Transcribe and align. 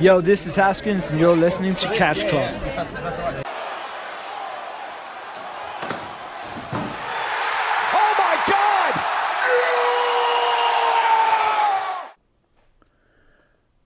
Yo, 0.00 0.22
this 0.22 0.46
is 0.46 0.56
Haskins, 0.56 1.10
and 1.10 1.20
you're 1.20 1.36
listening 1.36 1.74
to 1.74 1.86
Catch 1.92 2.26
Club. 2.26 2.54
Oh 7.92 8.14
my 8.16 8.36
God! 8.46 8.94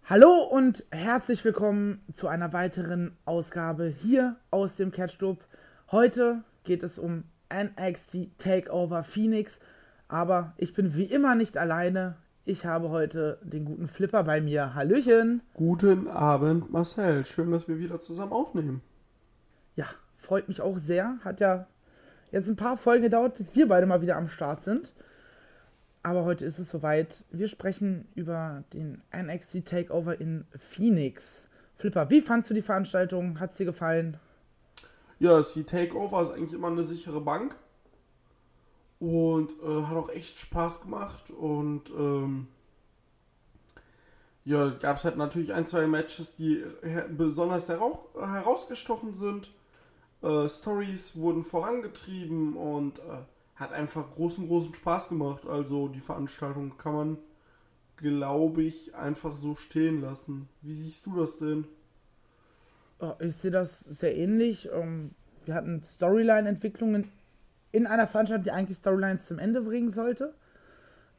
Hallo 0.04 0.44
und 0.44 0.84
herzlich 0.92 1.44
willkommen 1.44 2.00
zu 2.12 2.28
einer 2.28 2.52
weiteren 2.52 3.16
Ausgabe 3.24 3.88
hier 3.88 4.36
aus 4.52 4.76
dem 4.76 4.92
Catch 4.92 5.18
Club. 5.18 5.44
Heute 5.90 6.44
geht 6.62 6.84
es 6.84 7.00
um 7.00 7.24
NXT 7.52 8.38
Takeover 8.38 9.02
Phoenix, 9.02 9.58
aber 10.06 10.52
ich 10.58 10.74
bin 10.74 10.94
wie 10.94 11.10
immer 11.10 11.34
nicht 11.34 11.58
alleine. 11.58 12.14
Ich 12.46 12.66
habe 12.66 12.90
heute 12.90 13.38
den 13.42 13.64
guten 13.64 13.88
Flipper 13.88 14.22
bei 14.22 14.42
mir. 14.42 14.74
Hallöchen. 14.74 15.40
Guten 15.54 16.08
Abend, 16.08 16.70
Marcel. 16.70 17.24
Schön, 17.24 17.50
dass 17.50 17.68
wir 17.68 17.78
wieder 17.78 18.00
zusammen 18.00 18.32
aufnehmen. 18.32 18.82
Ja, 19.76 19.86
freut 20.14 20.48
mich 20.48 20.60
auch 20.60 20.76
sehr. 20.76 21.16
Hat 21.24 21.40
ja 21.40 21.66
jetzt 22.32 22.48
ein 22.48 22.56
paar 22.56 22.76
Folgen 22.76 23.04
gedauert, 23.04 23.36
bis 23.36 23.56
wir 23.56 23.66
beide 23.66 23.86
mal 23.86 24.02
wieder 24.02 24.16
am 24.16 24.28
Start 24.28 24.62
sind. 24.62 24.92
Aber 26.02 26.24
heute 26.26 26.44
ist 26.44 26.58
es 26.58 26.68
soweit. 26.68 27.24
Wir 27.30 27.48
sprechen 27.48 28.08
über 28.14 28.62
den 28.74 29.00
NXT 29.16 29.64
Takeover 29.64 30.20
in 30.20 30.44
Phoenix. 30.54 31.48
Flipper, 31.76 32.10
wie 32.10 32.20
fandst 32.20 32.50
du 32.50 32.54
die 32.54 32.60
Veranstaltung? 32.60 33.40
Hat 33.40 33.52
es 33.52 33.56
dir 33.56 33.64
gefallen? 33.64 34.18
Ja, 35.18 35.38
das 35.38 35.54
die 35.54 35.64
Takeover 35.64 36.20
ist 36.20 36.30
eigentlich 36.32 36.52
immer 36.52 36.68
eine 36.68 36.82
sichere 36.82 37.22
Bank. 37.22 37.56
Und 39.04 39.52
äh, 39.62 39.82
hat 39.82 39.96
auch 39.98 40.08
echt 40.08 40.38
Spaß 40.38 40.80
gemacht. 40.80 41.30
Und 41.30 41.90
ähm, 41.90 42.48
ja, 44.46 44.70
gab 44.70 44.96
es 44.96 45.04
halt 45.04 45.18
natürlich 45.18 45.52
ein, 45.52 45.66
zwei 45.66 45.86
Matches, 45.86 46.34
die 46.36 46.64
her 46.82 47.06
besonders 47.08 47.68
herau 47.68 48.08
herausgestochen 48.18 49.12
sind. 49.14 49.50
Äh, 50.22 50.48
Stories 50.48 51.16
wurden 51.16 51.44
vorangetrieben 51.44 52.56
und 52.56 52.98
äh, 53.00 53.02
hat 53.56 53.72
einfach 53.72 54.14
großen, 54.14 54.46
großen 54.48 54.72
Spaß 54.74 55.10
gemacht. 55.10 55.46
Also 55.46 55.88
die 55.88 56.00
Veranstaltung 56.00 56.78
kann 56.78 56.94
man, 56.94 57.18
glaube 57.96 58.62
ich, 58.62 58.94
einfach 58.94 59.36
so 59.36 59.54
stehen 59.54 60.00
lassen. 60.00 60.48
Wie 60.62 60.72
siehst 60.72 61.04
du 61.04 61.14
das 61.16 61.36
denn? 61.38 61.66
Oh, 63.00 63.12
Ich 63.20 63.36
sehe 63.36 63.50
das 63.50 63.80
sehr 63.80 64.16
ähnlich. 64.16 64.70
Ähm, 64.72 65.10
Wir 65.44 65.54
hatten 65.54 65.82
Storyline-Entwicklungen 65.82 67.10
in 67.74 67.88
einer 67.88 68.06
Veranstaltung, 68.06 68.44
die 68.44 68.52
eigentlich 68.52 68.78
Storylines 68.78 69.26
zum 69.26 69.40
Ende 69.40 69.60
bringen 69.60 69.90
sollte. 69.90 70.32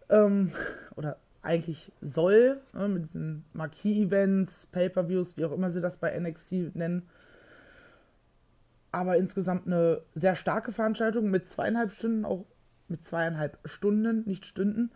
Ähm, 0.09 0.51
Oder 0.95 1.17
eigentlich 1.41 1.91
soll, 2.01 2.61
ne, 2.73 2.87
mit 2.87 3.03
diesen 3.03 3.43
Marquee-Events, 3.53 4.67
Pay-Per-Views, 4.67 5.35
wie 5.35 5.45
auch 5.45 5.51
immer 5.51 5.69
sie 5.69 5.81
das 5.81 5.97
bei 5.97 6.17
NXT 6.17 6.75
nennen. 6.75 7.09
Aber 8.91 9.17
insgesamt 9.17 9.67
eine 9.67 10.01
sehr 10.13 10.35
starke 10.35 10.71
Veranstaltung 10.71 11.29
mit 11.29 11.47
zweieinhalb 11.47 11.91
Stunden, 11.91 12.23
auch 12.23 12.45
mit 12.87 13.03
zweieinhalb 13.03 13.59
Stunden, 13.65 14.23
nicht 14.25 14.45
Stunden, 14.45 14.91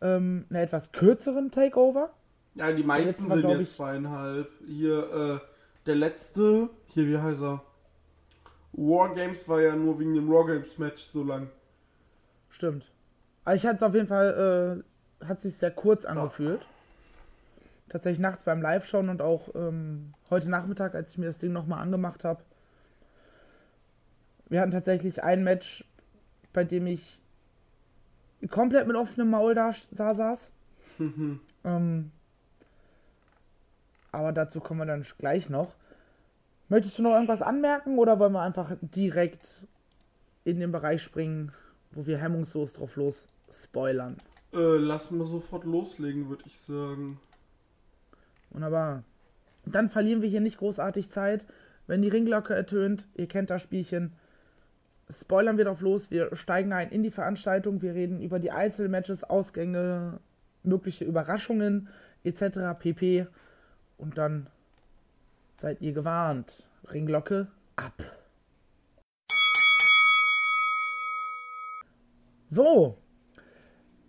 ähm, 0.00 0.46
einer 0.50 0.60
etwas 0.60 0.92
kürzeren 0.92 1.50
Takeover. 1.50 2.10
Ja, 2.54 2.70
die 2.70 2.84
meisten 2.84 3.28
sind 3.28 3.48
jetzt 3.48 3.76
zweieinhalb. 3.76 4.48
Hier, 4.66 5.40
äh, 5.42 5.46
der 5.86 5.96
letzte, 5.96 6.70
hier, 6.86 7.08
wie 7.08 7.18
heißt 7.18 7.42
er? 7.42 7.64
Wargames 8.72 9.48
war 9.48 9.60
ja 9.60 9.76
nur 9.76 9.98
wegen 9.98 10.14
dem 10.14 10.28
Wargames-Match 10.28 11.02
so 11.02 11.22
lang. 11.24 11.48
Stimmt. 12.48 12.90
Aber 13.44 13.54
ich 13.54 13.66
hatte 13.66 13.76
es 13.76 13.82
auf 13.82 13.94
jeden 13.94 14.06
Fall, 14.08 14.82
äh, 15.22 15.26
hat 15.26 15.40
sich 15.40 15.56
sehr 15.56 15.70
kurz 15.70 16.04
angefühlt. 16.04 16.66
Tatsächlich 17.88 18.20
nachts 18.20 18.44
beim 18.44 18.62
Live-Schauen 18.62 19.08
und 19.10 19.20
auch 19.20 19.54
ähm, 19.54 20.14
heute 20.30 20.48
Nachmittag, 20.48 20.94
als 20.94 21.12
ich 21.12 21.18
mir 21.18 21.26
das 21.26 21.38
Ding 21.38 21.52
nochmal 21.52 21.80
angemacht 21.82 22.24
habe. 22.24 22.42
Wir 24.48 24.60
hatten 24.60 24.70
tatsächlich 24.70 25.22
ein 25.22 25.44
Match, 25.44 25.84
bei 26.52 26.64
dem 26.64 26.86
ich 26.86 27.20
komplett 28.50 28.86
mit 28.86 28.96
offenem 28.96 29.30
Maul 29.30 29.54
da 29.54 29.72
sa- 29.90 30.14
saß. 30.14 30.50
ähm, 31.64 32.10
aber 34.12 34.32
dazu 34.32 34.60
kommen 34.60 34.80
wir 34.80 34.86
dann 34.86 35.04
gleich 35.18 35.48
noch. 35.50 35.74
Möchtest 36.72 36.98
du 36.98 37.02
noch 37.02 37.12
irgendwas 37.12 37.42
anmerken 37.42 37.98
oder 37.98 38.18
wollen 38.18 38.32
wir 38.32 38.40
einfach 38.40 38.74
direkt 38.80 39.66
in 40.42 40.58
den 40.58 40.72
Bereich 40.72 41.02
springen, 41.02 41.52
wo 41.90 42.06
wir 42.06 42.16
hemmungslos 42.16 42.72
drauf 42.72 42.96
los 42.96 43.28
spoilern? 43.50 44.16
Äh, 44.54 44.78
lass 44.78 45.10
mal 45.10 45.26
sofort 45.26 45.64
loslegen, 45.64 46.30
würde 46.30 46.44
ich 46.46 46.58
sagen. 46.58 47.20
Wunderbar. 48.48 49.02
Dann 49.66 49.90
verlieren 49.90 50.22
wir 50.22 50.30
hier 50.30 50.40
nicht 50.40 50.56
großartig 50.56 51.10
Zeit. 51.10 51.44
Wenn 51.86 52.00
die 52.00 52.08
Ringglocke 52.08 52.54
ertönt, 52.54 53.06
ihr 53.16 53.28
kennt 53.28 53.50
das 53.50 53.60
Spielchen, 53.60 54.14
spoilern 55.10 55.58
wir 55.58 55.66
drauf 55.66 55.82
los. 55.82 56.10
Wir 56.10 56.34
steigen 56.34 56.72
ein 56.72 56.88
in 56.88 57.02
die 57.02 57.10
Veranstaltung. 57.10 57.82
Wir 57.82 57.92
reden 57.92 58.22
über 58.22 58.38
die 58.38 58.50
Einzelmatches, 58.50 59.24
Ausgänge, 59.24 60.20
mögliche 60.62 61.04
Überraschungen 61.04 61.90
etc. 62.24 62.80
pp. 62.80 63.26
Und 63.98 64.16
dann 64.16 64.46
seid 65.52 65.80
ihr 65.80 65.92
gewarnt. 65.92 66.68
Ringglocke 66.90 67.48
ab. 67.76 68.02
So, 72.46 72.98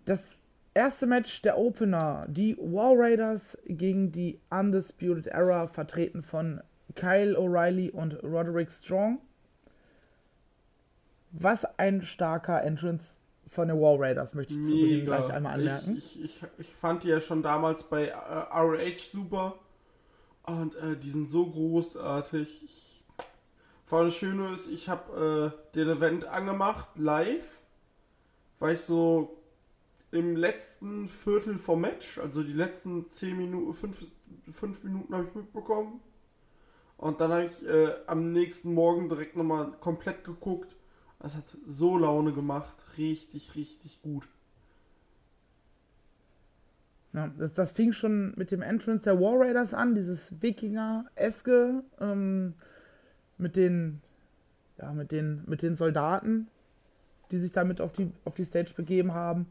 das 0.05 0.39
erste 0.73 1.05
Match 1.05 1.41
der 1.43 1.57
Opener, 1.57 2.25
die 2.27 2.57
War 2.57 2.93
Raiders 2.95 3.57
gegen 3.65 4.11
die 4.11 4.41
Undisputed 4.49 5.27
Era, 5.27 5.67
vertreten 5.67 6.21
von 6.21 6.61
Kyle 6.95 7.37
O'Reilly 7.37 7.91
und 7.91 8.21
Roderick 8.23 8.71
Strong. 8.71 9.19
Was 11.31 11.65
ein 11.79 12.01
starker 12.01 12.63
Entrance 12.63 13.21
von 13.47 13.67
den 13.67 13.79
War 13.79 13.99
Raiders, 13.99 14.33
möchte 14.33 14.55
ich 14.55 14.61
zu 14.61 14.71
Beginn 14.71 15.05
gleich 15.05 15.31
einmal 15.31 15.53
anmerken. 15.53 15.95
Ich, 15.95 16.21
ich, 16.21 16.43
ich, 16.43 16.49
ich 16.59 16.75
fand 16.75 17.03
die 17.03 17.07
ja 17.07 17.21
schon 17.21 17.41
damals 17.43 17.85
bei 17.85 18.07
äh, 18.07 18.13
ROH 18.13 18.97
super. 18.97 19.59
Und 20.43 20.75
äh, 20.75 20.97
die 20.97 21.09
sind 21.09 21.29
so 21.29 21.49
großartig. 21.49 22.63
Ich, 22.63 23.05
vor 23.85 23.99
allem 23.99 24.07
das 24.07 24.15
Schöne 24.15 24.49
ist, 24.49 24.67
ich 24.67 24.89
habe 24.89 25.53
äh, 25.53 25.75
den 25.75 25.89
Event 25.89 26.25
angemacht, 26.25 26.97
live. 26.97 27.61
Weil 28.59 28.73
ich 28.73 28.81
so 28.81 29.41
im 30.11 30.35
letzten 30.35 31.07
Viertel 31.07 31.57
vom 31.57 31.81
Match, 31.81 32.19
also 32.19 32.43
die 32.43 32.53
letzten 32.53 33.09
10 33.09 33.35
Minuten, 33.35 33.73
5, 33.73 34.05
5 34.51 34.83
Minuten 34.83 35.13
habe 35.13 35.25
ich 35.27 35.35
mitbekommen. 35.35 36.01
Und 36.97 37.19
dann 37.19 37.31
habe 37.31 37.45
ich 37.45 37.65
äh, 37.67 37.95
am 38.07 38.31
nächsten 38.31 38.73
Morgen 38.73 39.09
direkt 39.09 39.35
nochmal 39.35 39.71
komplett 39.79 40.23
geguckt. 40.23 40.75
Es 41.19 41.35
hat 41.35 41.57
so 41.65 41.97
Laune 41.97 42.31
gemacht. 42.31 42.75
Richtig, 42.97 43.55
richtig 43.55 44.01
gut. 44.01 44.27
Ja, 47.13 47.31
das, 47.37 47.53
das 47.53 47.71
fing 47.71 47.93
schon 47.93 48.33
mit 48.35 48.51
dem 48.51 48.61
Entrance 48.61 49.03
der 49.05 49.19
War 49.19 49.39
Raiders 49.39 49.73
an, 49.73 49.93
dieses 49.93 50.41
Wikinger-eske, 50.41 51.83
ähm, 52.01 52.55
mit 53.37 53.55
den, 53.55 54.01
ja, 54.79 54.91
mit 54.93 55.11
den, 55.11 55.43
mit 55.45 55.61
den 55.61 55.75
Soldaten, 55.75 56.47
die 57.31 57.37
sich 57.37 57.51
damit 57.51 57.81
auf 57.81 57.91
die, 57.91 58.11
auf 58.25 58.33
die 58.35 58.45
Stage 58.45 58.73
begeben 58.75 59.13
haben. 59.13 59.47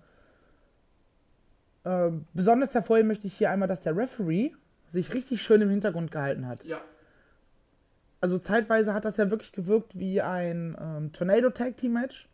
Ähm, 1.85 2.27
besonders 2.33 2.75
hervorheben 2.75 3.09
möchte 3.09 3.27
ich 3.27 3.35
hier 3.35 3.51
einmal, 3.51 3.69
dass 3.69 3.81
der 3.81 3.97
Referee 3.97 4.53
sich 4.87 5.15
richtig 5.15 5.43
schön 5.43 5.63
im 5.63 5.71
Hintergrund 5.71 6.11
gehalten 6.11 6.47
hat. 6.47 6.65
Ja. 6.65 6.81
Also 8.21 8.39
zeitweise 8.39 8.95
hat 8.95 9.05
das 9.05 9.17
ja 9.17 9.31
wirklich 9.31 9.53
gewirkt 9.53 9.99
wie 9.99 10.21
ein 10.21 10.77
ähm, 10.81 11.13
Tornado 11.13 11.51
Tag 11.51 11.77
Team 11.77 11.95
Match. 11.95 12.29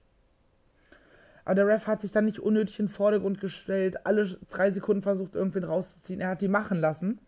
Aber 1.49 1.55
der 1.55 1.67
Ref 1.67 1.87
hat 1.87 2.03
sich 2.03 2.13
dann 2.13 2.27
nicht 2.27 2.41
unnötig 2.41 2.79
in 2.79 2.85
den 2.85 2.93
Vordergrund 2.93 3.41
gestellt, 3.41 4.05
alle 4.05 4.27
drei 4.51 4.71
Sekunden 4.71 5.01
versucht, 5.01 5.35
irgendwen 5.35 5.65
rauszuziehen. 5.65 6.21
Er 6.21 6.29
hat 6.29 6.43
die 6.43 6.49
machen 6.49 6.79
lassen. 6.79 7.21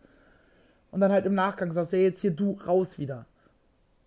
Und 0.90 1.00
dann 1.00 1.10
halt 1.10 1.24
im 1.24 1.32
Nachgang 1.32 1.70
gesagt, 1.70 1.92
ja, 1.92 2.00
jetzt 2.00 2.20
hier 2.20 2.32
du 2.32 2.60
raus 2.66 2.98
wieder. 2.98 3.24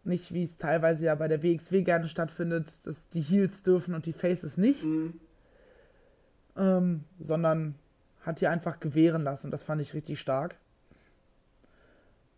Nicht 0.04 0.32
wie 0.32 0.44
es 0.44 0.60
teilweise 0.60 1.08
ja 1.08 1.16
bei 1.16 1.28
der 1.28 1.42
WXW 1.42 1.82
gerne 1.82 2.08
stattfindet, 2.08 2.86
dass 2.86 3.10
die 3.10 3.22
Heels 3.22 3.64
dürfen 3.64 3.96
und 3.96 4.06
die 4.06 4.14
Faces 4.14 4.60
nicht. 4.60 4.84
Mhm. 4.84 5.20
Ähm, 6.58 7.06
sondern 7.20 7.74
hat 8.22 8.38
hier 8.38 8.52
einfach 8.52 8.80
gewähren 8.80 9.24
lassen. 9.24 9.50
Das 9.50 9.64
fand 9.64 9.82
ich 9.82 9.96
richtig 9.96 10.20
stark. 10.20 10.58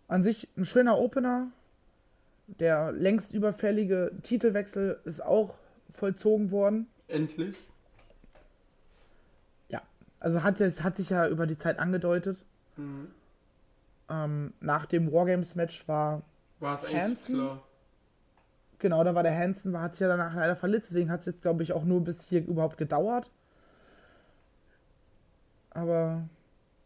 An 0.07 0.23
sich 0.23 0.47
ein 0.55 0.63
schöner 0.63 0.97
Opener. 0.97 1.47
Der 2.47 2.93
längst 2.93 3.33
überfällige 3.33 4.13
Titelwechsel 4.23 5.01
ist 5.03 5.21
auch 5.21 5.57
vollzogen 5.89 6.51
worden. 6.51 6.87
Endlich. 7.09 7.57
Also 10.19 10.43
hat, 10.43 10.59
es 10.61 10.83
hat 10.83 10.95
sich 10.95 11.09
ja 11.11 11.27
über 11.27 11.45
die 11.47 11.57
Zeit 11.57 11.79
angedeutet. 11.79 12.43
Mhm. 12.77 13.07
Ähm, 14.09 14.53
nach 14.59 14.85
dem 14.85 15.11
Wargames-Match 15.11 15.87
war, 15.87 16.21
War 16.59 16.81
es 16.83 16.93
Hansen? 16.93 17.35
klar. 17.35 17.63
genau, 18.79 19.03
da 19.03 19.15
war 19.15 19.23
der 19.23 19.35
Hansen, 19.37 19.73
war, 19.73 19.81
hat 19.81 19.95
sich 19.95 20.01
ja 20.01 20.07
danach 20.07 20.35
leider 20.35 20.55
verletzt, 20.55 20.89
deswegen 20.91 21.09
hat 21.11 21.21
es 21.21 21.25
jetzt, 21.25 21.41
glaube 21.41 21.63
ich, 21.63 21.73
auch 21.73 21.83
nur 21.85 22.03
bis 22.03 22.27
hier 22.27 22.45
überhaupt 22.45 22.77
gedauert. 22.77 23.31
Aber 25.71 26.27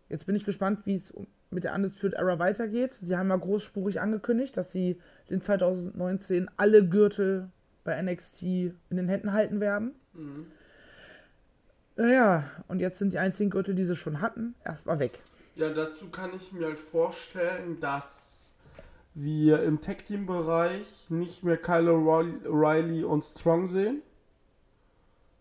jetzt 0.07 0.25
bin 0.25 0.35
ich 0.35 0.45
gespannt, 0.45 0.85
wie 0.85 0.95
es 0.95 1.13
mit 1.51 1.63
der 1.63 1.73
Undisputed 1.75 2.13
Era 2.13 2.39
weitergeht. 2.39 2.93
Sie 2.93 3.15
haben 3.17 3.29
ja 3.29 3.35
großspurig 3.35 3.99
angekündigt, 4.01 4.55
dass 4.57 4.71
sie 4.71 4.99
in 5.27 5.41
2019 5.41 6.49
alle 6.57 6.87
Gürtel 6.87 7.49
bei 7.83 8.01
NXT 8.01 8.43
in 8.43 8.73
den 8.91 9.07
Händen 9.09 9.33
halten 9.33 9.59
werden. 9.59 9.93
Mhm. 10.13 10.47
Naja, 11.99 12.49
und 12.69 12.79
jetzt 12.79 12.97
sind 12.97 13.11
die 13.11 13.19
einzigen 13.19 13.49
Gürtel, 13.49 13.75
die 13.75 13.83
sie 13.83 13.97
schon 13.97 14.21
hatten, 14.21 14.55
erstmal 14.63 14.99
weg. 14.99 15.19
Ja, 15.55 15.73
dazu 15.73 16.07
kann 16.09 16.33
ich 16.33 16.53
mir 16.53 16.67
halt 16.67 16.79
vorstellen, 16.79 17.81
dass 17.81 18.53
wir 19.15 19.61
im 19.63 19.81
Tag-Team-Bereich 19.81 21.07
nicht 21.09 21.43
mehr 21.43 21.57
Kyle 21.57 21.91
O'Reilly 21.91 23.03
und 23.03 23.25
Strong 23.25 23.67
sehen, 23.67 24.01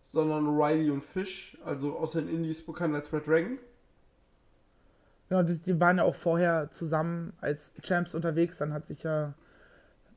sondern 0.01 0.47
O'Reilly 0.47 0.91
und 0.91 1.01
Fish, 1.01 1.57
also 1.63 1.97
aus 1.97 2.11
den 2.11 2.27
Indies 2.27 2.65
bekannt 2.65 2.93
als 2.93 3.13
Red 3.13 3.25
Dragon. 3.25 3.57
Genau, 5.29 5.43
die, 5.43 5.59
die 5.59 5.79
waren 5.79 5.99
ja 5.99 6.03
auch 6.03 6.15
vorher 6.15 6.69
zusammen 6.71 7.31
als 7.39 7.73
Champs 7.83 8.13
unterwegs. 8.13 8.57
Dann 8.57 8.73
hat 8.73 8.85
sich 8.85 9.03
ja 9.03 9.33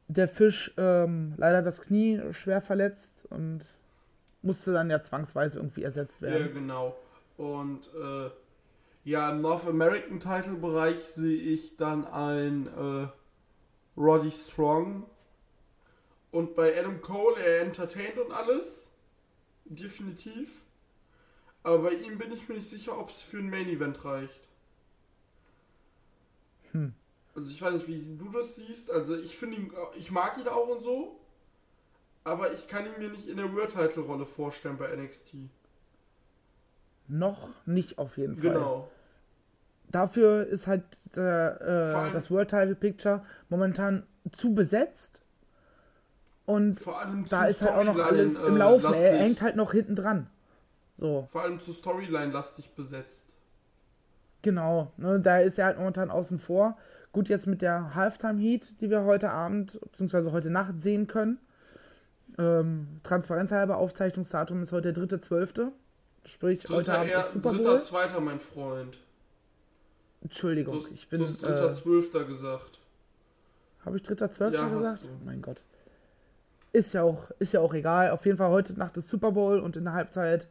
der 0.08 0.26
Fisch 0.26 0.74
ähm, 0.76 1.34
leider 1.36 1.62
das 1.62 1.82
Knie 1.82 2.20
schwer 2.32 2.60
verletzt 2.60 3.28
und 3.30 3.60
musste 4.42 4.72
dann 4.72 4.90
ja 4.90 5.02
zwangsweise 5.02 5.58
irgendwie 5.58 5.82
ersetzt 5.82 6.22
Ja, 6.22 6.28
werden. 6.30 6.54
genau. 6.54 6.96
Und 7.36 7.88
äh, 7.94 8.30
ja, 9.04 9.30
im 9.30 9.40
North 9.40 9.66
American 9.66 10.20
Title 10.20 10.54
Bereich 10.54 10.98
sehe 11.00 11.36
ich 11.40 11.76
dann 11.76 12.04
ein 12.06 12.66
äh, 12.68 13.08
Roddy 13.96 14.30
Strong. 14.30 15.04
Und 16.30 16.54
bei 16.54 16.78
Adam 16.78 17.00
Cole, 17.00 17.36
er 17.42 17.60
entertaint 17.62 18.18
und 18.18 18.32
alles. 18.32 18.86
Definitiv. 19.64 20.62
Aber 21.62 21.78
bei 21.78 21.92
ihm 21.94 22.18
bin 22.18 22.32
ich 22.32 22.48
mir 22.48 22.56
nicht 22.56 22.68
sicher, 22.70 22.98
ob 22.98 23.10
es 23.10 23.20
für 23.20 23.38
ein 23.38 23.50
Main 23.50 23.68
Event 23.68 24.04
reicht. 24.04 24.40
Hm. 26.72 26.94
Also 27.34 27.50
ich 27.50 27.60
weiß 27.62 27.74
nicht, 27.74 27.88
wie 27.88 28.16
du 28.16 28.30
das 28.30 28.56
siehst. 28.56 28.90
Also 28.90 29.16
ich 29.16 29.36
finde 29.36 29.56
ihn, 29.58 29.72
ich 29.96 30.10
mag 30.10 30.38
ihn 30.38 30.48
auch 30.48 30.68
und 30.68 30.82
so. 30.82 31.18
Aber 32.24 32.52
ich 32.52 32.66
kann 32.68 32.86
ihn 32.86 32.92
mir 32.98 33.10
nicht 33.10 33.28
in 33.28 33.36
der 33.36 33.52
World 33.52 33.70
Title 33.72 34.02
Rolle 34.02 34.26
vorstellen 34.26 34.76
bei 34.76 34.94
NXT. 34.94 35.34
Noch 37.08 37.48
nicht 37.66 37.98
auf 37.98 38.16
jeden 38.16 38.36
Fall. 38.36 38.52
Genau. 38.52 38.88
Dafür 39.90 40.46
ist 40.46 40.66
halt 40.66 40.84
äh, 41.14 41.18
das 42.12 42.30
World 42.30 42.48
Title 42.50 42.74
Picture 42.74 43.22
momentan 43.48 44.06
zu 44.30 44.54
besetzt. 44.54 45.20
Und 46.46 46.80
Vor 46.80 46.98
allem 46.98 47.26
da 47.28 47.44
ist 47.46 47.62
halt 47.62 47.72
auch 47.74 47.84
noch 47.84 47.94
Storyline, 47.94 48.20
alles 48.22 48.40
im 48.40 48.54
äh, 48.56 48.58
Laufen. 48.58 48.84
lastig. 48.84 49.02
Er 49.04 49.18
hängt 49.18 49.42
halt 49.42 49.56
noch 49.56 49.72
hinten 49.72 49.94
dran. 49.96 50.30
So, 50.96 51.28
Vor 51.30 51.42
allem 51.42 51.60
zu 51.60 51.72
Storyline-lastig 51.72 52.74
besetzt. 52.74 53.32
genau. 54.42 54.92
Ne, 54.96 55.20
da 55.20 55.38
ist 55.38 55.58
er 55.58 55.66
halt 55.66 55.78
momentan 55.78 56.10
außen 56.10 56.38
vor. 56.38 56.76
Gut, 57.12 57.28
jetzt 57.28 57.46
mit 57.46 57.60
der 57.62 57.94
Halftime 57.94 58.40
Heat, 58.40 58.80
die 58.80 58.88
wir 58.90 59.04
heute 59.04 59.30
Abend 59.30 59.78
bzw. 59.92 60.30
heute 60.30 60.50
Nacht 60.50 60.80
sehen 60.80 61.06
können. 61.06 61.38
Ähm, 62.38 62.86
Transparenzhalber, 63.02 63.76
Aufzeichnungsdatum 63.78 64.62
ist 64.62 64.72
heute 64.72 64.92
der 64.92 65.04
3.12. 65.04 65.68
Sprich, 66.24 66.64
heute 66.68 66.76
Dritter, 66.76 66.98
Abend 66.98 67.10
er, 67.12 67.18
ist 67.20 67.32
Super 67.32 67.50
dritter, 67.52 67.70
Bowl. 67.70 67.82
zweiter, 67.82 68.20
mein 68.20 68.40
Freund. 68.40 68.94
Du 70.20 70.26
Entschuldigung, 70.26 70.76
hast, 70.76 70.92
ich 70.92 71.08
bin. 71.08 71.20
du 71.20 71.26
hast 71.26 71.42
dritter, 71.42 71.70
Äh, 71.70 71.74
zwölfter 71.74 72.24
gesagt. 72.24 72.78
Habe 73.84 73.96
ich 73.96 74.02
3.12. 74.04 74.52
Ja, 74.52 74.68
gesagt? 74.68 75.04
du. 75.04 75.08
Mein 75.24 75.42
Gott. 75.42 75.62
Ist 76.72 76.94
ja, 76.94 77.02
auch, 77.02 77.30
ist 77.38 77.52
ja 77.52 77.60
auch 77.60 77.74
egal. 77.74 78.10
Auf 78.12 78.24
jeden 78.24 78.38
Fall 78.38 78.50
heute 78.50 78.72
Nacht 78.78 78.96
ist 78.96 79.08
Super 79.08 79.32
Bowl 79.32 79.58
und 79.58 79.76
in 79.76 79.84
der 79.84 79.92
Halbzeit 79.92 80.46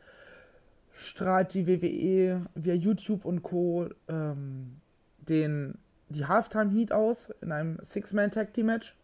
strahlt 0.93 1.53
die 1.53 1.65
WWE 1.67 2.45
via 2.53 2.73
YouTube 2.73 3.25
und 3.25 3.41
Co. 3.43 3.87
Ähm, 4.07 4.77
den, 5.19 5.77
die 6.09 6.25
Halftime 6.25 6.69
Heat 6.71 6.91
aus 6.91 7.31
in 7.41 7.51
einem 7.51 7.77
Six-Man-Tag-Team-Match, 7.81 8.95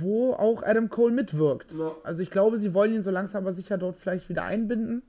wo 0.00 0.32
auch 0.32 0.62
Adam 0.62 0.88
Cole 0.88 1.12
mitwirkt. 1.12 1.72
Ja. 1.72 1.94
Also 2.02 2.22
ich 2.22 2.30
glaube, 2.30 2.58
sie 2.58 2.74
wollen 2.74 2.94
ihn 2.94 3.02
so 3.02 3.10
langsam 3.10 3.44
aber 3.44 3.52
sicher 3.52 3.78
dort 3.78 3.96
vielleicht 3.96 4.28
wieder 4.28 4.44
einbinden. 4.44 5.02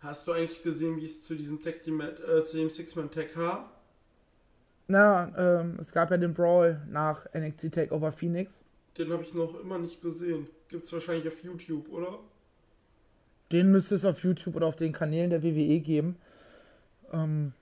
Hast 0.00 0.26
du 0.28 0.32
eigentlich 0.32 0.62
gesehen, 0.62 0.96
wie 0.98 1.04
es 1.04 1.24
zu 1.24 1.34
diesem 1.34 1.60
Tag 1.60 1.82
Team, 1.82 2.00
äh, 2.00 2.44
zu 2.44 2.56
dem 2.56 2.70
Six-Man-Tag 2.70 3.32
kam? 3.32 3.64
Na, 4.86 5.32
ähm, 5.36 5.76
es 5.78 5.92
gab 5.92 6.10
ja 6.10 6.16
den 6.16 6.34
Brawl 6.34 6.80
nach 6.88 7.26
NXT 7.34 7.74
TakeOver 7.74 8.12
Phoenix. 8.12 8.62
Den 8.96 9.12
habe 9.12 9.22
ich 9.22 9.34
noch 9.34 9.60
immer 9.60 9.78
nicht 9.78 10.00
gesehen. 10.00 10.48
Gibt's 10.68 10.92
wahrscheinlich 10.92 11.26
auf 11.28 11.42
YouTube, 11.42 11.92
oder? 11.92 12.18
Den 13.52 13.70
müsste 13.70 13.94
es 13.94 14.04
auf 14.04 14.22
YouTube 14.22 14.56
oder 14.56 14.66
auf 14.66 14.76
den 14.76 14.92
Kanälen 14.92 15.30
der 15.30 15.42
WWE 15.42 15.80
geben. 15.80 16.16
Ähm, 17.12 17.52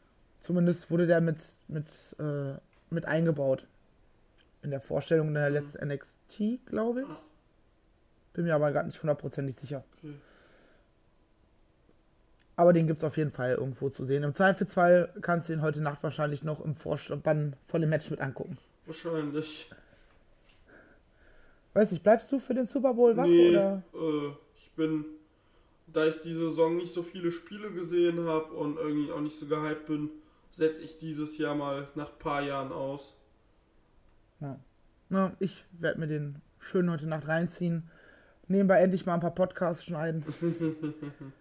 zumindest 0.40 0.90
wurde 0.90 1.06
der 1.06 1.20
mit, 1.20 1.38
mit, 1.68 1.86
äh, 2.18 2.54
mit 2.90 3.06
eingebaut. 3.06 3.66
In 4.62 4.70
der 4.70 4.80
Vorstellung 4.80 5.32
der 5.34 5.50
letzten 5.50 5.86
NXT, 5.88 6.66
glaube 6.66 7.02
ich. 7.02 7.08
Bin 8.32 8.44
mir 8.44 8.54
aber 8.54 8.72
gar 8.72 8.82
nicht 8.82 9.00
hundertprozentig 9.00 9.56
sicher. 9.56 9.84
Okay. 9.98 10.14
Aber 12.56 12.72
den 12.72 12.86
gibt 12.86 12.98
es 12.98 13.04
auf 13.04 13.16
jeden 13.18 13.30
Fall 13.30 13.52
irgendwo 13.52 13.90
zu 13.90 14.02
sehen. 14.04 14.22
Im 14.22 14.32
Zweifelsfall 14.32 15.12
kannst 15.20 15.48
du 15.48 15.52
ihn 15.52 15.62
heute 15.62 15.82
Nacht 15.82 16.02
wahrscheinlich 16.02 16.42
noch 16.42 16.64
im 16.64 16.74
Vorspann 16.74 17.54
von 17.66 17.80
dem 17.82 17.90
Match 17.90 18.10
mit 18.10 18.20
angucken. 18.20 18.56
Wahrscheinlich. 18.86 19.70
Weiß 21.74 21.92
nicht, 21.92 22.02
bleibst 22.02 22.32
du 22.32 22.38
für 22.38 22.54
den 22.54 22.64
Super 22.64 22.94
Bowl 22.94 23.14
wach? 23.16 23.26
nee, 23.26 23.50
Oder? 23.50 23.82
äh, 23.94 24.32
ich 24.56 24.70
bin, 24.72 25.04
da 25.86 26.06
ich 26.06 26.22
diese 26.22 26.48
Saison 26.48 26.76
nicht 26.78 26.94
so 26.94 27.02
viele 27.02 27.30
Spiele 27.30 27.70
gesehen 27.72 28.26
habe 28.26 28.54
und 28.54 28.78
irgendwie 28.78 29.12
auch 29.12 29.20
nicht 29.20 29.38
so 29.38 29.46
gehypt 29.46 29.86
bin, 29.86 30.08
setze 30.50 30.80
ich 30.80 30.98
dieses 30.98 31.36
Jahr 31.36 31.54
mal 31.54 31.88
nach 31.94 32.10
ein 32.10 32.18
paar 32.18 32.40
Jahren 32.42 32.72
aus. 32.72 33.14
Na, 35.08 35.32
ich 35.38 35.64
werde 35.78 36.00
mir 36.00 36.08
den 36.08 36.42
schön 36.58 36.90
heute 36.90 37.06
Nacht 37.06 37.28
reinziehen. 37.28 37.88
Nebenbei 38.48 38.80
endlich 38.80 39.06
mal 39.06 39.14
ein 39.14 39.20
paar 39.20 39.34
Podcasts 39.34 39.84
schneiden. 39.84 40.24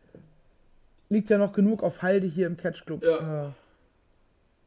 Liegt 1.10 1.30
ja 1.30 1.38
noch 1.38 1.54
genug 1.54 1.84
auf 1.84 2.02
Halde 2.02 2.28
hier 2.28 2.48
im 2.48 2.58
Catch 2.58 2.86
Club. 2.86 3.04
Ja. 3.04 3.48
Äh, 3.48 3.52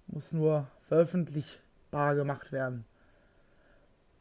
muss 0.09 0.33
nur 0.33 0.69
veröffentlichbar 0.83 2.15
gemacht 2.15 2.53
werden. 2.53 2.85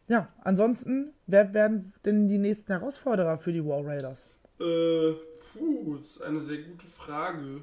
Ja, 0.08 0.30
ansonsten, 0.42 1.14
wer 1.26 1.54
werden 1.54 1.94
denn 2.06 2.28
die 2.28 2.38
nächsten 2.38 2.72
Herausforderer 2.72 3.38
für 3.38 3.52
die 3.52 3.66
War 3.66 3.86
Raiders? 3.86 4.30
Äh, 4.60 5.14
puh, 5.54 5.98
das 5.98 6.06
ist 6.12 6.22
eine 6.22 6.42
sehr 6.42 6.60
gute 6.60 6.88
Frage. 6.88 7.62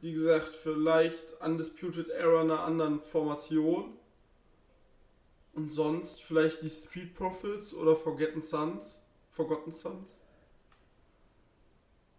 Wie 0.00 0.12
gesagt, 0.12 0.54
vielleicht 0.54 1.40
Undisputed 1.40 2.10
Era 2.10 2.42
einer 2.42 2.60
anderen 2.60 3.00
Formation. 3.00 3.92
Und 5.54 5.70
sonst 5.70 6.22
vielleicht 6.22 6.62
die 6.62 6.70
Street 6.70 7.14
Profits 7.14 7.72
oder 7.72 7.96
Forgotten 7.96 8.42
Sons. 8.42 9.00
Forgotten 9.30 9.72
Sons. 9.72 10.10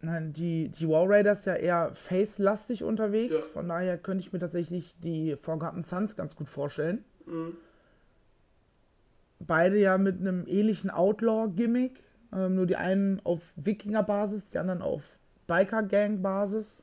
Nein, 0.00 0.32
die, 0.32 0.68
die 0.68 0.88
War 0.88 1.08
Raiders 1.08 1.44
ja 1.44 1.54
eher 1.54 1.92
face-lastig 1.92 2.84
unterwegs. 2.84 3.38
Ja. 3.38 3.46
Von 3.46 3.68
daher 3.68 3.98
könnte 3.98 4.24
ich 4.24 4.32
mir 4.32 4.38
tatsächlich 4.38 4.96
die 5.00 5.36
Forgotten 5.36 5.82
Sons 5.82 6.16
ganz 6.16 6.36
gut 6.36 6.48
vorstellen. 6.48 7.04
Mhm. 7.26 7.56
beide 9.40 9.78
ja 9.78 9.98
mit 9.98 10.18
einem 10.18 10.44
ähnlichen 10.46 10.90
Outlaw-Gimmick. 10.90 12.02
Ähm, 12.32 12.56
nur 12.56 12.66
die 12.66 12.76
einen 12.76 13.20
auf 13.24 13.40
Wikinger-Basis, 13.56 14.50
die 14.50 14.58
anderen 14.58 14.82
auf 14.82 15.16
Biker-Gang-Basis. 15.46 16.82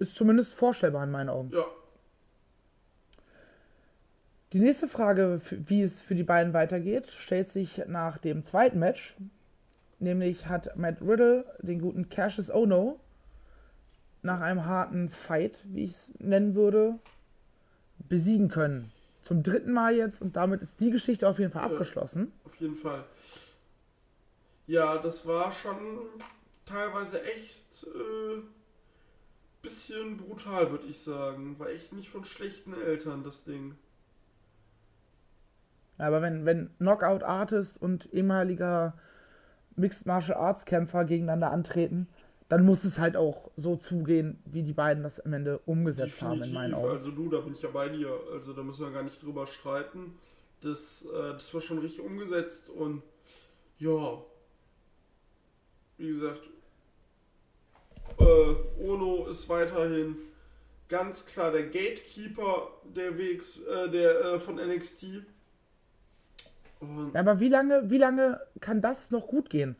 Ist 0.00 0.16
zumindest 0.16 0.54
vorstellbar 0.54 1.04
in 1.04 1.10
meinen 1.12 1.28
Augen. 1.28 1.50
Ja, 1.52 1.64
Die 4.52 4.58
nächste 4.58 4.88
Frage, 4.88 5.40
wie 5.50 5.82
es 5.82 6.02
für 6.02 6.16
die 6.16 6.24
beiden 6.24 6.52
weitergeht, 6.52 7.06
stellt 7.06 7.48
sich 7.48 7.82
nach 7.86 8.18
dem 8.18 8.42
zweiten 8.42 8.80
Match. 8.80 9.14
Nämlich 10.00 10.46
hat 10.48 10.76
Matt 10.76 11.00
Riddle 11.02 11.44
den 11.60 11.80
guten 11.80 12.08
Cassius 12.08 12.50
Ono 12.50 12.98
nach 14.22 14.40
einem 14.40 14.64
harten 14.66 15.08
Fight, 15.08 15.60
wie 15.66 15.84
ich 15.84 15.90
es 15.90 16.14
nennen 16.18 16.54
würde, 16.56 16.98
besiegen 18.08 18.48
können. 18.48 18.90
Zum 19.22 19.42
dritten 19.42 19.72
Mal 19.72 19.94
jetzt 19.94 20.20
und 20.22 20.34
damit 20.34 20.62
ist 20.62 20.80
die 20.80 20.90
Geschichte 20.90 21.28
auf 21.28 21.38
jeden 21.38 21.52
Fall 21.52 21.62
Ja. 21.62 21.68
abgeschlossen. 21.70 22.32
auf 22.44 22.56
jeden 22.56 22.74
Fall. 22.74 23.04
Ja, 24.66 24.98
das 24.98 25.26
war 25.26 25.52
schon 25.52 25.76
teilweise 26.64 27.22
echt 27.22 27.84
äh, 27.84 28.40
bisschen 29.62 30.16
brutal, 30.16 30.70
würde 30.70 30.86
ich 30.86 31.00
sagen. 31.00 31.58
War 31.58 31.68
echt 31.68 31.92
nicht 31.92 32.08
von 32.08 32.24
schlechten 32.24 32.74
Eltern, 32.74 33.24
das 33.24 33.44
Ding. 33.44 33.74
Aber 35.98 36.22
wenn, 36.22 36.46
wenn 36.46 36.70
Knockout 36.78 37.22
Artist 37.22 37.80
und 37.80 38.12
ehemaliger 38.12 38.94
Mixed 39.76 40.06
Martial 40.06 40.38
Arts 40.38 40.64
Kämpfer 40.64 41.04
gegeneinander 41.04 41.50
antreten, 41.50 42.08
dann 42.48 42.64
muss 42.64 42.84
es 42.84 42.98
halt 42.98 43.16
auch 43.16 43.50
so 43.54 43.76
zugehen, 43.76 44.42
wie 44.44 44.62
die 44.62 44.72
beiden 44.72 45.04
das 45.04 45.20
am 45.20 45.32
Ende 45.32 45.58
umgesetzt 45.66 46.22
haben, 46.22 46.42
in 46.42 46.52
meinen 46.52 46.74
Augen. 46.74 46.88
Also 46.88 47.10
du, 47.10 47.28
da 47.28 47.40
bin 47.40 47.54
ich 47.54 47.62
ja 47.62 47.68
bei 47.70 47.88
dir. 47.88 48.12
Also 48.32 48.52
da 48.52 48.62
müssen 48.62 48.84
wir 48.84 48.90
gar 48.90 49.04
nicht 49.04 49.22
drüber 49.22 49.46
streiten. 49.46 50.18
Das, 50.60 51.04
äh, 51.04 51.32
das 51.32 51.54
war 51.54 51.60
schon 51.60 51.78
richtig 51.78 52.04
umgesetzt 52.04 52.68
und 52.68 53.02
ja, 53.78 54.18
wie 55.96 56.08
gesagt, 56.08 56.40
Äh, 58.18 58.82
Ono 58.82 59.26
ist 59.28 59.48
weiterhin 59.48 60.16
ganz 60.88 61.24
klar 61.24 61.52
der 61.52 61.64
Gatekeeper 61.64 62.68
der 62.84 63.16
Wegs, 63.16 63.58
äh, 63.58 63.88
der 63.90 64.20
äh, 64.20 64.38
von 64.40 64.56
NXT. 64.56 65.04
Und 66.80 67.16
aber 67.16 67.40
wie 67.40 67.48
lange, 67.48 67.90
wie 67.90 67.98
lange 67.98 68.40
kann 68.60 68.80
das 68.80 69.10
noch 69.10 69.26
gut 69.26 69.50
gehen? 69.50 69.76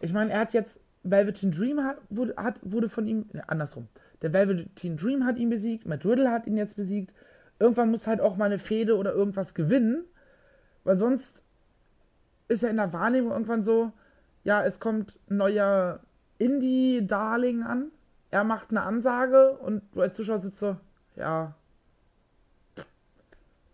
Ich 0.00 0.12
meine, 0.12 0.30
er 0.30 0.40
hat 0.40 0.52
jetzt 0.52 0.80
Velveteen 1.02 1.50
Dream 1.50 1.82
hat, 1.82 1.98
wurde, 2.10 2.34
hat, 2.36 2.60
wurde 2.62 2.88
von 2.88 3.06
ihm, 3.06 3.26
ne, 3.32 3.48
andersrum. 3.48 3.88
Der 4.22 4.32
Velveteen 4.32 4.96
Dream 4.96 5.24
hat 5.24 5.38
ihn 5.38 5.50
besiegt, 5.50 5.86
Matt 5.86 6.04
Riddle 6.04 6.30
hat 6.30 6.46
ihn 6.46 6.56
jetzt 6.56 6.76
besiegt. 6.76 7.14
Irgendwann 7.58 7.90
muss 7.90 8.06
halt 8.06 8.20
auch 8.20 8.36
mal 8.36 8.46
eine 8.46 8.58
Fehde 8.58 8.96
oder 8.96 9.12
irgendwas 9.12 9.54
gewinnen, 9.54 10.04
weil 10.84 10.96
sonst 10.96 11.42
ist 12.48 12.62
er 12.62 12.70
in 12.70 12.76
der 12.76 12.92
Wahrnehmung 12.92 13.32
irgendwann 13.32 13.62
so, 13.62 13.92
ja, 14.44 14.64
es 14.64 14.80
kommt 14.80 15.18
ein 15.28 15.36
neuer 15.36 16.00
Indie-Darling 16.38 17.62
an, 17.62 17.90
er 18.30 18.44
macht 18.44 18.70
eine 18.70 18.82
Ansage 18.82 19.52
und 19.58 19.82
du 19.92 20.00
als 20.00 20.16
Zuschauer 20.16 20.38
sitzt 20.38 20.60
so, 20.60 20.76
ja, 21.16 21.54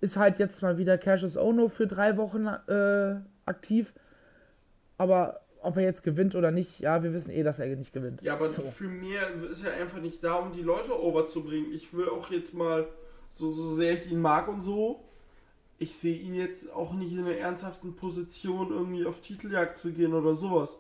ist 0.01 0.17
halt 0.17 0.39
jetzt 0.39 0.63
mal 0.63 0.77
wieder 0.79 0.99
Cassius 0.99 1.37
Ono 1.37 1.69
für 1.69 1.87
drei 1.87 2.17
Wochen 2.17 2.47
äh, 2.47 3.21
aktiv, 3.47 3.95
aber 4.99 5.41
ob 5.65 5.77
er 5.77 5.83
jetzt 5.83 6.03
gewinnt 6.03 6.35
oder 6.35 6.51
nicht, 6.51 6.79
ja, 6.81 7.03
wir 7.03 7.13
wissen 7.15 7.31
eh, 7.31 7.43
dass 7.43 7.59
er 7.59 7.75
nicht 7.75 7.93
gewinnt. 7.93 8.21
Ja, 8.21 8.35
aber 8.35 8.49
so. 8.49 8.63
für 8.63 8.85
mehr 8.85 9.31
ist 9.51 9.65
er 9.65 9.73
einfach 9.75 10.01
nicht 10.01 10.23
da, 10.23 10.35
um 10.35 10.53
die 10.53 10.63
Leute 10.63 11.01
overzubringen. 11.01 11.73
Ich 11.73 11.95
will 11.95 12.09
auch 12.11 12.31
jetzt 12.31 12.53
mal, 12.53 12.87
so, 13.31 13.51
so 13.51 13.75
sehr 13.75 13.95
ich 13.95 14.13
ihn 14.13 14.21
mag 14.21 14.47
und 14.49 14.61
so, 14.61 15.05
ich 15.79 15.97
sehe 15.97 16.17
ihn 16.17 16.35
jetzt 16.35 16.71
auch 16.71 16.93
nicht 16.93 17.13
in 17.13 17.21
einer 17.21 17.37
ernsthaften 17.37 17.97
Position, 17.97 18.71
irgendwie 18.71 19.07
auf 19.07 19.21
Titeljagd 19.21 19.79
zu 19.79 19.91
gehen 19.93 20.13
oder 20.13 20.35
sowas. 20.35 20.79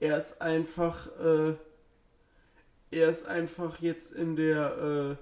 Er 0.00 0.16
ist 0.16 0.40
einfach, 0.40 1.08
äh, 1.18 1.54
er 2.90 3.08
ist 3.08 3.26
einfach 3.26 3.80
jetzt 3.80 4.12
in 4.12 4.36
der 4.36 5.18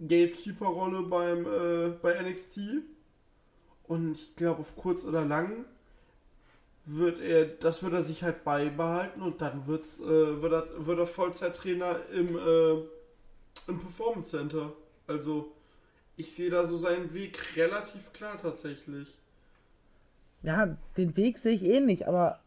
äh, 0.00 0.06
Gatekeeper-Rolle 0.06 1.02
beim 1.02 1.46
äh, 1.46 1.88
bei 2.00 2.20
NXT. 2.22 2.60
Und 3.84 4.12
ich 4.12 4.36
glaube, 4.36 4.60
auf 4.60 4.76
kurz 4.76 5.04
oder 5.04 5.24
lang 5.24 5.64
wird 6.84 7.20
er, 7.20 7.46
das 7.46 7.82
wird 7.82 7.92
er 7.92 8.02
sich 8.02 8.22
halt 8.22 8.44
beibehalten 8.44 9.22
und 9.22 9.40
dann 9.40 9.66
wird's, 9.66 10.00
äh, 10.00 10.42
wird, 10.42 10.52
er, 10.52 10.86
wird 10.86 10.98
er 10.98 11.06
Vollzeittrainer 11.06 12.00
im, 12.12 12.36
äh, 12.36 12.72
im 13.68 13.80
Performance 13.80 14.30
Center. 14.30 14.72
Also 15.06 15.52
ich 16.16 16.34
sehe 16.34 16.50
da 16.50 16.66
so 16.66 16.76
seinen 16.76 17.12
Weg 17.12 17.56
relativ 17.56 18.12
klar 18.12 18.38
tatsächlich. 18.38 19.18
Ja, 20.42 20.76
den 20.96 21.16
Weg 21.16 21.38
sehe 21.38 21.54
ich 21.54 21.64
ähnlich, 21.64 22.06
aber 22.06 22.40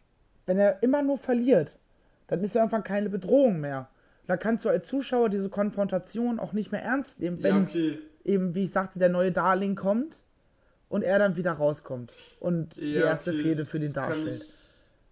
wenn 0.45 0.57
er 0.57 0.81
immer 0.83 1.01
nur 1.01 1.17
verliert, 1.17 1.77
dann 2.27 2.43
ist 2.43 2.55
er 2.55 2.61
irgendwann 2.61 2.83
keine 2.83 3.09
Bedrohung 3.09 3.59
mehr. 3.59 3.89
Da 4.27 4.37
kannst 4.37 4.65
du 4.65 4.69
als 4.69 4.87
Zuschauer 4.87 5.29
diese 5.29 5.49
Konfrontation 5.49 6.39
auch 6.39 6.53
nicht 6.53 6.71
mehr 6.71 6.83
ernst 6.83 7.19
nehmen, 7.19 7.43
wenn 7.43 7.55
ja, 7.55 7.61
okay. 7.63 7.99
eben, 8.23 8.55
wie 8.55 8.63
ich 8.63 8.71
sagte, 8.71 8.99
der 8.99 9.09
neue 9.09 9.31
Darling 9.31 9.75
kommt 9.75 10.19
und 10.89 11.03
er 11.03 11.19
dann 11.19 11.35
wieder 11.35 11.53
rauskommt 11.53 12.13
und 12.39 12.75
ja, 12.77 12.83
die 12.83 12.93
erste 12.93 13.31
okay, 13.31 13.41
Fehde 13.41 13.65
für 13.65 13.79
den 13.79 13.93
darstellt. 13.93 14.45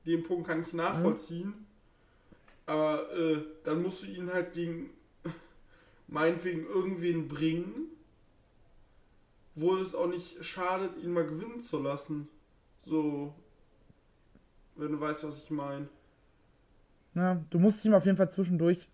Ich, 0.04 0.14
den 0.14 0.24
Punkt 0.24 0.48
kann 0.48 0.62
ich 0.62 0.74
nachvollziehen. 0.74 1.48
Mhm. 1.48 1.66
Aber 2.66 3.12
äh, 3.18 3.42
dann 3.64 3.82
musst 3.82 4.04
du 4.04 4.08
ihn 4.08 4.32
halt 4.32 4.54
gegen 4.54 4.92
meinetwegen 6.08 6.66
irgendwen 6.68 7.28
bringen, 7.28 7.88
wo 9.56 9.76
es 9.78 9.96
auch 9.96 10.08
nicht 10.08 10.44
schadet, 10.46 10.92
ihn 11.04 11.12
mal 11.12 11.26
gewinnen 11.26 11.62
zu 11.62 11.80
lassen. 11.80 12.28
So, 12.86 13.34
wenn 14.80 14.92
du 14.92 15.00
weißt, 15.00 15.24
was 15.24 15.38
ich 15.38 15.50
meine. 15.50 15.88
Ja, 17.16 17.44
du 17.50 17.60
musst 17.60 17.84
ihm 17.86 17.94
auf 17.94 18.06
jeden 18.06 18.18
Fall 18.18 18.32
zwischendurch 18.32 18.88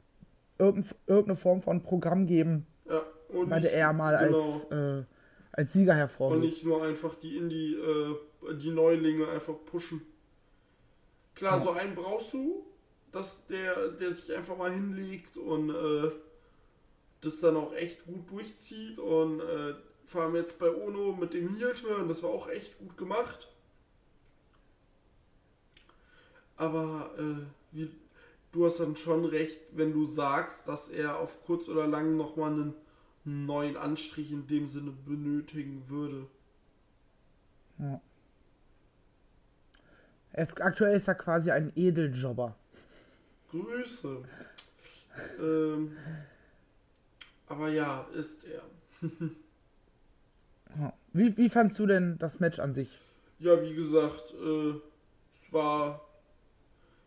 irgendeine 0.57 1.35
Form 1.35 1.61
von 1.61 1.83
Programm 1.83 2.25
geben, 2.25 2.65
ja, 2.89 3.01
und 3.29 3.49
weil 3.49 3.65
er 3.65 3.91
mal 3.91 4.17
genau. 4.17 4.37
als 4.37 4.63
äh, 4.71 5.03
als 5.55 5.71
Sieger 5.73 5.95
hervorgeht. 5.95 6.35
Und 6.35 6.41
nicht 6.43 6.63
nur 6.65 6.83
einfach 6.83 7.15
die 7.15 7.37
Indie, 7.37 7.75
äh, 7.75 8.55
die 8.55 8.71
Neulinge 8.71 9.29
einfach 9.29 9.53
pushen. 9.65 10.01
Klar, 11.33 11.57
ja. 11.57 11.63
so 11.63 11.71
einen 11.71 11.95
brauchst 11.95 12.33
du, 12.33 12.65
dass 13.11 13.45
der, 13.47 13.89
der 13.91 14.13
sich 14.13 14.35
einfach 14.35 14.57
mal 14.57 14.71
hinlegt 14.71 15.37
und 15.37 15.69
äh, 15.69 16.11
das 17.21 17.39
dann 17.39 17.55
auch 17.55 17.73
echt 17.73 18.05
gut 18.05 18.29
durchzieht. 18.29 18.99
Und 18.99 19.39
äh, 19.39 19.75
vor 20.05 20.23
allem 20.23 20.35
jetzt 20.35 20.59
bei 20.59 20.69
Ono 20.69 21.13
mit 21.13 21.33
dem 21.33 21.55
Heel-Turn, 21.55 22.09
das 22.09 22.21
war 22.21 22.31
auch 22.31 22.49
echt 22.49 22.77
gut 22.77 22.97
gemacht. 22.97 23.54
Aber 26.57 27.11
äh, 27.17 27.45
wie, 27.71 27.91
du 28.51 28.65
hast 28.65 28.79
dann 28.79 28.95
schon 28.95 29.25
recht, 29.25 29.59
wenn 29.73 29.93
du 29.93 30.05
sagst, 30.05 30.67
dass 30.67 30.89
er 30.89 31.19
auf 31.19 31.45
kurz 31.45 31.67
oder 31.67 31.87
lang 31.87 32.15
nochmal 32.15 32.51
einen 32.53 32.73
neuen 33.25 33.75
Anstrich 33.75 34.31
in 34.31 34.47
dem 34.47 34.67
Sinne 34.67 34.91
benötigen 35.05 35.83
würde. 35.89 36.27
Ja. 37.79 38.01
Ist, 40.33 40.61
aktuell 40.61 40.95
ist 40.95 41.07
er 41.07 41.15
quasi 41.15 41.51
ein 41.51 41.71
Edeljobber. 41.75 42.55
Grüße. 43.51 44.23
ähm, 45.39 45.95
aber 47.47 47.69
ja, 47.69 48.07
ist 48.13 48.43
er. 48.43 48.63
wie, 51.13 51.37
wie 51.37 51.49
fandst 51.49 51.79
du 51.79 51.85
denn 51.85 52.17
das 52.17 52.39
Match 52.39 52.59
an 52.59 52.73
sich? 52.73 52.99
Ja, 53.39 53.61
wie 53.61 53.73
gesagt, 53.73 54.33
äh, 54.33 54.71
es 55.33 55.51
war. 55.53 56.04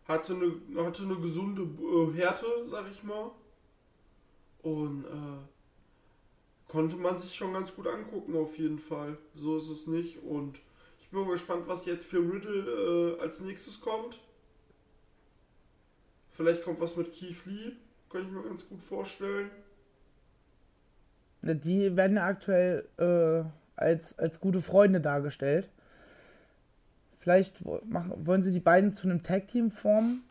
Hatte 0.09 0.33
eine, 0.33 0.83
hatte 0.83 1.03
eine 1.03 1.15
gesunde 1.15 1.61
äh, 1.61 2.13
Härte, 2.17 2.45
sag 2.69 2.89
ich 2.91 3.03
mal. 3.03 3.31
Und 4.63 5.05
äh, 5.05 6.67
konnte 6.67 6.97
man 6.97 7.17
sich 7.17 7.33
schon 7.35 7.53
ganz 7.53 7.73
gut 7.73 7.87
angucken, 7.87 8.35
auf 8.35 8.57
jeden 8.57 8.79
Fall. 8.79 9.17
So 9.35 9.57
ist 9.57 9.69
es 9.69 9.87
nicht. 9.87 10.21
Und 10.23 10.59
ich 10.99 11.09
bin 11.09 11.21
mal 11.21 11.31
gespannt, 11.31 11.63
was 11.67 11.85
jetzt 11.85 12.05
für 12.05 12.17
Riddle 12.17 13.17
äh, 13.17 13.21
als 13.21 13.39
nächstes 13.39 13.79
kommt. 13.79 14.19
Vielleicht 16.31 16.63
kommt 16.63 16.79
was 16.79 16.95
mit 16.95 17.13
Keith 17.13 17.45
Lee, 17.45 17.73
könnte 18.09 18.29
ich 18.29 18.33
mir 18.33 18.43
ganz 18.43 18.67
gut 18.67 18.81
vorstellen. 18.81 19.51
Die 21.41 21.95
werden 21.95 22.17
aktuell 22.17 22.87
äh, 22.97 23.43
als, 23.75 24.17
als 24.17 24.39
gute 24.39 24.61
Freunde 24.61 25.01
dargestellt. 25.01 25.69
Vielleicht 27.19 27.65
wollen 27.65 28.41
sie 28.41 28.53
die 28.53 28.61
beiden 28.61 28.93
zu 28.93 29.05
einem 29.05 29.23
Tag-Team 29.23 29.71
formen, 29.71 30.23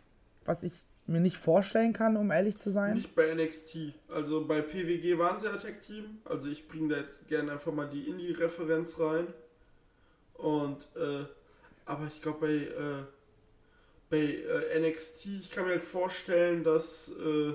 was 0.46 0.62
ich 0.62 0.72
mir 1.06 1.20
nicht 1.20 1.36
vorstellen 1.36 1.92
kann, 1.92 2.16
um 2.16 2.30
ehrlich 2.30 2.56
zu 2.56 2.70
sein. 2.70 2.94
Nicht 2.94 3.14
bei 3.14 3.34
NXT. 3.34 3.92
Also 4.08 4.46
bei 4.46 4.62
PWG 4.62 5.18
waren 5.18 5.38
sie 5.38 5.48
Attack 5.48 5.82
Team. 5.82 6.22
Also 6.24 6.48
ich 6.48 6.66
bringe 6.66 6.94
da 6.94 7.00
jetzt 7.02 7.28
gerne 7.28 7.52
einfach 7.52 7.74
mal 7.74 7.90
die 7.90 8.08
Indie-Referenz 8.08 8.98
rein. 8.98 9.26
Und, 10.32 10.88
äh, 10.96 11.26
aber 11.84 12.06
ich 12.06 12.22
glaube 12.22 12.40
bei, 12.40 12.54
äh, 12.54 13.04
bei 14.08 14.72
äh, 14.74 14.80
NXT, 14.80 15.26
ich 15.26 15.50
kann 15.50 15.66
mir 15.66 15.72
halt 15.72 15.84
vorstellen, 15.84 16.64
dass, 16.64 17.10
äh, 17.10 17.52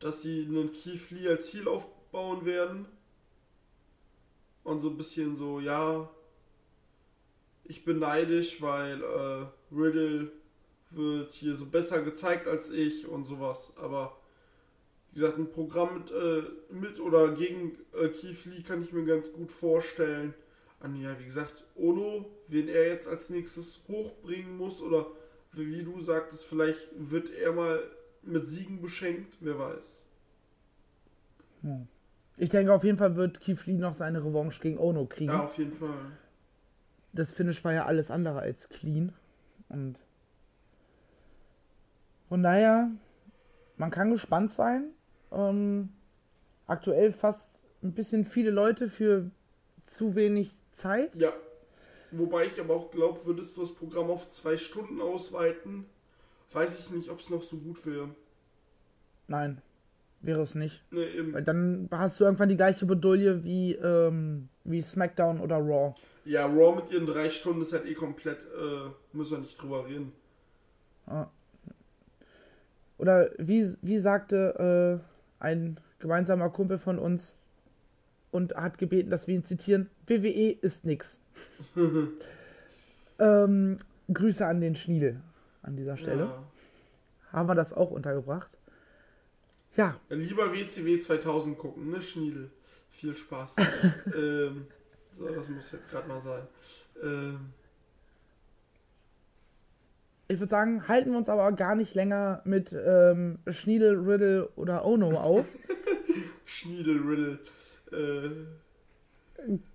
dass 0.00 0.22
sie 0.22 0.46
einen 0.46 0.72
Keith 0.72 1.10
Lee 1.10 1.28
als 1.28 1.50
Ziel 1.50 1.68
aufbauen 1.68 2.46
werden. 2.46 2.86
Und 4.64 4.80
so 4.80 4.88
ein 4.88 4.96
bisschen 4.96 5.36
so, 5.36 5.60
ja, 5.60 6.08
ich 7.68 7.84
bin 7.84 7.98
neidisch, 8.00 8.60
weil 8.60 9.02
äh, 9.02 9.74
Riddle 9.74 10.32
wird 10.90 11.32
hier 11.32 11.54
so 11.54 11.66
besser 11.66 12.02
gezeigt 12.02 12.48
als 12.48 12.70
ich 12.70 13.06
und 13.06 13.24
sowas. 13.24 13.72
Aber 13.76 14.16
wie 15.12 15.20
gesagt, 15.20 15.38
ein 15.38 15.50
Programm 15.50 15.98
mit, 15.98 16.10
äh, 16.10 16.42
mit 16.70 16.98
oder 16.98 17.32
gegen 17.32 17.72
äh, 17.92 18.08
Keith 18.08 18.44
Lee 18.46 18.62
kann 18.62 18.82
ich 18.82 18.92
mir 18.92 19.04
ganz 19.04 19.32
gut 19.32 19.52
vorstellen. 19.52 20.34
An 20.80 20.96
ja, 20.96 21.18
wie 21.18 21.24
gesagt, 21.24 21.64
Ono, 21.76 22.26
wen 22.46 22.68
er 22.68 22.86
jetzt 22.86 23.06
als 23.06 23.30
nächstes 23.30 23.80
hochbringen 23.88 24.56
muss 24.56 24.80
oder 24.80 25.06
wie 25.52 25.82
du 25.82 26.00
sagtest, 26.00 26.46
vielleicht 26.46 26.88
wird 26.96 27.30
er 27.30 27.52
mal 27.52 27.82
mit 28.22 28.48
Siegen 28.48 28.80
beschenkt, 28.80 29.38
wer 29.40 29.58
weiß. 29.58 30.06
Hm. 31.62 31.88
Ich 32.36 32.50
denke, 32.50 32.72
auf 32.72 32.84
jeden 32.84 32.98
Fall 32.98 33.16
wird 33.16 33.40
Keith 33.40 33.66
Lee 33.66 33.74
noch 33.74 33.92
seine 33.92 34.24
Revanche 34.24 34.60
gegen 34.60 34.78
Ono 34.78 35.06
kriegen. 35.06 35.32
Ja, 35.32 35.44
auf 35.44 35.58
jeden 35.58 35.72
Fall. 35.72 36.12
Das 37.12 37.32
Finish 37.32 37.64
war 37.64 37.72
ja 37.72 37.86
alles 37.86 38.10
andere 38.10 38.40
als 38.40 38.68
clean. 38.68 39.12
Und 39.68 39.98
von 42.28 42.42
daher, 42.42 42.90
man 43.76 43.90
kann 43.90 44.10
gespannt 44.10 44.50
sein. 44.50 44.90
Ähm, 45.32 45.90
aktuell 46.66 47.12
fast 47.12 47.62
ein 47.82 47.92
bisschen 47.92 48.24
viele 48.24 48.50
Leute 48.50 48.88
für 48.88 49.30
zu 49.82 50.14
wenig 50.14 50.52
Zeit. 50.72 51.14
Ja. 51.14 51.32
Wobei 52.10 52.46
ich 52.46 52.58
aber 52.58 52.74
auch 52.74 52.90
glaube, 52.90 53.24
würdest 53.26 53.56
du 53.56 53.62
das 53.62 53.74
Programm 53.74 54.10
auf 54.10 54.30
zwei 54.30 54.56
Stunden 54.56 55.00
ausweiten, 55.00 55.84
weiß 56.52 56.78
ich 56.78 56.90
nicht, 56.90 57.10
ob 57.10 57.20
es 57.20 57.28
noch 57.28 57.42
so 57.42 57.58
gut 57.58 57.84
wäre. 57.84 58.08
Nein, 59.26 59.60
wäre 60.20 60.40
es 60.40 60.54
nicht. 60.54 60.82
Nee, 60.90 61.04
eben. 61.04 61.34
Weil 61.34 61.44
dann 61.44 61.88
hast 61.90 62.18
du 62.18 62.24
irgendwann 62.24 62.48
die 62.48 62.56
gleiche 62.56 62.86
Bedulie 62.86 63.44
wie, 63.44 63.74
ähm, 63.74 64.48
wie 64.64 64.80
SmackDown 64.80 65.40
oder 65.40 65.56
Raw. 65.56 65.94
Ja, 66.28 66.44
Raw 66.44 66.76
mit 66.76 66.90
ihren 66.90 67.06
drei 67.06 67.30
Stunden 67.30 67.62
ist 67.62 67.72
halt 67.72 67.86
eh 67.86 67.94
komplett, 67.94 68.42
äh, 68.42 68.90
müssen 69.14 69.30
wir 69.30 69.38
nicht 69.38 69.60
drüber 69.60 69.86
reden. 69.86 70.12
Ah. 71.06 71.28
Oder 72.98 73.30
wie, 73.38 73.74
wie 73.80 73.98
sagte 73.98 75.00
äh, 75.40 75.42
ein 75.42 75.80
gemeinsamer 76.00 76.50
Kumpel 76.50 76.76
von 76.76 76.98
uns 76.98 77.34
und 78.30 78.54
hat 78.54 78.76
gebeten, 78.76 79.08
dass 79.08 79.26
wir 79.26 79.36
ihn 79.36 79.44
zitieren, 79.44 79.88
WWE 80.06 80.50
ist 80.60 80.84
nix. 80.84 81.18
ähm, 83.18 83.78
Grüße 84.12 84.46
an 84.46 84.60
den 84.60 84.76
Schniedel 84.76 85.22
an 85.62 85.76
dieser 85.76 85.96
Stelle. 85.96 86.24
Ja. 86.24 86.44
Haben 87.32 87.48
wir 87.48 87.54
das 87.54 87.72
auch 87.72 87.90
untergebracht. 87.90 88.54
Ja, 89.76 89.96
Lieber 90.10 90.52
WCW 90.52 90.98
2000 90.98 91.56
gucken, 91.56 91.88
ne, 91.88 92.02
Schniedel? 92.02 92.50
Viel 92.90 93.16
Spaß. 93.16 93.56
ähm, 94.14 94.66
so, 95.18 95.28
das 95.28 95.48
muss 95.48 95.72
jetzt 95.72 95.90
gerade 95.90 96.08
mal 96.08 96.20
sein. 96.20 96.42
Ähm, 97.02 97.52
ich 100.28 100.38
würde 100.38 100.50
sagen, 100.50 100.86
halten 100.88 101.10
wir 101.10 101.18
uns 101.18 101.28
aber 101.28 101.50
gar 101.52 101.74
nicht 101.74 101.94
länger 101.94 102.42
mit 102.44 102.72
ähm, 102.72 103.38
Schniedel, 103.48 103.98
Riddle 103.98 104.48
oder 104.56 104.84
Ono 104.84 105.18
auf. 105.18 105.46
Schniedel, 106.44 107.00
Riddle. 107.00 107.38
Äh, 107.90 108.30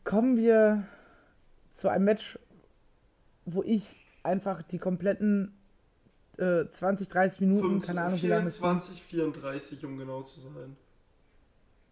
Kommen 0.04 0.38
wir 0.38 0.86
zu 1.72 1.90
einem 1.90 2.06
Match, 2.06 2.38
wo 3.46 3.64
ich 3.64 3.96
einfach 4.22 4.62
die 4.62 4.78
kompletten 4.78 5.58
äh, 6.38 6.66
20, 6.70 7.08
30 7.08 7.42
Minuten, 7.42 7.82
25, 7.82 7.88
keine 7.88 8.02
Ahnung 8.02 8.22
wie 8.22 8.28
lange 8.28 8.48
es 8.48 8.56
ging. 8.60 8.64
24, 8.64 9.04
34, 9.04 9.86
um 9.86 9.98
genau 9.98 10.22
zu 10.24 10.40
sein. 10.40 10.78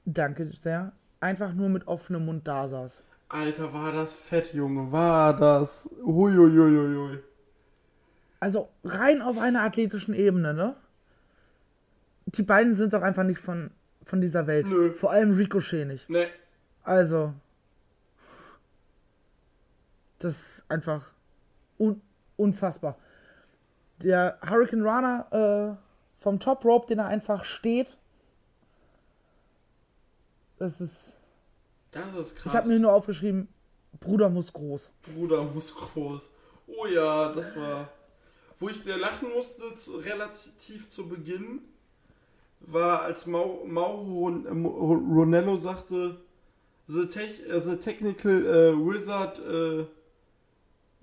Danke 0.05 0.47
sehr. 0.47 0.93
Einfach 1.19 1.53
nur 1.53 1.69
mit 1.69 1.87
offenem 1.87 2.25
Mund 2.25 2.47
da 2.47 2.67
saß. 2.67 3.03
Alter, 3.31 3.71
war 3.71 3.93
das 3.93 4.15
fett, 4.15 4.53
Junge. 4.53 4.91
War 4.91 5.35
das. 5.37 5.89
Huiuiuiui. 6.03 7.19
Also 8.41 8.69
rein 8.83 9.21
auf 9.21 9.37
einer 9.37 9.61
athletischen 9.61 10.13
Ebene, 10.13 10.53
ne? 10.53 10.75
Die 12.25 12.43
beiden 12.43 12.73
sind 12.75 12.91
doch 12.93 13.01
einfach 13.03 13.23
nicht 13.23 13.39
von, 13.39 13.71
von 14.03 14.19
dieser 14.19 14.47
Welt. 14.47 14.67
Nö. 14.67 14.93
Vor 14.93 15.11
allem 15.11 15.31
Ricochet 15.31 15.87
nicht. 15.87 16.09
Ne, 16.09 16.27
Also. 16.83 17.33
Das 20.19 20.35
ist 20.35 20.65
einfach 20.69 21.13
un 21.79 22.01
unfassbar. 22.35 22.97
Der 24.03 24.39
Hurricane 24.41 24.81
Runner 24.83 25.77
äh, 25.79 26.21
vom 26.21 26.39
Top 26.39 26.65
Rope, 26.65 26.87
den 26.87 26.99
er 26.99 27.05
einfach 27.05 27.45
steht. 27.45 27.97
Das 30.57 30.81
ist. 30.81 31.20
Das 31.91 32.13
ist 32.15 32.35
krass. 32.35 32.53
Ich 32.53 32.57
habe 32.57 32.67
mir 32.67 32.79
nur 32.79 32.93
aufgeschrieben, 32.93 33.47
Bruder 33.99 34.29
muss 34.29 34.51
groß. 34.53 34.91
Bruder 35.13 35.43
muss 35.43 35.73
groß. 35.75 36.29
Oh 36.67 36.85
ja, 36.85 37.31
das 37.33 37.55
war. 37.55 37.89
Wo 38.59 38.69
ich 38.69 38.81
sehr 38.81 38.97
lachen 38.97 39.29
musste, 39.35 39.75
zu, 39.75 39.97
relativ 39.97 40.89
zu 40.89 41.07
Beginn, 41.07 41.61
war, 42.59 43.01
als 43.01 43.25
Mau, 43.25 43.63
Mauro 43.65 44.29
äh, 44.29 44.53
Mo- 44.53 44.93
Ronello 44.93 45.57
sagte: 45.57 46.17
The, 46.87 47.07
tech, 47.07 47.41
äh, 47.47 47.59
the 47.61 47.77
Technical 47.77 48.45
äh, 48.45 48.73
Wizard 48.77 49.39
äh, 49.39 49.85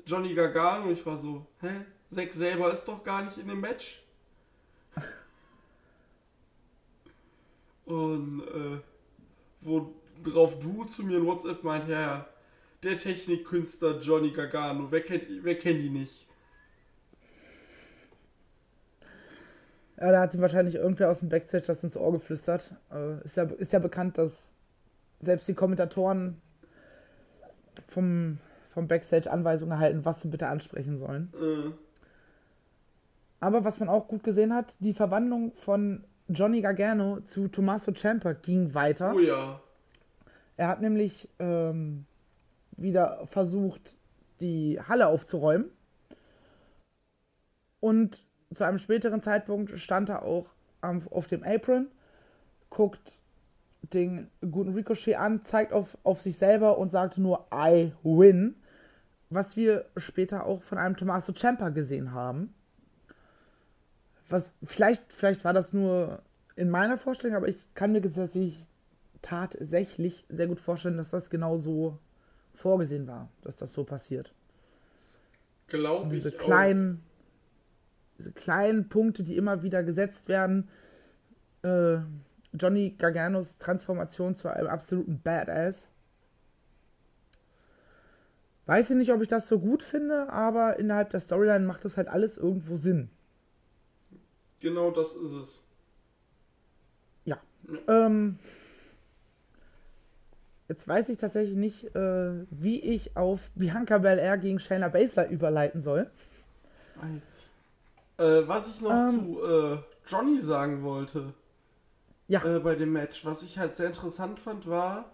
Johnny 0.06 0.34
Gargano. 0.34 0.90
Ich 0.92 1.04
war 1.04 1.16
so: 1.16 1.44
Hä? 1.60 1.84
Zack 2.10 2.32
selber 2.32 2.72
ist 2.72 2.84
doch 2.86 3.04
gar 3.04 3.22
nicht 3.24 3.36
in 3.38 3.48
dem 3.48 3.60
Match. 3.60 4.02
Und 7.84 8.42
äh, 8.42 8.80
worauf 10.24 10.58
du 10.58 10.84
zu 10.84 11.02
mir 11.04 11.18
in 11.18 11.26
WhatsApp 11.26 11.62
meint, 11.64 11.88
ja, 11.88 12.26
der 12.82 12.96
Technikkünstler 12.96 14.00
Johnny 14.00 14.30
Gargano, 14.30 14.88
wer 14.90 15.00
kennt, 15.02 15.24
wer 15.42 15.58
kennt 15.58 15.80
ihn 15.80 15.94
nicht? 15.94 16.26
Ja, 20.00 20.12
da 20.12 20.20
hat 20.20 20.34
ihm 20.34 20.40
wahrscheinlich 20.40 20.76
irgendwer 20.76 21.10
aus 21.10 21.20
dem 21.20 21.28
Backstage 21.28 21.64
das 21.66 21.82
ins 21.82 21.96
Ohr 21.96 22.12
geflüstert. 22.12 22.72
Ist, 23.24 23.36
ja, 23.36 23.44
ist 23.44 23.72
ja 23.72 23.80
bekannt, 23.80 24.16
dass 24.16 24.54
selbst 25.18 25.48
die 25.48 25.54
Kommentatoren 25.54 26.40
vom, 27.86 28.38
vom 28.68 28.86
Backstage 28.86 29.30
Anweisungen 29.30 29.72
erhalten, 29.72 30.04
was 30.04 30.20
sie 30.20 30.28
bitte 30.28 30.46
ansprechen 30.46 30.96
sollen. 30.96 31.32
Äh, 31.34 31.72
Aber 33.40 33.64
was 33.64 33.80
man 33.80 33.88
auch 33.88 34.06
gut 34.06 34.22
gesehen 34.22 34.54
hat, 34.54 34.74
die 34.78 34.94
Verwandlung 34.94 35.52
von 35.54 36.04
Johnny 36.28 36.60
Gargano 36.60 37.20
zu 37.22 37.48
Tommaso 37.48 37.90
Ciampa 37.92 38.34
ging 38.34 38.74
weiter. 38.74 39.14
oh 39.16 39.18
ja. 39.18 39.60
Er 40.58 40.66
hat 40.66 40.80
nämlich 40.80 41.28
ähm, 41.38 42.04
wieder 42.76 43.24
versucht, 43.26 43.96
die 44.40 44.80
Halle 44.80 45.06
aufzuräumen. 45.06 45.70
Und 47.80 48.26
zu 48.52 48.64
einem 48.64 48.78
späteren 48.78 49.22
Zeitpunkt 49.22 49.78
stand 49.78 50.08
er 50.08 50.24
auch 50.24 50.50
am, 50.80 51.06
auf 51.08 51.28
dem 51.28 51.44
Apron, 51.44 51.86
guckt 52.70 53.20
den 53.82 54.28
guten 54.40 54.74
Ricochet 54.74 55.14
an, 55.16 55.44
zeigt 55.44 55.72
auf, 55.72 55.96
auf 56.02 56.20
sich 56.20 56.36
selber 56.36 56.76
und 56.76 56.88
sagte 56.88 57.22
nur 57.22 57.46
I 57.54 57.92
win. 58.02 58.56
Was 59.30 59.56
wir 59.56 59.84
später 59.96 60.44
auch 60.44 60.62
von 60.62 60.78
einem 60.78 60.96
Tommaso 60.96 61.32
Ciampa 61.32 61.68
gesehen 61.68 62.12
haben. 62.12 62.52
Was 64.28 64.54
vielleicht, 64.64 65.12
vielleicht 65.12 65.44
war 65.44 65.52
das 65.52 65.72
nur 65.72 66.22
in 66.56 66.68
meiner 66.68 66.96
Vorstellung, 66.96 67.36
aber 67.36 67.48
ich 67.48 67.74
kann 67.74 67.92
mir 67.92 68.02
tatsächlich 68.02 68.68
tatsächlich 69.22 70.24
sehr 70.28 70.46
gut 70.46 70.60
vorstellen, 70.60 70.96
dass 70.96 71.10
das 71.10 71.30
genau 71.30 71.56
so 71.56 71.98
vorgesehen 72.54 73.06
war, 73.06 73.30
dass 73.42 73.56
das 73.56 73.72
so 73.72 73.84
passiert. 73.84 74.32
Glaube 75.68 76.04
Und 76.04 76.10
diese 76.10 76.30
ich 76.30 76.38
kleinen, 76.38 77.02
diese 78.18 78.32
kleinen 78.32 78.88
Punkte, 78.88 79.22
die 79.22 79.36
immer 79.36 79.62
wieder 79.62 79.82
gesetzt 79.82 80.28
werden. 80.28 80.68
Äh, 81.62 81.98
Johnny 82.54 82.94
Garganos 82.96 83.58
Transformation 83.58 84.34
zu 84.34 84.48
einem 84.48 84.68
absoluten 84.68 85.20
Badass. 85.20 85.90
Weiß 88.66 88.90
ich 88.90 88.96
nicht, 88.96 89.12
ob 89.12 89.22
ich 89.22 89.28
das 89.28 89.48
so 89.48 89.58
gut 89.58 89.82
finde, 89.82 90.30
aber 90.30 90.78
innerhalb 90.78 91.10
der 91.10 91.20
Storyline 91.20 91.64
macht 91.64 91.84
das 91.84 91.96
halt 91.96 92.08
alles 92.08 92.36
irgendwo 92.36 92.76
Sinn. 92.76 93.08
auch. 93.08 94.60
Genau 94.60 94.90
das 94.90 95.14
ist 95.14 95.32
es. 95.32 95.62
Ja. 97.24 97.38
Ähm, 97.86 98.38
jetzt 100.68 100.86
weiß 100.86 101.08
ich 101.08 101.16
tatsächlich 101.18 101.56
nicht, 101.56 101.94
äh, 101.94 102.44
wie 102.50 102.80
ich 102.80 103.16
auf 103.16 103.50
Bianca 103.54 103.98
Belair 103.98 104.38
gegen 104.38 104.60
Shayna 104.60 104.88
Baszler 104.88 105.28
überleiten 105.28 105.80
soll. 105.80 106.10
Äh, 108.18 108.48
was 108.48 108.68
ich 108.68 108.80
noch 108.80 108.90
Ähm. 108.90 109.10
zu 109.10 109.42
äh, 109.42 109.78
Johnny 110.06 110.40
sagen 110.40 110.82
wollte 110.82 111.32
Ja. 112.26 112.44
äh, 112.44 112.58
bei 112.60 112.74
dem 112.74 112.92
Match, 112.92 113.24
was 113.24 113.42
ich 113.42 113.58
halt 113.58 113.76
sehr 113.76 113.86
interessant 113.86 114.38
fand, 114.40 114.68
war, 114.68 115.12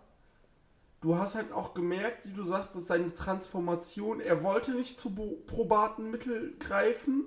du 1.01 1.17
hast 1.17 1.35
halt 1.35 1.53
auch 1.53 1.75
gemerkt, 1.75 2.27
wie 2.27 2.33
du 2.33 2.45
sagtest, 2.45 2.87
seine 2.87 3.15
Transformation, 3.15 4.21
er 4.21 4.43
wollte 4.43 4.73
nicht 4.73 4.99
zu 4.99 5.11
probaten 5.47 6.11
Mittel 6.11 6.55
greifen, 6.59 7.27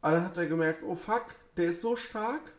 aber 0.00 0.16
dann 0.16 0.24
hat 0.24 0.36
er 0.36 0.46
gemerkt, 0.46 0.82
oh 0.84 0.94
fuck, 0.94 1.26
der 1.56 1.66
ist 1.70 1.80
so 1.80 1.96
stark, 1.96 2.52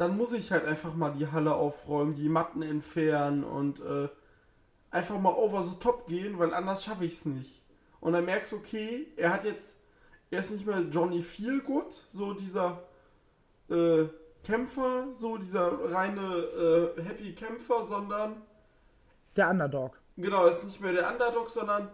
dann 0.00 0.16
muss 0.16 0.32
ich 0.32 0.50
halt 0.50 0.64
einfach 0.64 0.94
mal 0.94 1.12
die 1.12 1.30
Halle 1.30 1.54
aufräumen, 1.54 2.14
die 2.14 2.28
Matten 2.30 2.62
entfernen 2.62 3.44
und 3.44 3.80
äh, 3.80 4.08
einfach 4.90 5.18
mal 5.18 5.34
over 5.34 5.62
the 5.62 5.78
top 5.78 6.06
gehen, 6.06 6.38
weil 6.38 6.54
anders 6.54 6.84
schaffe 6.84 7.04
ich 7.04 7.12
es 7.12 7.26
nicht. 7.26 7.62
Und 8.00 8.14
dann 8.14 8.24
merkst 8.24 8.52
du, 8.52 8.56
okay, 8.56 9.08
er 9.16 9.32
hat 9.32 9.44
jetzt, 9.44 9.78
er 10.30 10.40
ist 10.40 10.52
nicht 10.52 10.66
mehr 10.66 10.80
Johnny 10.90 11.20
Feelgood, 11.20 11.92
so 12.10 12.32
dieser 12.32 12.82
äh, 13.68 14.04
Kämpfer, 14.42 15.08
so 15.14 15.36
dieser 15.36 15.92
reine 15.92 16.94
äh, 16.96 17.02
Happy 17.02 17.34
Kämpfer, 17.34 17.84
sondern 17.84 18.40
Der 19.36 19.50
Underdog. 19.50 20.00
genau, 20.16 20.46
ist 20.46 20.64
nicht 20.64 20.80
mehr 20.80 20.94
der 20.94 21.12
Underdog, 21.12 21.50
sondern 21.50 21.90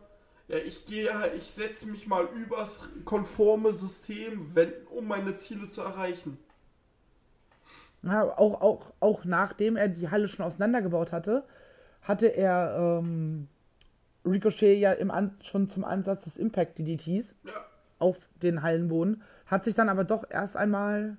ja, 0.46 0.58
ich 0.58 0.86
gehe, 0.86 1.10
ich 1.34 1.50
setze 1.50 1.88
mich 1.88 2.06
mal 2.06 2.28
übers 2.36 2.88
konforme 3.04 3.72
System, 3.72 4.54
wenn, 4.54 4.72
um 4.90 5.08
meine 5.08 5.36
Ziele 5.36 5.70
zu 5.70 5.80
erreichen. 5.80 6.38
Ja, 8.06 8.22
auch, 8.38 8.60
auch, 8.60 8.92
auch 9.00 9.24
nachdem 9.24 9.76
er 9.76 9.88
die 9.88 10.10
Halle 10.10 10.28
schon 10.28 10.44
auseinandergebaut 10.44 11.12
hatte, 11.12 11.44
hatte 12.02 12.26
er 12.28 12.98
ähm, 13.00 13.48
Ricochet 14.24 14.78
ja 14.78 14.92
im 14.92 15.10
An 15.10 15.32
schon 15.42 15.68
zum 15.68 15.84
Ansatz 15.84 16.24
des 16.24 16.36
Impact 16.36 16.78
DDTs 16.78 17.36
Ja. 17.44 17.52
auf 17.98 18.28
den 18.42 18.62
Hallenboden, 18.62 19.22
hat 19.46 19.64
sich 19.64 19.74
dann 19.74 19.88
aber 19.88 20.04
doch 20.04 20.24
erst 20.30 20.56
einmal 20.56 21.16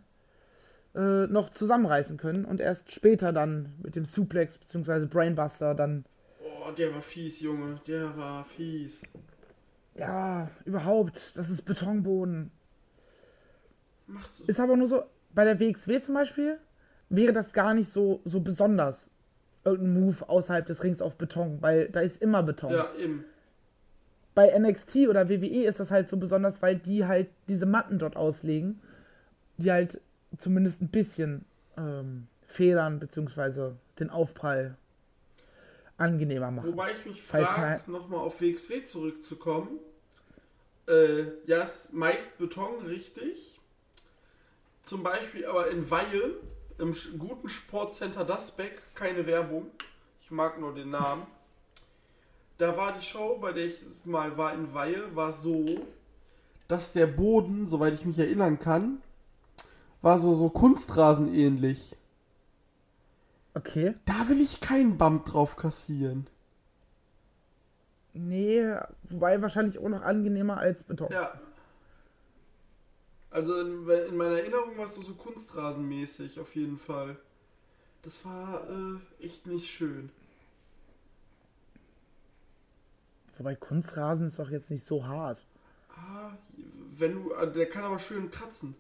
äh, 0.95 1.28
noch 1.28 1.50
zusammenreißen 1.50 2.17
können 2.17 2.45
und 2.45 2.60
erst 2.62 2.91
später 2.91 3.34
dann 3.34 3.73
mit 3.84 3.95
dem 3.95 4.06
Suplex 4.06 4.58
bzw. 4.58 5.06
Brainbuster 5.06 5.76
dann, 5.76 6.06
Oh, 6.67 6.71
der 6.71 6.93
war 6.93 7.02
fies, 7.02 7.39
Junge, 7.41 7.80
der 7.88 8.15
war 8.17 8.43
fies. 8.45 9.02
ja, 9.95 10.50
überhaupt, 10.65 11.38
das 11.38 11.50
ist 11.50 11.63
Betonboden. 11.63 12.52
Macht 14.08 14.36
so. 14.36 14.43
Ist 14.45 14.60
aber 14.60 14.78
nur 14.78 14.88
so, 14.88 15.04
bei 15.34 15.43
der 15.43 15.60
WXW 15.60 16.00
zum 16.02 16.13
Beispiel, 16.15 16.58
wäre 17.10 17.34
das 17.34 17.54
gar 17.54 17.74
nicht 17.74 17.91
so, 17.91 18.22
so 18.26 18.39
besonders. 18.41 19.10
Irgendein 19.63 20.02
Move 20.02 20.30
außerhalb 20.30 20.65
des 20.65 20.84
Rings 20.84 21.02
auf 21.02 21.17
Beton, 21.17 21.62
weil 21.62 21.89
da 21.89 22.00
ist 22.00 22.22
immer 22.22 22.43
Beton. 22.43 22.72
Ja, 22.72 22.93
eben. 22.96 23.26
Bei 24.34 24.58
NXT 24.58 25.08
oder 25.10 25.30
WWE 25.30 25.63
ist 25.65 25.80
das 25.80 25.91
halt 25.91 26.10
so 26.10 26.17
besonders, 26.17 26.62
weil 26.62 26.76
die 26.78 27.06
halt 27.06 27.30
diese 27.50 27.65
Matten 27.65 28.00
dort 28.00 28.15
auslegen. 28.15 28.82
die 29.58 29.72
halt 29.72 30.00
zumindest 30.38 30.82
ein 30.82 30.89
bisschen 30.89 31.46
ähm, 31.78 32.28
federn, 32.46 33.00
beziehungsweise 33.00 33.76
den 34.00 34.10
Aufprall 34.12 34.78
angenehmer 35.98 36.52
machen. 36.52 36.70
Wobei 36.70 36.91
ich 36.91 37.06
mich 37.06 37.24
frage, 37.24 37.89
nochmal 37.89 38.20
auf 38.20 38.39
WXW 38.39 38.84
zurückzukommen. 38.84 39.80
Äh, 40.88 41.24
ja, 41.48 41.63
ist 41.63 41.91
meist 41.93 42.38
Beton, 42.38 42.86
richtig. 42.86 43.60
Zum 44.84 45.04
Beispiel 45.04 45.46
aber 45.46 45.70
in 45.70 45.89
Weihe, 45.89 46.36
im 46.80 46.96
guten 47.18 47.50
Sportcenter 47.50 48.26
Dasbeck, 48.26 48.82
keine 48.96 49.26
Werbung. 49.26 49.68
Ich 50.22 50.32
mag 50.32 50.60
nur 50.60 50.74
den 50.74 50.92
Namen. 50.92 51.24
Da 52.58 52.76
war 52.76 52.94
die 52.94 53.06
Show, 53.06 53.38
bei 53.40 53.54
der 53.54 53.66
ich 53.66 53.78
mal 54.04 54.38
war 54.38 54.54
in 54.54 54.74
Weihe, 54.74 55.16
war 55.16 55.32
so, 55.32 55.66
dass 56.68 56.92
der 56.94 57.08
Boden, 57.08 57.68
soweit 57.68 57.94
ich 57.94 58.06
mich 58.06 58.20
erinnern 58.20 58.60
kann, 58.60 59.02
war 60.02 60.18
so, 60.18 60.34
so 60.34 60.50
Kunstrasen 60.50 61.34
ähnlich. 61.34 61.96
Okay. 63.54 63.96
Da 64.06 64.30
will 64.30 64.42
ich 64.42 64.60
keinen 64.60 64.98
Bump 64.98 65.26
drauf 65.26 65.56
kassieren. 65.56 66.28
Nee, 68.13 68.76
wobei 69.04 69.42
wahrscheinlich 69.42 69.80
auch 69.80 69.90
noch 69.90 70.02
angenehmer 70.02 70.58
als 70.58 70.84
Beton. 70.84 71.12
Ja. 71.12 71.40
Also 73.38 73.60
in, 73.60 73.88
in 73.88 74.17
meiner 74.17 74.39
Erinnerung 74.39 74.76
war 74.80 74.86
es 74.86 74.95
so, 74.95 75.13
kunstrasenmäßig 75.13 76.39
auf 76.39 76.56
jeden 76.56 76.80
Fall. 76.80 77.17
Das 78.02 78.26
war 78.26 78.63
äh, 78.67 79.23
echt 79.23 79.45
nicht 79.45 79.69
schön. 79.69 80.10
Wobei 83.38 83.54
Kunstrasen 83.54 84.26
ist 84.26 84.39
doch 84.39 84.50
jetzt 84.50 84.71
nicht 84.71 84.84
so 84.84 85.06
hart. 85.06 85.38
Ah, 85.95 86.32
wenn 86.97 87.13
du, 87.13 87.32
äh, 87.34 87.52
der 87.52 87.69
kann 87.69 87.84
aber 87.84 88.00
schön 88.00 88.32
kratzen. 88.32 88.73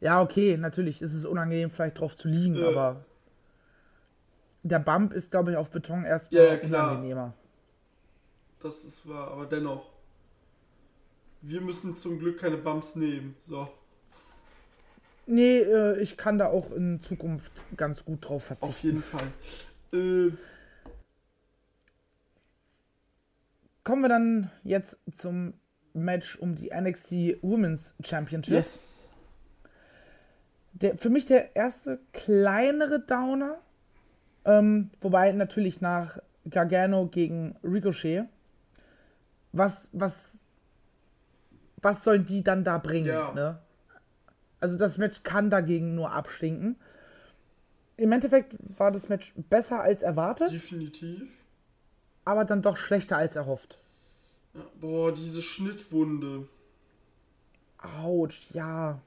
Ja, 0.00 0.20
okay, 0.20 0.56
natürlich 0.56 1.00
ist 1.00 1.14
es 1.14 1.26
unangenehm, 1.26 1.70
vielleicht 1.70 2.00
drauf 2.00 2.16
zu 2.16 2.26
liegen, 2.26 2.56
Ja. 2.56 2.66
aber 2.66 3.04
der 4.64 4.80
Bump 4.80 5.12
ist, 5.12 5.30
glaube 5.30 5.52
ich, 5.52 5.56
auf 5.56 5.70
Beton 5.70 6.02
erstmal 6.04 6.42
Ja, 6.44 6.54
ja, 6.54 6.60
unangenehmer. 6.60 7.34
Das 8.60 8.82
ist 8.82 9.08
wahr, 9.08 9.30
aber 9.30 9.46
dennoch. 9.46 9.95
Wir 11.42 11.60
müssen 11.60 11.96
zum 11.96 12.18
Glück 12.18 12.40
keine 12.40 12.56
Bumps 12.56 12.96
nehmen. 12.96 13.36
So, 13.40 13.68
Nee, 15.28 15.58
äh, 15.58 15.98
ich 16.00 16.16
kann 16.16 16.38
da 16.38 16.46
auch 16.46 16.70
in 16.70 17.02
Zukunft 17.02 17.52
ganz 17.76 18.04
gut 18.04 18.28
drauf 18.28 18.50
auf 18.50 18.58
verzichten. 18.58 18.86
jeden 18.86 19.02
Fall. 19.02 19.32
Äh, 19.92 20.30
Kommen 23.82 24.02
wir 24.02 24.08
dann 24.08 24.50
jetzt 24.64 24.98
zum 25.12 25.54
Match 25.94 26.36
um 26.38 26.54
die 26.56 26.70
NXT 26.74 27.42
Women's 27.42 27.94
Championship. 28.04 28.54
yes. 28.54 29.08
Der, 30.72 30.98
für 30.98 31.08
mich 31.08 31.24
der 31.26 31.56
erste 31.56 32.00
kleinere 32.12 33.00
Downer. 33.00 33.58
Ähm, 34.44 34.90
wobei 35.00 35.32
natürlich 35.32 35.80
nach 35.80 36.18
Gargano 36.50 37.06
gegen 37.06 37.56
Ricochet. 37.64 38.24
Was, 39.52 39.88
was, 39.92 40.40
was 41.82 42.04
sollen 42.04 42.24
die 42.24 42.42
dann 42.42 42.64
da 42.64 42.78
bringen? 42.78 43.08
Ja. 43.08 43.32
Ne? 43.32 43.58
Also 44.60 44.78
das 44.78 44.98
Match 44.98 45.22
kann 45.22 45.50
dagegen 45.50 45.94
nur 45.94 46.10
abstinken. 46.12 46.76
Im 47.96 48.12
Endeffekt 48.12 48.56
war 48.78 48.92
das 48.92 49.08
Match 49.08 49.32
besser 49.48 49.80
als 49.80 50.02
erwartet, 50.02 50.52
Definitiv. 50.52 51.22
aber 52.24 52.44
dann 52.44 52.62
doch 52.62 52.76
schlechter 52.76 53.16
als 53.16 53.36
erhofft. 53.36 53.78
Ja, 54.54 54.62
boah, 54.80 55.14
diese 55.14 55.42
Schnittwunde. 55.42 56.48
Autsch, 57.78 58.48
ja. 58.52 59.00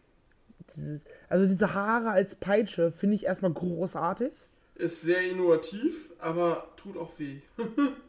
Dieses, 0.76 1.04
also 1.28 1.48
diese 1.48 1.74
Haare 1.74 2.12
als 2.12 2.36
Peitsche 2.36 2.92
finde 2.92 3.16
ich 3.16 3.26
erstmal 3.26 3.54
großartig. 3.54 4.32
Ist 4.76 5.02
sehr 5.02 5.22
innovativ, 5.22 6.10
aber 6.20 6.68
tut 6.78 6.98
auch 6.98 7.18
weh. 7.20 7.42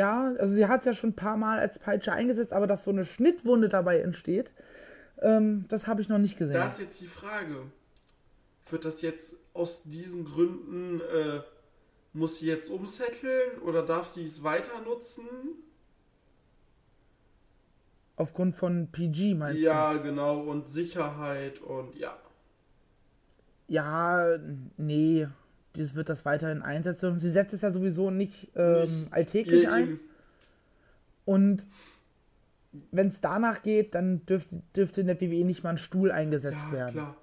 Ja, 0.00 0.32
also 0.38 0.54
sie 0.54 0.66
hat 0.66 0.80
es 0.80 0.86
ja 0.86 0.94
schon 0.94 1.10
ein 1.10 1.16
paar 1.16 1.36
Mal 1.36 1.58
als 1.58 1.78
Peitsche 1.78 2.12
eingesetzt, 2.12 2.54
aber 2.54 2.66
dass 2.66 2.84
so 2.84 2.90
eine 2.90 3.04
Schnittwunde 3.04 3.68
dabei 3.68 4.00
entsteht, 4.00 4.54
ähm, 5.20 5.66
das 5.68 5.86
habe 5.86 6.00
ich 6.00 6.08
noch 6.08 6.16
nicht 6.16 6.38
gesehen. 6.38 6.54
Da 6.54 6.68
ist 6.68 6.80
jetzt 6.80 7.02
die 7.02 7.06
Frage, 7.06 7.64
wird 8.70 8.86
das 8.86 9.02
jetzt 9.02 9.36
aus 9.52 9.82
diesen 9.84 10.24
Gründen, 10.24 11.02
äh, 11.02 11.40
muss 12.14 12.38
sie 12.38 12.46
jetzt 12.46 12.70
umsetteln 12.70 13.58
oder 13.62 13.82
darf 13.82 14.06
sie 14.06 14.24
es 14.24 14.42
weiter 14.42 14.80
nutzen? 14.86 15.26
Aufgrund 18.16 18.54
von 18.54 18.88
PG 18.90 19.34
meinst 19.34 19.62
Ja, 19.62 19.98
genau, 19.98 20.40
und 20.40 20.66
Sicherheit 20.68 21.60
und 21.60 21.94
ja. 21.94 22.16
du? 23.68 23.74
Ja, 23.74 24.38
nee, 24.78 25.28
das 25.74 25.94
wird 25.94 26.08
das 26.08 26.24
weiterhin 26.24 26.62
einsetzen. 26.62 27.18
Sie 27.18 27.28
setzt 27.30 27.54
es 27.54 27.60
ja 27.62 27.70
sowieso 27.70 28.10
nicht 28.10 28.50
ähm, 28.56 28.80
Nicht- 28.82 29.12
alltäglich 29.12 29.68
ein. 29.68 29.82
eben. 29.84 30.00
Und 31.24 31.66
wenn 32.92 33.08
es 33.08 33.20
danach 33.20 33.62
geht, 33.62 33.94
dann 33.94 34.24
dürfte, 34.26 34.62
dürfte 34.76 35.00
in 35.00 35.06
der 35.08 35.20
WWE 35.20 35.44
nicht 35.44 35.62
mal 35.64 35.70
ein 35.70 35.78
Stuhl 35.78 36.10
eingesetzt 36.10 36.66
Ja, 36.68 36.72
werden. 36.78 36.92
klar. 36.92 37.16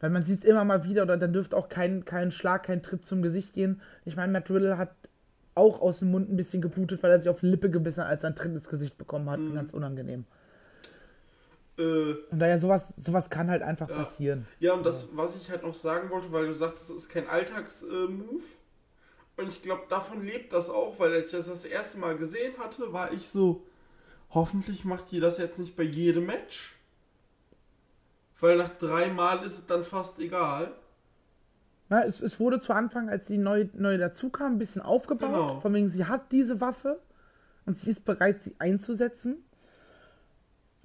Weil 0.00 0.10
man 0.10 0.24
sieht 0.24 0.40
es 0.40 0.44
immer 0.44 0.64
mal 0.64 0.84
wieder, 0.84 1.02
oder 1.04 1.16
dann 1.16 1.32
dürfte 1.32 1.56
auch 1.56 1.68
kein, 1.68 2.04
kein 2.04 2.32
Schlag, 2.32 2.64
kein 2.64 2.82
Tritt 2.82 3.04
zum 3.04 3.22
Gesicht 3.22 3.52
gehen. 3.52 3.80
Ich 4.04 4.16
meine, 4.16 4.32
Matt 4.32 4.50
Riddle 4.50 4.78
hat 4.78 4.90
auch 5.54 5.80
aus 5.80 6.00
dem 6.00 6.10
Mund 6.10 6.30
ein 6.30 6.36
bisschen 6.36 6.60
geblutet, 6.62 7.02
weil 7.02 7.12
er 7.12 7.20
sich 7.20 7.28
auf 7.28 7.42
Lippe 7.42 7.70
gebissen 7.70 8.02
hat, 8.02 8.10
als 8.10 8.24
er 8.24 8.30
ein 8.30 8.36
Tritt 8.36 8.52
ins 8.52 8.68
Gesicht 8.68 8.98
bekommen 8.98 9.30
hat. 9.30 9.38
Mhm. 9.38 9.54
Ganz 9.54 9.72
unangenehm. 9.72 10.24
Äh, 11.78 11.82
Und 12.30 12.38
daher, 12.38 12.60
sowas, 12.60 12.88
sowas 12.96 13.30
kann 13.30 13.48
halt 13.50 13.62
einfach 13.62 13.88
Ja. 13.88 13.96
passieren. 13.96 14.46
ja, 14.60 14.74
und 14.74 14.84
das, 14.84 15.08
was 15.12 15.34
ich 15.36 15.50
halt 15.50 15.62
noch 15.62 15.74
sagen 15.74 16.10
wollte, 16.10 16.30
weil 16.32 16.46
du 16.46 16.54
sagtest, 16.54 16.90
es 16.90 16.96
ist 17.04 17.08
kein 17.08 17.26
Alltags-Move. 17.28 18.42
und 19.38 19.48
ich 19.48 19.62
glaube, 19.62 19.82
davon 19.88 20.22
lebt 20.22 20.52
das 20.52 20.68
auch, 20.68 20.98
weil 20.98 21.12
als 21.14 21.26
ich 21.26 21.32
das 21.32 21.48
das 21.48 21.64
erste 21.64 21.98
Mal 21.98 22.16
gesehen 22.18 22.52
hatte, 22.58 22.92
war 22.92 23.12
ich 23.12 23.26
so, 23.28 23.64
hoffentlich 24.30 24.84
macht 24.84 25.10
die 25.10 25.20
das 25.20 25.38
jetzt 25.38 25.58
nicht 25.58 25.74
bei 25.74 25.82
jedem 25.82 26.26
Match. 26.26 26.76
Weil 28.40 28.56
nach 28.58 28.76
drei 28.78 29.08
Mal 29.08 29.44
ist 29.44 29.58
es 29.58 29.66
dann 29.66 29.84
fast 29.84 30.18
egal. 30.18 30.72
Na, 31.88 32.02
es, 32.04 32.20
es 32.20 32.40
wurde 32.40 32.60
zu 32.60 32.72
Anfang, 32.72 33.08
als 33.08 33.26
sie 33.28 33.38
neu, 33.38 33.68
neu 33.74 33.98
dazu 33.98 34.30
kam, 34.30 34.52
ein 34.54 34.58
bisschen 34.58 34.82
aufgebaut. 34.82 35.30
Genau. 35.30 35.60
Von 35.60 35.72
wegen, 35.74 35.88
sie 35.88 36.04
hat 36.06 36.32
diese 36.32 36.60
Waffe 36.60 37.00
und 37.66 37.78
sie 37.78 37.90
ist 37.90 38.04
bereit, 38.04 38.42
sie 38.42 38.54
einzusetzen. 38.58 39.44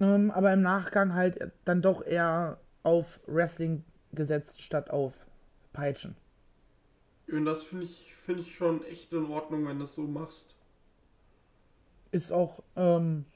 Ähm, 0.00 0.30
aber 0.30 0.52
im 0.52 0.62
Nachgang 0.62 1.14
halt 1.14 1.52
dann 1.64 1.82
doch 1.82 2.04
eher 2.04 2.58
auf 2.82 3.20
Wrestling 3.26 3.84
gesetzt, 4.12 4.62
statt 4.62 4.90
auf 4.90 5.26
Peitschen. 5.72 6.16
Und 7.30 7.44
das 7.44 7.62
finde 7.62 7.84
ich, 7.84 8.14
finde 8.14 8.42
ich 8.42 8.54
schon 8.54 8.84
echt 8.84 9.12
in 9.12 9.26
Ordnung, 9.26 9.66
wenn 9.66 9.78
du 9.78 9.84
das 9.84 9.94
so 9.94 10.02
machst. 10.02 10.54
Ist 12.10 12.32
auch 12.32 12.62
ähm, 12.76 13.26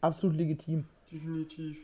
absolut 0.00 0.36
legitim. 0.36 0.86
Definitiv. 1.12 1.76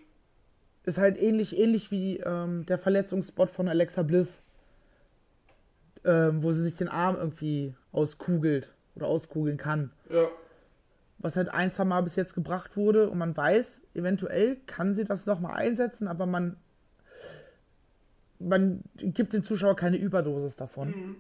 Ist 0.85 0.99
halt 0.99 1.21
ähnlich, 1.21 1.59
ähnlich 1.59 1.91
wie 1.91 2.19
ähm, 2.19 2.65
der 2.67 2.79
Verletzungsspot 2.79 3.51
von 3.51 3.69
Alexa 3.69 4.03
Bliss, 4.03 4.43
ähm, 6.05 6.43
wo 6.43 6.53
sie 6.53 6.63
sich 6.63 6.77
den 6.77 6.89
Arm 6.89 7.17
irgendwie 7.17 7.75
auskugelt 7.93 8.73
oder 8.97 9.07
auskugeln 9.07 9.59
kann. 9.59 9.93
Ja, 10.11 10.29
Was 11.23 11.37
halt 11.37 11.49
ein, 11.49 11.71
zwei 11.71 11.85
Mal 11.85 12.03
bis 12.03 12.17
jetzt 12.17 12.35
gebracht 12.35 12.77
wurde 12.77 13.09
und 13.09 13.19
man 13.19 13.37
weiß, 13.37 13.83
eventuell 13.95 14.57
kann 14.67 14.95
sie 14.95 15.05
das 15.05 15.27
nochmal 15.27 15.55
einsetzen, 15.55 16.09
aber 16.09 16.27
man, 16.27 16.57
man 18.39 18.83
gibt 18.97 19.33
dem 19.33 19.45
Zuschauer 19.45 19.77
keine 19.77 19.97
Überdosis 19.97 20.57
davon. 20.57 21.17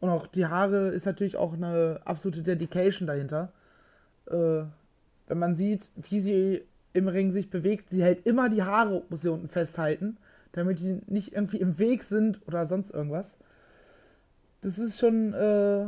Und 0.00 0.10
auch 0.10 0.26
die 0.26 0.46
Haare 0.46 0.88
ist 0.88 1.06
natürlich 1.06 1.36
auch 1.36 1.54
eine 1.54 2.00
absolute 2.04 2.42
Dedication 2.42 3.06
dahinter. 3.06 3.52
Äh, 4.26 4.64
wenn 5.26 5.38
man 5.38 5.54
sieht, 5.54 5.90
wie 5.96 6.20
sie 6.20 6.62
im 6.92 7.08
Ring 7.08 7.30
sich 7.30 7.50
bewegt, 7.50 7.90
sie 7.90 8.02
hält 8.02 8.26
immer 8.26 8.48
die 8.48 8.62
Haare, 8.62 9.02
muss 9.08 9.22
sie 9.22 9.30
unten 9.30 9.48
festhalten, 9.48 10.18
damit 10.52 10.80
die 10.80 11.00
nicht 11.06 11.32
irgendwie 11.34 11.58
im 11.58 11.78
Weg 11.78 12.02
sind 12.02 12.46
oder 12.46 12.66
sonst 12.66 12.90
irgendwas. 12.90 13.36
Das 14.62 14.78
ist 14.78 14.98
schon, 14.98 15.32
äh, 15.34 15.86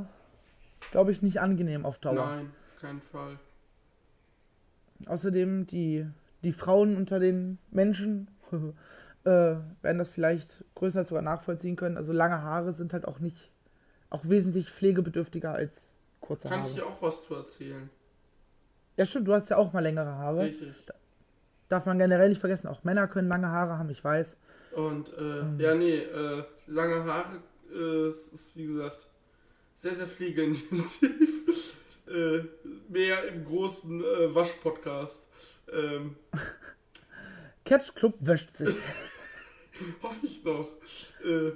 glaube 0.91 1.13
ich, 1.13 1.23
nicht 1.23 1.41
angenehm 1.41 1.85
auf 1.85 1.99
Dauer. 1.99 2.15
nein, 2.15 2.51
keinen 2.81 3.03
Fall. 3.03 3.39
Außerdem 5.07 5.67
die, 5.67 6.07
die 6.43 6.53
Frauen 6.53 6.97
unter 6.97 7.21
den 7.21 7.59
Menschen 7.71 8.29
äh, 9.25 9.29
werden 9.31 9.99
das 9.99 10.11
vielleicht 10.11 10.65
größer 10.75 11.05
sogar 11.05 11.23
nachvollziehen 11.23 11.77
können. 11.77 11.97
Also 11.97 12.13
lange 12.13 12.43
Haare 12.43 12.73
sind 12.73 12.93
halt 12.93 13.07
auch 13.07 13.21
nicht, 13.21 13.51
auch 14.11 14.29
wesentlich 14.29 14.71
pflegebedürftiger 14.71 15.53
als 15.53 15.95
kurze 16.21 16.49
Kann 16.49 16.61
Haare. 16.61 16.69
ich 16.71 16.75
dir 16.77 16.87
auch 16.87 17.01
was 17.03 17.25
zu 17.25 17.35
erzählen? 17.35 17.89
Ja, 18.97 19.07
stimmt, 19.07 19.29
du 19.29 19.35
hast 19.35 19.49
ja 19.49 19.57
auch 19.57 19.73
mal 19.73 19.81
längere 19.81 20.17
Haare. 20.17 20.45
Richtig. 20.45 20.75
Darf 21.69 21.87
man 21.87 21.99
generell 21.99 22.31
nicht 22.31 22.41
vergessen, 22.41 22.67
auch 22.69 22.83
Männer 22.83 23.07
können 23.07 23.29
lange 23.29 23.49
Haare 23.49 23.79
haben, 23.79 23.91
ich 23.91 24.03
weiß. 24.03 24.37
Und 24.73 25.13
äh, 25.17 25.43
Mhm. 25.45 25.61
ja, 25.61 25.75
nee, 25.75 25.97
äh, 25.99 26.43
lange 26.67 27.05
Haare 27.05 27.43
äh, 27.73 28.09
ist 28.11 28.57
wie 28.57 28.67
gesagt 28.67 29.07
sehr, 29.77 29.95
sehr 29.95 30.09
pflegeintensiv. 30.09 31.38
äh, 32.09 32.45
mehr 32.89 33.25
im 33.29 33.45
großen 33.45 34.03
äh, 34.03 34.35
Waschpodcast. 34.35 35.27
Ähm, 35.73 36.17
Catch 37.65 37.95
Club 37.95 38.15
wäscht 38.21 38.55
sich. 38.55 38.75
Hoffe 40.03 40.27
ich 40.27 40.43
doch. 40.43 40.69
Äh, 41.25 41.53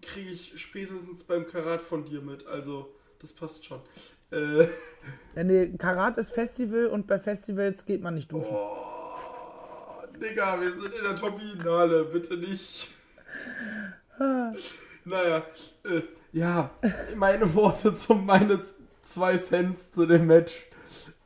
Kriege 0.00 0.30
ich 0.30 0.60
spätestens 0.60 1.22
beim 1.22 1.46
Karat 1.46 1.82
von 1.82 2.04
dir 2.04 2.20
mit. 2.20 2.46
Also, 2.46 2.94
das 3.20 3.32
passt 3.32 3.64
schon. 3.64 3.80
Äh, 4.30 4.64
ja, 5.34 5.44
nee, 5.44 5.72
Karat 5.78 6.18
ist 6.18 6.32
Festival 6.32 6.86
und 6.86 7.06
bei 7.06 7.18
Festivals 7.18 7.84
geht 7.86 8.02
man 8.02 8.14
nicht 8.14 8.30
duschen. 8.30 8.54
oh, 8.54 10.02
Digga, 10.20 10.60
wir 10.60 10.72
sind 10.72 10.94
in 10.94 11.04
der 11.04 11.16
Top-Finale. 11.16 12.04
Bitte 12.04 12.36
nicht. 12.36 12.90
naja, 14.18 15.44
äh, 15.84 16.02
ja, 16.32 16.70
meine 17.16 17.52
Worte 17.54 17.94
zum 17.94 18.26
meine 18.26 18.60
zwei 19.04 19.36
Cents 19.36 19.92
zu 19.92 20.06
dem 20.06 20.26
Match. 20.26 20.66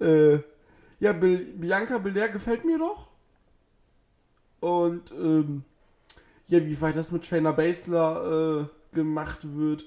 Äh, 0.00 0.38
ja, 1.00 1.12
Bil 1.12 1.52
Bianca 1.56 1.98
Belair 1.98 2.28
gefällt 2.28 2.64
mir 2.64 2.78
doch. 2.78 3.08
Und 4.60 5.12
ähm, 5.12 5.64
ja, 6.46 6.64
wie 6.64 6.80
weit 6.80 6.96
das 6.96 7.12
mit 7.12 7.24
Shayna 7.24 7.52
Baszler 7.52 8.68
äh, 8.92 8.94
gemacht 8.94 9.40
wird. 9.42 9.84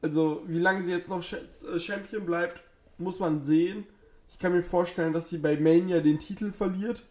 Also, 0.00 0.42
wie 0.46 0.58
lange 0.58 0.80
sie 0.82 0.92
jetzt 0.92 1.10
noch 1.10 1.22
Ch 1.22 1.34
äh, 1.34 1.78
Champion 1.78 2.24
bleibt, 2.24 2.62
muss 2.98 3.18
man 3.18 3.42
sehen. 3.42 3.84
Ich 4.30 4.38
kann 4.38 4.52
mir 4.52 4.62
vorstellen, 4.62 5.12
dass 5.12 5.28
sie 5.28 5.38
bei 5.38 5.56
Mania 5.56 6.00
den 6.00 6.18
Titel 6.18 6.52
verliert. 6.52 7.02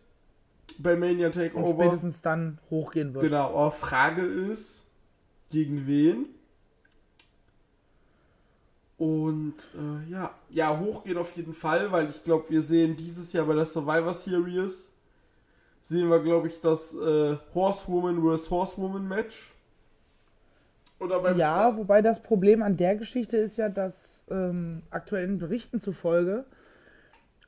Bei 0.79 0.95
Mania 0.95 1.29
Takeover. 1.29 1.65
Und 1.65 1.81
spätestens 1.81 2.21
dann 2.21 2.59
hochgehen 2.69 3.13
wird. 3.13 3.25
Genau, 3.25 3.49
aber 3.49 3.71
Frage 3.71 4.21
ist, 4.21 4.85
gegen 5.49 5.87
wen? 5.87 6.27
Und 8.97 9.55
äh, 9.75 10.11
ja, 10.11 10.33
ja, 10.49 10.79
hochgehen 10.79 11.17
auf 11.17 11.31
jeden 11.35 11.53
Fall, 11.53 11.91
weil 11.91 12.09
ich 12.09 12.23
glaube, 12.23 12.49
wir 12.49 12.61
sehen 12.61 12.95
dieses 12.95 13.31
Jahr 13.31 13.45
bei 13.45 13.53
der 13.53 13.65
Survivor 13.65 14.13
Series, 14.13 14.91
sehen 15.81 16.09
wir, 16.09 16.19
glaube 16.19 16.47
ich, 16.47 16.59
das 16.59 16.95
äh, 16.95 17.37
Horsewoman 17.53 18.21
vs. 18.21 18.49
Horsewoman 18.49 19.07
Match. 19.07 19.53
Oder 20.99 21.19
beim 21.19 21.37
ja, 21.37 21.69
F 21.69 21.77
wobei 21.77 22.01
das 22.01 22.23
Problem 22.23 22.63
an 22.63 22.75
der 22.75 22.95
Geschichte 22.95 23.37
ist 23.37 23.57
ja, 23.57 23.69
dass 23.69 24.25
ähm, 24.31 24.81
aktuellen 24.89 25.37
Berichten 25.37 25.79
zufolge 25.79 26.45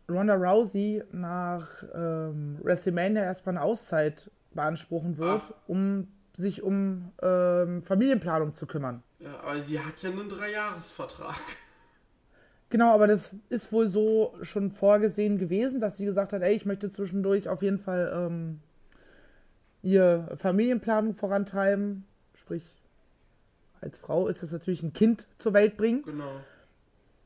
Ronda 0.08 0.36
Rousey 0.36 1.04
nach 1.12 1.84
ähm, 1.94 2.60
WrestleMania 2.62 3.24
erstmal 3.24 3.58
eine 3.58 3.66
Auszeit 3.66 4.30
beanspruchen 4.54 5.18
wird, 5.18 5.42
Ach. 5.46 5.54
um 5.68 6.08
sich 6.34 6.64
um 6.64 7.12
ähm, 7.22 7.84
Familienplanung 7.84 8.54
zu 8.54 8.66
kümmern. 8.66 9.04
Ja, 9.20 9.40
aber 9.42 9.62
sie 9.62 9.80
hat 9.80 10.02
ja 10.02 10.10
einen 10.10 10.30
Dreijahresvertrag. 10.30 11.40
Genau, 12.70 12.94
aber 12.94 13.08
das 13.08 13.36
ist 13.50 13.72
wohl 13.72 13.88
so 13.88 14.36
schon 14.44 14.72
vorgesehen 14.72 15.38
gewesen, 15.38 15.82
dass 15.82 15.98
sie 15.98 16.06
gesagt 16.06 16.34
hat, 16.34 16.42
ey, 16.42 16.56
ich 16.56 16.66
möchte 16.66 16.92
zwischendurch 16.92 17.50
auf 17.50 17.62
jeden 17.64 17.80
Fall 17.80 18.12
ähm, 18.14 18.60
ihr 19.82 20.30
Familienplanung 20.38 21.16
vorantreiben. 21.16 22.06
Sprich, 22.36 22.64
als 23.82 23.98
Frau 23.98 24.28
ist 24.28 24.44
das 24.44 24.52
natürlich 24.52 24.84
ein 24.84 24.94
Kind 24.94 25.28
zur 25.38 25.54
Welt 25.54 25.78
bringen. 25.78 26.04
Genau. 26.04 26.32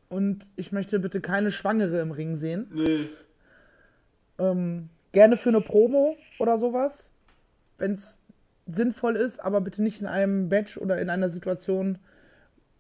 Und 0.10 0.48
ich 0.56 0.72
möchte 0.72 1.00
bitte 1.00 1.22
keine 1.22 1.52
Schwangere 1.52 2.00
im 2.00 2.12
Ring 2.12 2.36
sehen. 2.36 2.68
Nee. 2.72 3.10
Ähm, 4.40 4.90
gerne 5.12 5.38
für 5.38 5.50
eine 5.50 5.62
Promo 5.62 6.16
oder 6.40 6.58
sowas, 6.58 7.12
wenn 7.78 7.94
es 7.94 8.22
sinnvoll 8.66 9.16
ist, 9.16 9.40
aber 9.40 9.62
bitte 9.62 9.84
nicht 9.84 10.02
in 10.02 10.08
einem 10.08 10.50
Badge 10.50 10.80
oder 10.80 11.00
in 11.00 11.10
einer 11.10 11.30
Situation, 11.30 11.98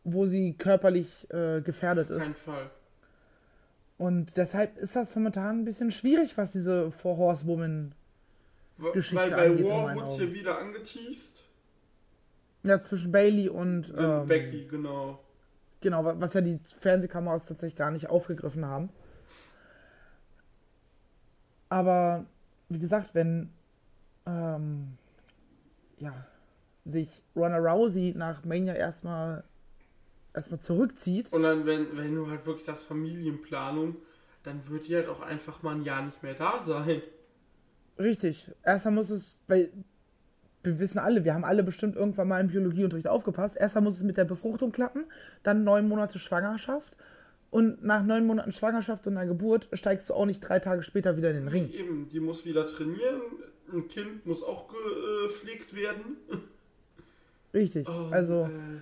wo 0.03 0.25
sie 0.25 0.53
körperlich 0.53 1.27
äh, 1.31 1.61
gefährdet 1.61 2.09
ist. 2.09 2.17
Auf 2.17 2.45
keinen 2.45 2.55
Fall. 2.55 2.69
Und 3.97 4.37
deshalb 4.37 4.77
ist 4.77 4.95
das 4.95 5.15
momentan 5.15 5.61
ein 5.61 5.65
bisschen 5.65 5.91
schwierig, 5.91 6.37
was 6.37 6.51
diese 6.51 6.91
Four 6.91 7.17
Horsewoman 7.17 7.93
Geschichte 8.93 9.31
Weil 9.31 9.55
bei 9.55 9.63
War 9.63 9.95
wurde 9.95 10.25
ja 10.25 10.33
wieder 10.33 10.57
angeteased. 10.59 11.43
Ja, 12.63 12.79
zwischen 12.79 13.11
Bailey 13.11 13.49
und 13.49 13.93
ähm, 13.95 14.25
Becky, 14.25 14.65
genau. 14.65 15.19
Genau, 15.81 16.03
was 16.19 16.33
ja 16.33 16.41
die 16.41 16.59
Fernsehkameras 16.63 17.47
tatsächlich 17.47 17.75
gar 17.75 17.91
nicht 17.91 18.09
aufgegriffen 18.09 18.65
haben. 18.65 18.89
Aber 21.69 22.25
wie 22.69 22.79
gesagt, 22.79 23.13
wenn 23.13 23.51
ähm, 24.25 24.97
ja, 25.97 26.25
sich 26.85 27.23
Ronda 27.35 27.57
Rousey 27.57 28.13
nach 28.15 28.43
Mania 28.43 28.73
erstmal 28.73 29.43
erstmal 30.33 30.59
zurückzieht. 30.59 31.31
Und 31.31 31.43
dann, 31.43 31.65
wenn, 31.65 31.95
wenn 31.97 32.15
du 32.15 32.29
halt 32.29 32.45
wirklich 32.45 32.65
sagst 32.65 32.85
Familienplanung, 32.85 33.95
dann 34.43 34.67
wird 34.67 34.87
die 34.87 34.95
halt 34.95 35.07
auch 35.07 35.21
einfach 35.21 35.63
mal 35.63 35.75
ein 35.75 35.83
Jahr 35.83 36.03
nicht 36.03 36.23
mehr 36.23 36.33
da 36.33 36.59
sein. 36.59 37.01
Richtig. 37.97 38.51
Erstmal 38.63 38.95
muss 38.95 39.09
es, 39.09 39.43
weil 39.47 39.71
wir 40.63 40.79
wissen 40.79 40.99
alle, 40.99 41.23
wir 41.23 41.33
haben 41.33 41.43
alle 41.43 41.63
bestimmt 41.63 41.95
irgendwann 41.95 42.27
mal 42.27 42.41
im 42.41 42.47
Biologieunterricht 42.47 43.07
aufgepasst. 43.07 43.57
Erstmal 43.57 43.83
muss 43.83 43.97
es 43.97 44.03
mit 44.03 44.17
der 44.17 44.25
Befruchtung 44.25 44.71
klappen, 44.71 45.05
dann 45.43 45.63
neun 45.63 45.87
Monate 45.87 46.19
Schwangerschaft. 46.19 46.95
Und 47.51 47.83
nach 47.83 48.01
neun 48.01 48.25
Monaten 48.25 48.51
Schwangerschaft 48.51 49.05
und 49.05 49.15
einer 49.15 49.27
Geburt 49.27 49.69
steigst 49.73 50.09
du 50.09 50.15
auch 50.15 50.25
nicht 50.25 50.39
drei 50.39 50.57
Tage 50.57 50.81
später 50.81 51.17
wieder 51.17 51.29
in 51.29 51.35
den 51.35 51.47
Ring. 51.47 51.69
Eben, 51.69 52.09
die 52.09 52.19
muss 52.19 52.45
wieder 52.45 52.65
trainieren, 52.65 53.21
ein 53.73 53.87
Kind 53.87 54.25
muss 54.25 54.43
auch 54.43 54.67
gepflegt 54.67 55.75
werden. 55.75 56.17
Richtig, 57.53 57.87
oh, 57.87 58.09
also. 58.11 58.43
Äh, 58.43 58.81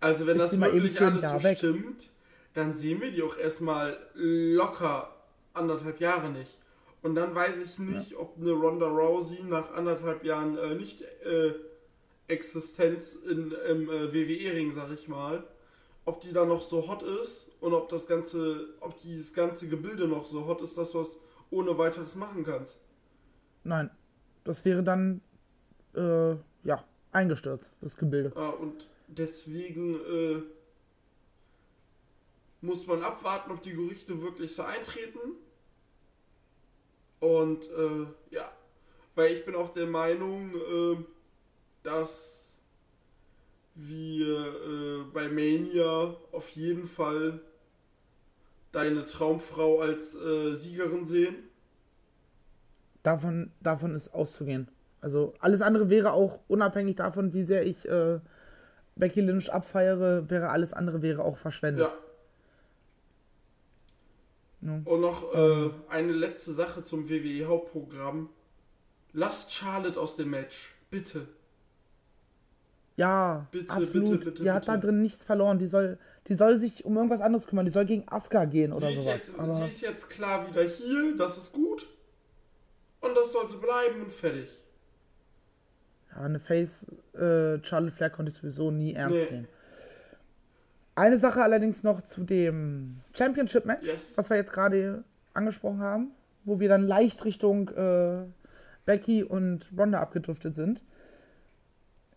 also, 0.00 0.26
wenn 0.26 0.38
das 0.38 0.58
wirklich 0.58 1.00
alles 1.00 1.22
so 1.22 1.42
weg. 1.42 1.58
stimmt, 1.58 2.10
dann 2.54 2.74
sehen 2.74 3.00
wir 3.00 3.10
die 3.10 3.22
auch 3.22 3.36
erstmal 3.36 3.98
locker 4.14 5.14
anderthalb 5.54 6.00
Jahre 6.00 6.30
nicht. 6.30 6.60
Und 7.02 7.14
dann 7.14 7.34
weiß 7.34 7.60
ich 7.64 7.78
nicht, 7.78 8.12
ja. 8.12 8.18
ob 8.18 8.36
eine 8.40 8.52
Ronda 8.52 8.86
Rousey 8.86 9.42
nach 9.44 9.72
anderthalb 9.72 10.24
Jahren 10.24 10.58
äh, 10.58 10.74
nicht 10.74 11.02
äh, 11.02 11.54
Existenz 12.26 13.14
in, 13.14 13.52
im 13.68 13.88
äh, 13.88 14.12
WWE-Ring, 14.12 14.72
sag 14.72 14.90
ich 14.92 15.08
mal, 15.08 15.44
ob 16.04 16.20
die 16.20 16.32
da 16.32 16.44
noch 16.44 16.62
so 16.62 16.88
hot 16.88 17.02
ist 17.02 17.50
und 17.60 17.72
ob 17.72 17.88
das 17.88 18.06
ganze, 18.06 18.68
ob 18.80 19.00
dieses 19.00 19.32
ganze 19.32 19.68
Gebilde 19.68 20.08
noch 20.08 20.26
so 20.26 20.46
hot 20.46 20.60
ist, 20.60 20.76
dass 20.76 20.92
du 20.92 21.00
es 21.00 21.16
ohne 21.50 21.76
weiteres 21.78 22.14
machen 22.14 22.44
kannst. 22.44 22.76
Nein. 23.64 23.90
Das 24.48 24.64
wäre 24.64 24.82
dann, 24.82 25.20
äh, 25.94 26.30
ja, 26.64 26.82
eingestürzt, 27.12 27.76
das 27.82 27.98
Gebilde. 27.98 28.32
Ah, 28.34 28.48
und 28.48 28.88
deswegen 29.06 29.96
äh, 29.96 30.42
muss 32.62 32.86
man 32.86 33.02
abwarten, 33.02 33.50
ob 33.50 33.60
die 33.60 33.72
Gerüchte 33.72 34.22
wirklich 34.22 34.54
so 34.54 34.62
eintreten. 34.62 35.18
Und 37.20 37.62
äh, 37.64 38.06
ja, 38.30 38.50
weil 39.16 39.34
ich 39.34 39.44
bin 39.44 39.54
auch 39.54 39.74
der 39.74 39.86
Meinung, 39.86 40.54
äh, 40.54 40.96
dass 41.82 42.56
wir 43.74 44.38
äh, 44.38 45.02
bei 45.12 45.28
Mania 45.28 46.16
auf 46.32 46.48
jeden 46.52 46.88
Fall 46.88 47.38
deine 48.72 49.04
Traumfrau 49.04 49.80
als 49.80 50.14
äh, 50.14 50.54
Siegerin 50.56 51.04
sehen. 51.04 51.47
Davon, 53.02 53.52
davon 53.60 53.94
ist 53.94 54.14
auszugehen. 54.14 54.68
Also 55.00 55.34
alles 55.40 55.62
andere 55.62 55.90
wäre 55.90 56.12
auch 56.12 56.40
unabhängig 56.48 56.96
davon, 56.96 57.32
wie 57.32 57.42
sehr 57.42 57.64
ich 57.64 57.88
äh, 57.88 58.18
Becky 58.96 59.20
Lynch 59.20 59.52
abfeiere, 59.52 60.28
wäre 60.28 60.50
alles 60.50 60.72
andere 60.72 61.02
wäre 61.02 61.24
auch 61.24 61.36
verschwendet. 61.36 61.88
Ja. 64.60 64.68
ja. 64.68 64.80
Und 64.84 65.00
noch 65.00 65.32
äh, 65.34 65.70
eine 65.88 66.12
letzte 66.12 66.52
Sache 66.52 66.82
zum 66.82 67.08
WWE 67.08 67.46
Hauptprogramm. 67.46 68.28
Lasst 69.12 69.52
Charlotte 69.52 69.98
aus 69.98 70.16
dem 70.16 70.30
Match, 70.30 70.74
bitte. 70.90 71.28
Ja, 72.96 73.46
bitte, 73.52 73.70
absolut. 73.70 74.10
Bitte, 74.18 74.30
bitte, 74.32 74.42
die 74.42 74.50
hat 74.50 74.66
da 74.66 74.76
drin 74.76 75.00
nichts 75.00 75.24
verloren. 75.24 75.60
Die 75.60 75.66
soll, 75.66 75.98
die 76.26 76.34
soll 76.34 76.56
sich 76.56 76.84
um 76.84 76.96
irgendwas 76.96 77.20
anderes 77.20 77.46
kümmern. 77.46 77.64
Die 77.64 77.70
soll 77.70 77.84
gegen 77.84 78.02
Asuka 78.08 78.44
gehen 78.44 78.72
oder 78.72 78.88
sie 78.88 78.96
sowas. 78.96 79.32
Jetzt, 79.38 79.56
sie 79.56 79.66
ist 79.68 79.80
jetzt 79.80 80.10
klar 80.10 80.48
wieder 80.48 80.64
hier, 80.64 81.16
das 81.16 81.38
ist 81.38 81.52
gut. 81.52 81.86
Und 83.00 83.14
das 83.16 83.32
soll 83.32 83.48
so 83.48 83.58
bleiben 83.58 84.02
und 84.02 84.12
fertig. 84.12 84.50
Ja, 86.10 86.22
eine 86.22 86.40
Face 86.40 86.88
äh, 87.14 87.62
Charlotte 87.62 87.92
Flair 87.92 88.10
konnte 88.10 88.32
ich 88.32 88.38
sowieso 88.38 88.70
nie 88.70 88.94
ernst 88.94 89.22
nee. 89.22 89.36
nehmen. 89.36 89.48
Eine 90.94 91.16
Sache 91.16 91.42
allerdings 91.42 91.84
noch 91.84 92.02
zu 92.02 92.24
dem 92.24 93.00
Championship 93.16 93.64
Match, 93.64 93.86
yes. 93.86 94.12
was 94.16 94.30
wir 94.30 94.36
jetzt 94.36 94.52
gerade 94.52 95.04
angesprochen 95.32 95.80
haben, 95.80 96.10
wo 96.44 96.58
wir 96.58 96.68
dann 96.68 96.82
leicht 96.82 97.24
Richtung 97.24 97.68
äh, 97.68 98.24
Becky 98.84 99.22
und 99.22 99.70
Ronda 99.78 100.00
abgedriftet 100.00 100.56
sind. 100.56 100.82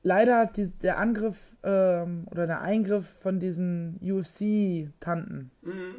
Leider 0.04 0.40
hat 0.40 0.58
die, 0.58 0.72
der 0.72 0.98
Angriff 0.98 1.58
ähm, 1.62 2.28
oder 2.32 2.48
der 2.48 2.62
Eingriff 2.62 3.08
von 3.08 3.40
diesen 3.40 4.00
UFC-Tanten, 4.02 5.52
mhm. 5.62 5.96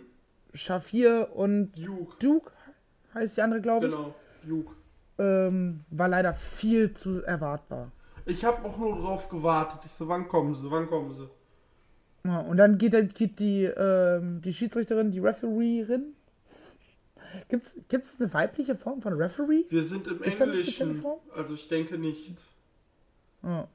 Shafir 0.52 1.28
und 1.34 1.72
Duke. 1.78 2.16
Duke 2.18 2.50
heißt 3.14 3.36
die 3.36 3.42
andere, 3.42 3.60
glaube 3.60 3.86
ich. 3.86 3.92
Genau, 3.92 4.14
Duke 4.46 4.74
ähm, 5.18 5.84
war 5.90 6.08
leider 6.08 6.32
viel 6.32 6.92
zu 6.94 7.22
erwartbar. 7.22 7.90
Ich 8.24 8.44
habe 8.44 8.64
auch 8.66 8.78
nur 8.78 8.94
drauf 9.00 9.28
gewartet. 9.28 9.80
Ich 9.84 9.92
so, 9.92 10.08
wann 10.08 10.28
kommen 10.28 10.54
sie, 10.54 10.70
wann 10.70 10.86
kommen 10.86 11.12
sie? 11.12 11.28
Ja, 12.24 12.40
und 12.40 12.56
dann 12.56 12.78
geht, 12.78 13.14
geht 13.14 13.40
die, 13.40 13.64
ähm, 13.64 14.40
die 14.40 14.52
Schiedsrichterin, 14.52 15.10
die 15.10 15.18
Refereerin, 15.18 16.14
Gibt 17.48 17.64
es 18.04 18.20
eine 18.20 18.32
weibliche 18.32 18.74
Form 18.74 19.00
von 19.00 19.14
Referee? 19.14 19.64
Wir 19.68 19.82
sind 19.82 20.06
im 20.06 20.20
Gibt's 20.20 20.40
Englischen, 20.40 21.04
also 21.34 21.54
ich 21.54 21.68
denke 21.68 21.98
nicht. 21.98 22.36
Ja. 23.42 23.68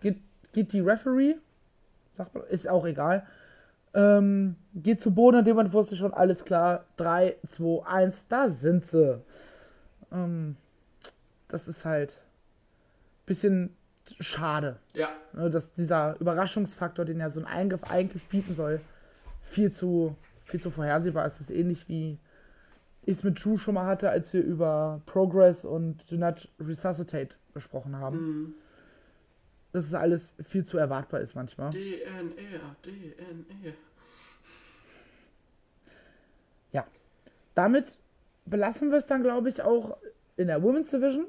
Geht, 0.00 0.18
geht 0.52 0.72
die 0.72 0.80
Referee, 0.80 1.36
sagt 2.14 2.34
man, 2.34 2.44
ist 2.44 2.68
auch 2.68 2.86
egal, 2.86 3.26
ähm, 3.94 4.56
geht 4.74 5.00
zu 5.00 5.14
Boden 5.14 5.38
und 5.38 5.46
jemand 5.46 5.72
wusste 5.72 5.96
schon, 5.96 6.12
alles 6.14 6.44
klar, 6.44 6.86
3, 6.96 7.36
2, 7.46 7.86
1, 7.86 8.28
da 8.28 8.48
sind 8.48 8.86
sie. 8.86 9.20
Ähm, 10.12 10.56
das 11.48 11.68
ist 11.68 11.84
halt 11.84 12.12
ein 12.12 13.26
bisschen 13.26 13.76
schade, 14.20 14.78
Ja, 14.94 15.10
ne, 15.32 15.50
dass 15.50 15.72
dieser 15.72 16.18
Überraschungsfaktor, 16.18 17.04
den 17.04 17.20
ja 17.20 17.30
so 17.30 17.40
ein 17.40 17.46
Eingriff 17.46 17.84
eigentlich 17.84 18.24
bieten 18.28 18.54
soll, 18.54 18.80
viel 19.40 19.70
zu, 19.70 20.16
viel 20.44 20.60
zu 20.60 20.70
vorhersehbar 20.70 21.26
ist. 21.26 21.34
Es 21.34 21.50
ist 21.50 21.56
ähnlich 21.56 21.88
wie 21.88 22.18
ich 23.04 23.18
es 23.18 23.24
mit 23.24 23.44
Drew 23.44 23.56
schon 23.58 23.74
mal 23.74 23.86
hatte, 23.86 24.10
als 24.10 24.32
wir 24.32 24.42
über 24.42 25.00
Progress 25.06 25.64
und 25.64 26.10
Do 26.10 26.16
Not 26.16 26.48
Resuscitate 26.60 27.36
gesprochen 27.52 27.96
haben. 27.96 28.16
hm. 28.16 28.54
dass 29.72 29.86
es 29.86 29.94
alles 29.94 30.36
viel 30.40 30.64
zu 30.64 30.78
erwartbar 30.78 31.20
ist 31.20 31.34
manchmal. 31.34 31.70
DNR, 31.70 32.76
DNR. 32.84 33.74
Damit 37.54 37.98
belassen 38.44 38.90
wir 38.90 38.98
es 38.98 39.06
dann, 39.06 39.22
glaube 39.22 39.48
ich, 39.48 39.62
auch 39.62 39.96
in 40.36 40.48
der 40.48 40.62
Women's 40.62 40.90
Division. 40.90 41.26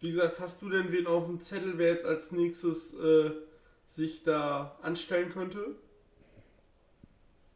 Wie 0.00 0.10
gesagt, 0.10 0.40
hast 0.40 0.62
du 0.62 0.70
denn 0.70 0.92
wen 0.92 1.06
auf 1.06 1.26
dem 1.26 1.40
Zettel, 1.40 1.78
wer 1.78 1.92
jetzt 1.92 2.04
als 2.04 2.30
nächstes 2.30 2.94
äh, 2.94 3.30
sich 3.86 4.22
da 4.22 4.76
anstellen 4.82 5.30
könnte? 5.30 5.76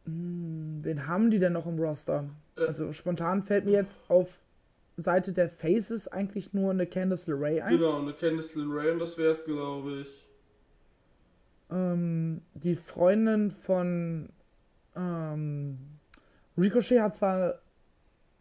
Wen 0.05 1.07
haben 1.07 1.31
die 1.31 1.38
denn 1.38 1.53
noch 1.53 1.66
im 1.66 1.79
Roster? 1.79 2.29
Äh. 2.57 2.64
Also 2.64 2.92
spontan 2.92 3.42
fällt 3.42 3.64
mir 3.64 3.72
jetzt 3.72 4.01
auf 4.09 4.40
Seite 4.96 5.33
der 5.33 5.48
Faces 5.48 6.09
eigentlich 6.09 6.53
nur 6.53 6.70
eine 6.70 6.87
Candice 6.87 7.29
LeRae 7.29 7.62
ein. 7.62 7.77
Genau, 7.77 8.01
eine 8.01 8.12
Candice 8.12 8.55
LeRae 8.57 8.92
und 8.92 8.98
das 8.98 9.16
wäre 9.16 9.31
es, 9.31 9.44
glaube 9.44 10.01
ich. 10.01 10.27
Ähm, 11.70 12.42
die 12.55 12.75
Freundin 12.75 13.51
von 13.51 14.29
ähm, 14.96 15.79
Ricochet 16.59 17.01
hat 17.01 17.16
zwar 17.16 17.61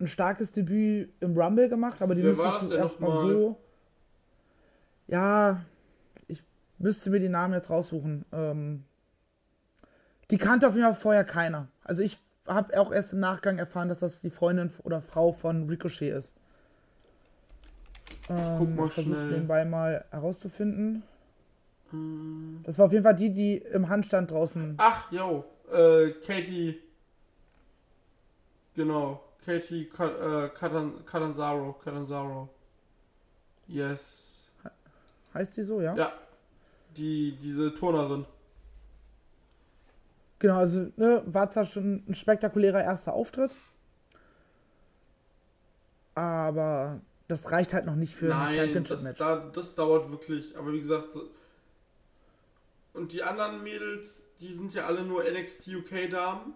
ein 0.01 0.07
starkes 0.07 0.51
Debüt 0.51 1.09
im 1.19 1.37
Rumble 1.37 1.69
gemacht, 1.69 2.01
aber 2.01 2.15
die 2.15 2.23
Wer 2.23 2.29
müsstest 2.29 2.71
du 2.71 2.75
erstmal 2.75 3.11
so. 3.11 3.57
Ja, 5.07 5.63
ich 6.27 6.43
müsste 6.77 7.09
mir 7.09 7.19
die 7.19 7.29
Namen 7.29 7.53
jetzt 7.53 7.69
raussuchen. 7.69 8.25
Ähm, 8.31 8.83
die 10.31 10.37
kannte 10.37 10.67
auf 10.67 10.75
jeden 10.75 10.85
Fall 10.85 10.95
vorher 10.95 11.23
keiner. 11.23 11.67
Also 11.83 12.03
ich 12.03 12.19
habe 12.47 12.79
auch 12.79 12.91
erst 12.91 13.13
im 13.13 13.19
Nachgang 13.19 13.59
erfahren, 13.59 13.89
dass 13.89 13.99
das 13.99 14.21
die 14.21 14.29
Freundin 14.29 14.71
oder 14.83 15.01
Frau 15.01 15.31
von 15.31 15.69
Ricochet 15.69 16.13
ist. 16.13 16.35
Ähm, 18.29 18.55
guck 18.57 18.75
mal 18.75 18.85
ich 18.87 18.93
versuche 18.93 19.15
es 19.15 19.21
schnell. 19.21 19.33
nebenbei 19.33 19.65
mal 19.65 20.05
herauszufinden. 20.09 21.03
Hm. 21.91 22.61
Das 22.63 22.79
war 22.79 22.87
auf 22.87 22.91
jeden 22.91 23.03
Fall 23.03 23.15
die, 23.15 23.31
die 23.31 23.57
im 23.57 23.89
Handstand 23.89 24.31
draußen. 24.31 24.75
Ach, 24.77 25.11
yo, 25.11 25.45
äh, 25.71 26.11
Katie. 26.25 26.79
Genau, 28.73 29.21
Katie 29.45 29.83
äh, 29.83 30.49
Katan- 30.49 31.03
Catanzaro, 31.05 31.73
Catanzaro. 31.73 32.49
Yes. 33.67 34.43
Heißt 35.33 35.57
die 35.57 35.61
so, 35.63 35.81
ja? 35.81 35.95
Ja, 35.95 36.11
die, 36.95 37.35
diese 37.41 37.73
Turnerin. 37.73 38.25
Genau, 40.39 40.57
also 40.57 40.91
ne, 40.97 41.21
war 41.25 41.49
zwar 41.49 41.65
schon 41.65 42.03
ein 42.07 42.15
spektakulärer 42.15 42.83
erster 42.83 43.13
Auftritt, 43.13 43.51
aber 46.15 46.99
das 47.27 47.51
reicht 47.51 47.73
halt 47.73 47.85
noch 47.85 47.95
nicht 47.95 48.13
für 48.13 48.25
ein 48.25 48.29
Nein, 48.31 48.47
das, 48.47 48.55
Championship-Match. 48.55 49.17
da, 49.19 49.49
das 49.53 49.75
dauert 49.75 50.09
wirklich. 50.11 50.57
Aber 50.57 50.73
wie 50.73 50.79
gesagt, 50.79 51.09
und 52.93 53.11
die 53.13 53.23
anderen 53.23 53.63
Mädels, 53.63 54.23
die 54.39 54.51
sind 54.51 54.73
ja 54.73 54.85
alle 54.85 55.03
nur 55.05 55.23
NXT 55.23 55.67
UK-Damen. 55.69 56.53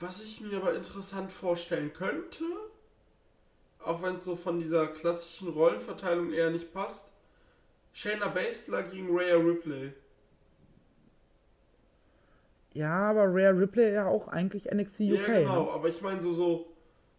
Was 0.00 0.22
ich 0.22 0.40
mir 0.40 0.58
aber 0.58 0.74
interessant 0.74 1.32
vorstellen 1.32 1.92
könnte, 1.92 2.44
auch 3.80 4.02
wenn 4.02 4.16
es 4.16 4.24
so 4.24 4.36
von 4.36 4.60
dieser 4.60 4.86
klassischen 4.86 5.48
Rollenverteilung 5.48 6.32
eher 6.32 6.50
nicht 6.50 6.72
passt, 6.72 7.06
Shayna 7.92 8.28
Baszler 8.28 8.84
gegen 8.84 9.16
Rhea 9.16 9.36
Ripley. 9.36 9.92
Ja, 12.74 13.10
aber 13.10 13.24
Rare 13.24 13.58
Ripley 13.58 13.92
ja 13.92 14.06
auch 14.06 14.28
eigentlich 14.28 14.70
NXT 14.70 15.00
UK. 15.00 15.08
ja, 15.08 15.26
genau, 15.26 15.64
ne? 15.64 15.70
aber 15.72 15.88
ich 15.88 16.00
meine 16.00 16.22
so, 16.22 16.32
so, 16.32 16.72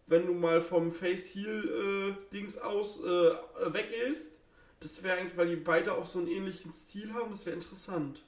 wenn 0.06 0.26
du 0.26 0.32
mal 0.32 0.62
vom 0.62 0.90
Face-Heel-Dings 0.90 2.56
aus 2.58 3.00
äh, 3.00 3.32
weggehst, 3.72 4.32
das 4.80 5.02
wäre 5.02 5.18
eigentlich, 5.18 5.36
weil 5.36 5.48
die 5.48 5.56
beide 5.56 5.92
auch 5.92 6.06
so 6.06 6.18
einen 6.18 6.28
ähnlichen 6.28 6.72
Stil 6.72 7.12
haben, 7.12 7.32
das 7.32 7.44
wäre 7.44 7.56
interessant. 7.56 8.22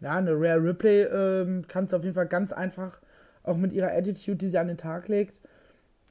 Ja, 0.00 0.16
eine 0.16 0.32
Rare 0.32 0.62
Ripley 0.62 1.02
ähm, 1.02 1.62
kannst 1.68 1.92
du 1.92 1.96
auf 1.96 2.04
jeden 2.04 2.14
Fall 2.14 2.26
ganz 2.26 2.52
einfach, 2.52 3.00
auch 3.42 3.56
mit 3.56 3.72
ihrer 3.72 3.92
Attitude, 3.92 4.36
die 4.36 4.48
sie 4.48 4.58
an 4.58 4.68
den 4.68 4.78
Tag 4.78 5.08
legt, 5.08 5.40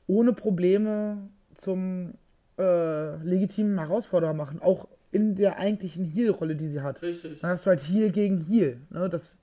ohne 0.07 0.33
Probleme 0.33 1.29
zum 1.53 2.13
äh, 2.57 3.15
legitimen 3.23 3.77
Herausforderer 3.79 4.33
machen. 4.33 4.61
Auch 4.61 4.87
in 5.11 5.35
der 5.35 5.57
eigentlichen 5.57 6.05
Heel-Rolle, 6.05 6.55
die 6.55 6.67
sie 6.67 6.81
hat. 6.81 7.01
Richtig. 7.01 7.39
Dann 7.41 7.51
hast 7.51 7.65
du 7.65 7.69
halt 7.69 7.81
Heel 7.81 8.11
gegen 8.11 8.41
Heel. 8.41 8.79
Ne? 8.89 9.09
Das 9.09 9.35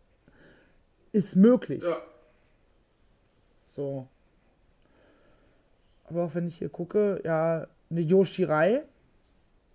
ist 1.12 1.34
möglich. 1.34 1.82
Ja, 1.82 1.96
So. 3.62 4.08
Aber 6.04 6.24
auch 6.24 6.34
wenn 6.34 6.46
ich 6.46 6.58
hier 6.58 6.68
gucke, 6.68 7.20
ja, 7.24 7.66
eine 7.90 8.00
Yoshirai 8.00 8.82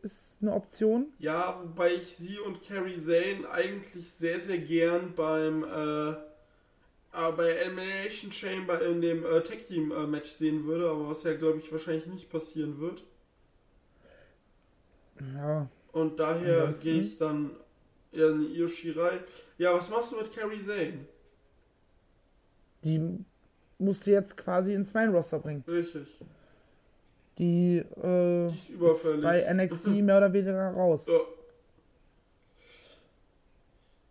ist 0.01 0.39
eine 0.41 0.53
Option. 0.53 1.13
ja, 1.19 1.59
wobei 1.63 1.93
ich 1.95 2.17
sie 2.17 2.39
und 2.39 2.63
Carrie 2.63 2.99
Zane 2.99 3.49
eigentlich 3.49 4.11
sehr, 4.11 4.39
sehr 4.39 4.57
gern 4.59 5.13
beim 5.15 5.63
äh, 5.63 6.09
äh, 7.13 7.31
bei 7.35 7.49
Elimination 7.51 8.31
Chamber 8.31 8.81
in 8.81 9.01
dem 9.01 9.25
äh, 9.25 9.41
Tag 9.43 9.65
Team 9.67 9.91
äh, 9.91 10.07
Match 10.07 10.29
sehen 10.31 10.65
würde, 10.65 10.89
aber 10.89 11.09
was 11.09 11.23
ja 11.23 11.33
glaube 11.35 11.59
ich 11.59 11.71
wahrscheinlich 11.71 12.07
nicht 12.07 12.29
passieren 12.29 12.79
wird. 12.79 13.03
Ja, 15.19 15.69
Und 15.91 16.19
daher 16.19 16.73
gehe 16.81 16.99
ich 16.99 17.17
dann 17.17 17.51
ja, 18.11 18.27
eine 18.27 18.45
Io 18.45 18.67
Shirai. 18.67 19.19
Ja, 19.57 19.73
was 19.73 19.89
machst 19.89 20.11
du 20.11 20.17
mit 20.17 20.31
Carrie 20.35 20.61
Zane? 20.61 21.05
die 22.83 22.99
musst 23.79 24.05
du 24.07 24.11
jetzt 24.11 24.37
quasi 24.37 24.73
ins 24.73 24.93
Main-Roster 24.93 25.39
bringen. 25.39 25.63
Richtig. 25.67 26.07
Die, 27.37 27.77
äh, 27.77 28.47
Die 28.49 28.55
ist 28.55 28.69
überfällig. 28.69 29.23
bei 29.23 29.53
NXT 29.53 29.87
mehr 30.01 30.17
oder 30.17 30.31
weniger 30.33 30.71
raus. 30.71 31.05
So, 31.05 31.19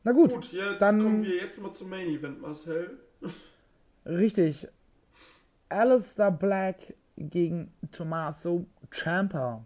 Na 0.02 0.12
gut, 0.12 0.32
gut, 0.32 0.52
jetzt 0.52 0.80
dann- 0.80 1.02
kommen 1.02 1.22
wir 1.22 1.36
jetzt 1.36 1.60
mal 1.60 1.72
zum 1.72 1.90
Main 1.90 2.08
Event, 2.08 2.40
Marcel. 2.40 2.98
richtig. 4.06 4.66
Alistair 5.68 6.30
Black 6.30 6.94
gegen 7.16 7.72
Tommaso 7.92 8.66
Ciampa. 8.92 9.64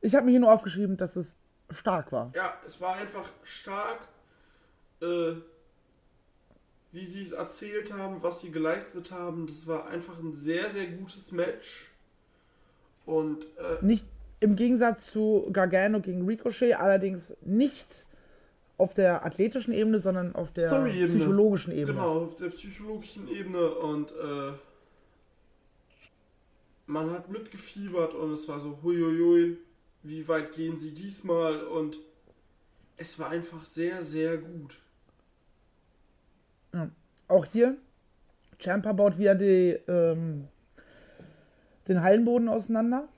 Ich 0.00 0.14
habe 0.14 0.24
mir 0.24 0.30
hier 0.32 0.40
nur 0.40 0.52
aufgeschrieben, 0.52 0.96
dass 0.96 1.16
es 1.16 1.36
stark 1.70 2.10
war. 2.12 2.32
Ja, 2.34 2.54
es 2.66 2.80
war 2.80 2.94
einfach 2.96 3.28
stark, 3.44 4.08
äh, 5.02 5.34
wie 6.96 7.04
sie 7.04 7.20
es 7.20 7.32
erzählt 7.32 7.92
haben, 7.92 8.22
was 8.22 8.40
sie 8.40 8.50
geleistet 8.50 9.10
haben. 9.10 9.46
Das 9.46 9.66
war 9.66 9.86
einfach 9.86 10.18
ein 10.18 10.32
sehr, 10.32 10.70
sehr 10.70 10.86
gutes 10.86 11.30
Match. 11.30 11.90
Und 13.04 13.44
äh, 13.58 13.84
Nicht 13.84 14.06
im 14.40 14.56
Gegensatz 14.56 15.10
zu 15.12 15.46
Gargano 15.52 16.00
gegen 16.00 16.24
Ricochet, 16.26 16.72
allerdings 16.72 17.36
nicht 17.42 18.06
auf 18.78 18.94
der 18.94 19.26
athletischen 19.26 19.74
Ebene, 19.74 19.98
sondern 19.98 20.34
auf 20.34 20.52
der 20.52 20.68
Story-Ebene. 20.68 21.18
psychologischen 21.18 21.72
Ebene. 21.72 21.98
genau, 21.98 22.24
auf 22.24 22.36
der 22.36 22.48
psychologischen 22.48 23.28
Ebene 23.28 23.74
und 23.74 24.12
äh, 24.12 24.52
man 26.86 27.10
hat 27.10 27.28
mitgefiebert 27.28 28.14
und 28.14 28.32
es 28.32 28.48
war 28.48 28.60
so, 28.60 28.78
huiuiui, 28.82 29.58
wie 30.02 30.28
weit 30.28 30.52
gehen 30.52 30.78
sie 30.78 30.92
diesmal? 30.92 31.62
Und 31.64 31.98
es 32.96 33.18
war 33.18 33.28
einfach 33.28 33.66
sehr, 33.66 34.02
sehr 34.02 34.38
gut. 34.38 34.78
Auch 37.28 37.44
hier, 37.46 37.76
Champa 38.58 38.92
baut 38.92 39.18
wieder 39.18 39.34
die, 39.34 39.78
ähm, 39.88 40.48
den 41.88 42.02
Hallenboden 42.02 42.48
auseinander. 42.48 43.08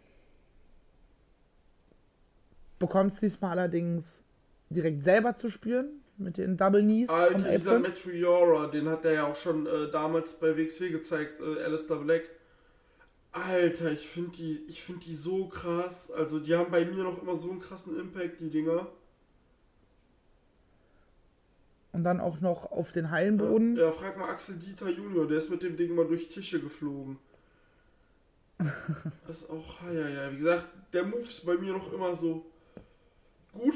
Bekommt 2.79 3.13
es 3.13 3.21
diesmal 3.21 3.59
allerdings 3.59 4.23
direkt 4.71 5.03
selber 5.03 5.37
zu 5.37 5.51
spüren 5.51 6.03
mit 6.17 6.39
den 6.39 6.57
Double 6.57 6.83
Knees 6.83 7.09
vom 7.09 7.17
Alter, 7.17 7.51
dieser 7.51 7.71
Apron. 7.71 7.83
Meteora, 7.83 8.67
den 8.67 8.89
hat 8.89 9.05
er 9.05 9.13
ja 9.13 9.27
auch 9.27 9.37
schon 9.37 9.67
äh, 9.67 9.91
damals 9.91 10.33
bei 10.35 10.57
WXW 10.57 10.91
gezeigt, 10.91 11.41
äh, 11.41 11.63
Alistair 11.63 11.97
Black. 11.97 12.29
Alter, 13.31 13.93
ich 13.93 14.09
finde 14.09 14.31
die, 14.37 14.65
ich 14.69 14.83
finde 14.83 15.05
die 15.05 15.15
so 15.15 15.49
krass. 15.49 16.11
Also 16.11 16.41
die 16.41 16.55
haben 16.55 16.71
bei 16.71 16.85
mir 16.85 17.05
noch 17.05 17.21
immer 17.23 17.37
so 17.37 17.51
einen 17.51 17.61
krassen 17.61 17.99
Impact, 17.99 18.41
die 18.41 18.51
Dinger. 18.51 18.89
Und 21.99 22.05
dann 22.05 22.21
auch 22.21 22.41
noch 22.41 22.71
auf 22.71 22.93
den 22.93 23.11
Hallenboden. 23.11 23.77
Ja, 23.77 23.91
frag 23.91 24.17
mal 24.17 24.31
Axel 24.31 24.55
Dieter 24.55 24.89
Junior, 24.89 25.27
der 25.27 25.39
ist 25.39 25.51
mit 25.51 25.65
dem 25.65 25.77
Ding 25.77 25.97
mal 25.97 26.07
durch 26.07 26.29
Tische 26.29 26.61
geflogen. 26.61 27.19
das 29.27 29.39
ist 29.39 29.51
auch, 29.51 29.83
ja, 29.93 30.09
ja, 30.09 30.33
wie 30.33 30.37
gesagt, 30.37 30.67
der 30.93 31.05
Move 31.05 31.23
ist 31.23 31.45
bei 31.45 31.57
mir 31.57 31.73
noch 31.73 31.93
immer 31.93 32.15
so 32.15 32.47
gut. 33.53 33.75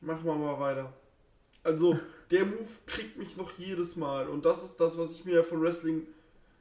Machen 0.00 0.24
wir 0.24 0.34
mal 0.34 0.58
weiter. 0.58 0.92
Also, 1.62 1.96
der 2.32 2.44
Move 2.44 2.68
kriegt 2.84 3.16
mich 3.16 3.36
noch 3.36 3.52
jedes 3.56 3.94
Mal. 3.94 4.28
Und 4.28 4.44
das 4.44 4.64
ist 4.64 4.76
das, 4.78 4.98
was 4.98 5.12
ich 5.12 5.24
mir 5.24 5.44
von 5.44 5.62
Wrestling 5.62 6.04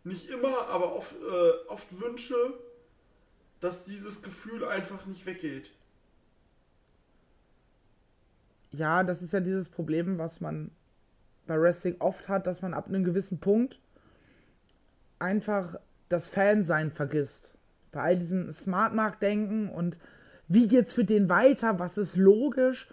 nicht 0.04 0.30
immer, 0.30 0.68
aber 0.68 0.96
oft, 0.96 1.16
äh, 1.16 1.68
oft 1.68 2.00
wünsche, 2.00 2.36
dass 3.60 3.86
dieses 3.86 4.22
Gefühl 4.22 4.66
einfach 4.66 5.08
nicht 5.08 5.26
weggeht. 5.26 5.72
Ja, 8.74 9.04
das 9.04 9.22
ist 9.22 9.34
ja 9.34 9.40
dieses 9.40 9.70
Problem, 9.70 10.18
was 10.18 10.42
man 10.42 10.72
bei 11.46 11.60
Wrestling 11.60 11.96
oft 12.00 12.28
hat, 12.30 12.48
dass 12.48 12.62
man 12.62 12.74
ab 12.74 12.88
einem 12.88 13.04
gewissen 13.04 13.40
Punkt 13.40 13.80
einfach 15.20 15.76
das 16.10 16.28
Fansein 16.28 16.92
vergisst. 16.92 17.54
Bei 17.92 18.02
all 18.02 18.18
diesem 18.18 18.52
Smart 18.52 18.94
Mark 18.94 19.20
denken 19.20 19.70
und 19.70 19.98
wie 20.48 20.68
geht's 20.68 20.94
für 20.94 21.06
den 21.06 21.30
weiter, 21.30 21.80
was 21.80 21.98
ist 21.98 22.18
logisch. 22.18 22.88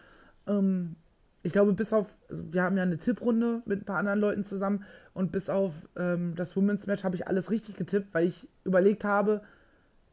Ähm, 0.47 0.97
ich 1.43 1.53
glaube, 1.53 1.73
bis 1.73 1.93
auf, 1.93 2.17
also 2.29 2.53
wir 2.53 2.63
haben 2.63 2.77
ja 2.77 2.83
eine 2.83 2.99
Tipprunde 2.99 3.63
mit 3.65 3.83
ein 3.83 3.85
paar 3.85 3.99
anderen 3.99 4.21
Leuten 4.21 4.45
zusammen 4.45 4.85
und 5.15 5.33
bis 5.33 5.49
auf 5.49 5.89
ähm, 5.97 6.35
das 6.37 6.55
Women's 6.57 6.87
Match 6.87 7.05
habe 7.05 7.17
ich 7.17 7.27
alles 7.27 7.51
richtig 7.51 7.77
getippt, 7.77 8.13
weil 8.13 8.27
ich 8.27 8.49
überlegt 8.65 9.05
habe, 9.05 9.43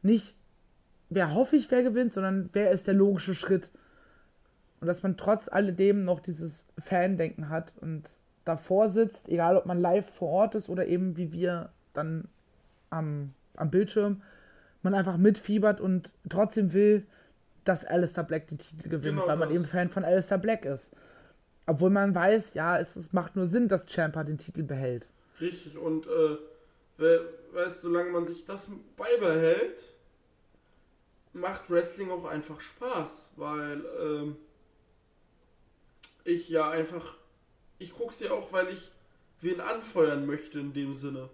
nicht 0.02 0.34
wer 1.10 1.34
hoffe 1.34 1.56
ich, 1.56 1.70
wer 1.70 1.82
gewinnt, 1.82 2.12
sondern 2.12 2.48
wer 2.52 2.70
ist 2.70 2.86
der 2.86 2.94
logische 2.94 3.34
Schritt. 3.34 3.70
Und 4.80 4.86
dass 4.86 5.02
man 5.02 5.16
trotz 5.16 5.48
alledem 5.48 6.04
noch 6.04 6.20
dieses 6.20 6.66
Fan-Denken 6.78 7.48
hat 7.48 7.72
und 7.80 8.08
davor 8.44 8.88
sitzt, 8.88 9.28
egal 9.28 9.56
ob 9.56 9.66
man 9.66 9.80
live 9.80 10.08
vor 10.08 10.28
Ort 10.28 10.54
ist 10.54 10.68
oder 10.68 10.86
eben 10.86 11.16
wie 11.16 11.32
wir 11.32 11.70
dann 11.92 12.28
am, 12.90 13.34
am 13.56 13.70
Bildschirm, 13.70 14.22
man 14.82 14.94
einfach 14.94 15.16
mitfiebert 15.16 15.80
und 15.80 16.12
trotzdem 16.28 16.72
will, 16.72 17.06
dass 17.64 17.84
Alistair 17.84 18.24
Black 18.24 18.46
die 18.46 18.56
Titel 18.56 18.88
gewinnt, 18.88 19.16
genau 19.16 19.28
weil 19.28 19.36
man 19.36 19.48
das. 19.48 19.56
eben 19.56 19.64
Fan 19.66 19.88
von 19.88 20.04
Alistair 20.04 20.38
Black 20.38 20.64
ist. 20.64 20.92
Obwohl 21.66 21.90
man 21.90 22.14
weiß, 22.14 22.54
ja, 22.54 22.78
es, 22.78 22.96
es 22.96 23.12
macht 23.12 23.36
nur 23.36 23.46
Sinn, 23.46 23.68
dass 23.68 23.86
Champa 23.86 24.24
den 24.24 24.38
Titel 24.38 24.62
behält. 24.62 25.08
Richtig, 25.40 25.76
und 25.76 26.06
äh, 26.06 27.18
weißt, 27.52 27.82
solange 27.82 28.10
man 28.10 28.24
sich 28.24 28.46
das 28.46 28.68
beibehält, 28.96 29.92
macht 31.34 31.70
Wrestling 31.70 32.10
auch 32.10 32.24
einfach 32.24 32.60
Spaß, 32.60 33.28
weil 33.36 33.82
ähm, 34.00 34.36
ich 36.28 36.48
ja 36.48 36.68
einfach, 36.70 37.16
ich 37.78 37.94
guck's 37.94 38.20
ja 38.20 38.32
auch, 38.32 38.52
weil 38.52 38.68
ich 38.68 38.90
wen 39.40 39.60
anfeuern 39.60 40.26
möchte 40.26 40.58
in 40.60 40.72
dem 40.72 40.94
Sinne. 40.94 41.30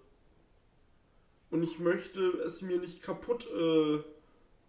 Und 1.50 1.62
ich 1.62 1.78
möchte 1.78 2.20
es 2.20 2.62
mir 2.62 2.78
nicht 2.78 3.02
kaputt 3.02 3.46
äh, 3.50 4.02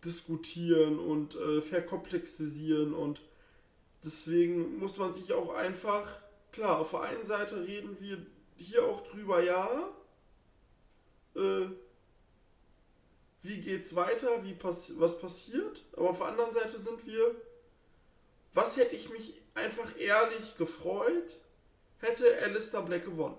diskutieren 0.03 0.99
und 0.99 1.35
äh, 1.35 1.61
verkomplexisieren 1.61 2.93
und 2.93 3.21
deswegen 4.03 4.77
muss 4.77 4.97
man 4.97 5.13
sich 5.13 5.33
auch 5.33 5.53
einfach, 5.53 6.07
klar, 6.51 6.79
auf 6.79 6.91
der 6.91 7.01
einen 7.01 7.25
Seite 7.25 7.65
reden 7.65 7.97
wir 7.99 8.23
hier 8.57 8.83
auch 8.85 9.01
drüber, 9.01 9.43
ja, 9.43 9.89
äh, 11.35 11.67
wie 13.41 13.61
geht's 13.61 13.95
weiter, 13.95 14.43
wie 14.43 14.53
pass 14.53 14.99
was 14.99 15.19
passiert, 15.19 15.83
aber 15.93 16.11
auf 16.11 16.17
der 16.17 16.27
anderen 16.27 16.53
Seite 16.53 16.79
sind 16.79 17.05
wir, 17.05 17.35
was 18.53 18.77
hätte 18.77 18.95
ich 18.95 19.09
mich 19.09 19.41
einfach 19.55 19.97
ehrlich 19.97 20.57
gefreut, 20.57 21.37
hätte 21.99 22.25
Alistair 22.43 22.83
Black 22.83 23.05
gewonnen. 23.05 23.37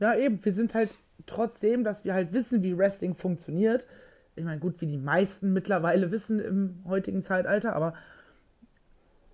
Ja, 0.00 0.16
eben, 0.16 0.44
wir 0.44 0.52
sind 0.52 0.74
halt 0.74 0.98
trotzdem, 1.26 1.84
dass 1.84 2.04
wir 2.04 2.14
halt 2.14 2.32
wissen, 2.32 2.62
wie 2.62 2.76
Wrestling 2.76 3.14
funktioniert, 3.14 3.86
ich 4.34 4.44
meine, 4.44 4.60
gut, 4.60 4.80
wie 4.80 4.86
die 4.86 4.98
meisten 4.98 5.52
mittlerweile 5.52 6.10
wissen 6.10 6.40
im 6.40 6.82
heutigen 6.86 7.22
Zeitalter, 7.22 7.76
aber 7.76 7.94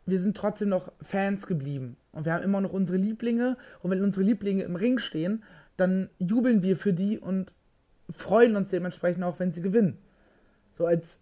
wir 0.06 0.18
sind 0.18 0.36
trotzdem 0.36 0.70
noch 0.70 0.92
Fans 1.00 1.46
geblieben. 1.46 1.96
Und 2.12 2.24
wir 2.24 2.32
haben 2.32 2.42
immer 2.42 2.60
noch 2.60 2.72
unsere 2.72 2.98
Lieblinge. 2.98 3.56
Und 3.82 3.90
wenn 3.90 4.02
unsere 4.02 4.24
Lieblinge 4.24 4.62
im 4.62 4.74
Ring 4.74 4.98
stehen, 4.98 5.44
dann 5.76 6.08
jubeln 6.18 6.62
wir 6.62 6.76
für 6.76 6.92
die 6.92 7.18
und 7.18 7.52
freuen 8.10 8.56
uns 8.56 8.70
dementsprechend 8.70 9.22
auch, 9.22 9.38
wenn 9.38 9.52
sie 9.52 9.62
gewinnen. 9.62 9.98
So 10.72 10.86
als 10.86 11.20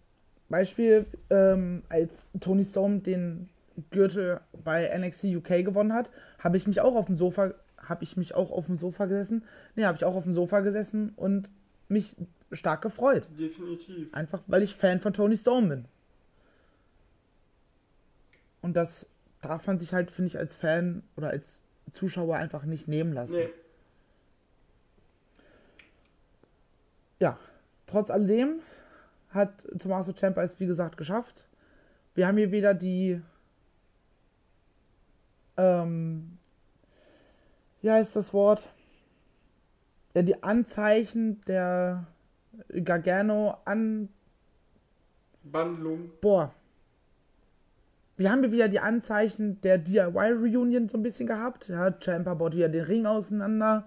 Beispiel, 0.49 1.05
ähm, 1.29 1.83
als 1.89 2.27
Tony 2.39 2.63
Storm 2.63 3.03
den 3.03 3.49
Gürtel 3.91 4.41
bei 4.63 4.97
NXT 4.97 5.25
UK 5.25 5.65
gewonnen 5.65 5.93
hat, 5.93 6.09
habe 6.39 6.57
ich 6.57 6.67
mich 6.67 6.81
auch 6.81 6.95
auf 6.95 7.05
dem 7.05 7.15
Sofa, 7.15 7.53
habe 7.77 8.03
ich 8.03 8.17
mich 8.17 8.33
auch 8.33 8.51
auf 8.51 8.65
dem 8.65 8.75
Sofa 8.75 9.05
gesessen. 9.05 9.43
Ne, 9.75 9.85
habe 9.85 9.97
ich 9.97 10.05
auch 10.05 10.15
auf 10.15 10.23
dem 10.23 10.33
Sofa 10.33 10.61
gesessen 10.61 11.13
und 11.15 11.49
mich 11.87 12.15
stark 12.51 12.81
gefreut. 12.81 13.27
Definitiv. 13.37 14.13
Einfach, 14.13 14.41
weil 14.47 14.63
ich 14.63 14.75
Fan 14.75 14.99
von 14.99 15.13
Tony 15.13 15.37
Storm 15.37 15.69
bin. 15.69 15.85
Und 18.61 18.75
das 18.75 19.07
darf 19.41 19.67
man 19.67 19.79
sich 19.79 19.93
halt, 19.93 20.11
finde 20.11 20.27
ich, 20.27 20.37
als 20.37 20.55
Fan 20.55 21.03
oder 21.15 21.29
als 21.29 21.61
Zuschauer 21.91 22.35
einfach 22.35 22.65
nicht 22.65 22.87
nehmen 22.87 23.13
lassen. 23.13 23.35
Nee. 23.35 23.49
Ja, 27.19 27.39
trotz 27.85 28.11
alledem 28.11 28.59
hat 29.29 29.65
Tommaso 29.79 30.13
Ciampa 30.13 30.43
es, 30.43 30.59
wie 30.59 30.67
gesagt, 30.67 30.97
geschafft. 30.97 31.45
Wir 32.15 32.27
haben 32.27 32.37
hier 32.37 32.51
wieder 32.51 32.73
die 32.73 33.21
ähm, 35.57 36.37
wie 37.81 37.91
heißt 37.91 38.15
das 38.15 38.33
Wort? 38.33 38.69
Ja, 40.13 40.21
die 40.21 40.41
Anzeichen 40.43 41.41
der 41.45 42.07
Gargano 42.83 43.57
an. 43.65 44.09
Bandlung. 45.43 46.11
Boah. 46.21 46.53
Wir 48.17 48.31
haben 48.31 48.51
wieder 48.51 48.67
die 48.67 48.79
Anzeichen 48.79 49.61
der 49.61 49.77
DIY-Reunion 49.77 50.89
so 50.89 50.97
ein 50.97 51.03
bisschen 51.03 51.27
gehabt. 51.27 51.67
Ja, 51.67 51.91
Champa 51.91 52.33
baut 52.33 52.55
wieder 52.55 52.69
den 52.69 52.83
Ring 52.83 53.05
auseinander. 53.05 53.85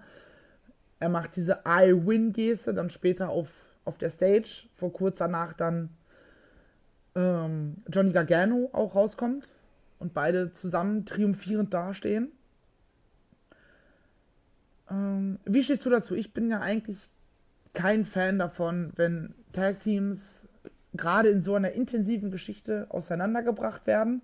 Er 0.99 1.09
macht 1.09 1.35
diese 1.35 1.59
I-Win-Geste 1.67 2.73
dann 2.73 2.89
später 2.89 3.29
auf, 3.29 3.73
auf 3.83 3.97
der 3.97 4.09
Stage. 4.09 4.67
Vor 4.73 4.93
kurz 4.93 5.17
danach 5.17 5.51
dann 5.51 5.89
ähm, 7.15 7.83
Johnny 7.91 8.13
Gargano 8.13 8.69
auch 8.71 8.95
rauskommt 8.95 9.51
und 10.01 10.13
beide 10.13 10.51
zusammen 10.51 11.05
triumphierend 11.05 11.73
dastehen. 11.73 12.31
Ähm, 14.89 15.39
wie 15.45 15.63
stehst 15.63 15.85
du 15.85 15.89
dazu? 15.89 16.15
Ich 16.15 16.33
bin 16.33 16.49
ja 16.49 16.59
eigentlich 16.59 16.97
kein 17.73 18.03
Fan 18.03 18.39
davon, 18.39 18.91
wenn 18.95 19.33
Tag 19.53 19.79
Teams 19.79 20.47
gerade 20.93 21.29
in 21.29 21.41
so 21.41 21.55
einer 21.55 21.71
intensiven 21.71 22.31
Geschichte 22.31 22.87
auseinandergebracht 22.89 23.87
werden 23.87 24.21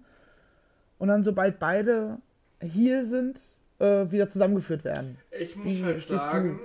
und 0.97 1.07
dann, 1.07 1.23
sobald 1.23 1.59
beide 1.59 2.17
hier 2.59 3.05
sind, 3.05 3.39
äh, 3.80 4.11
wieder 4.11 4.28
zusammengeführt 4.28 4.84
werden. 4.84 5.17
Ich 5.32 5.55
muss 5.55 5.78
Wie 5.78 5.84
halt 5.84 6.01
sagen, 6.01 6.59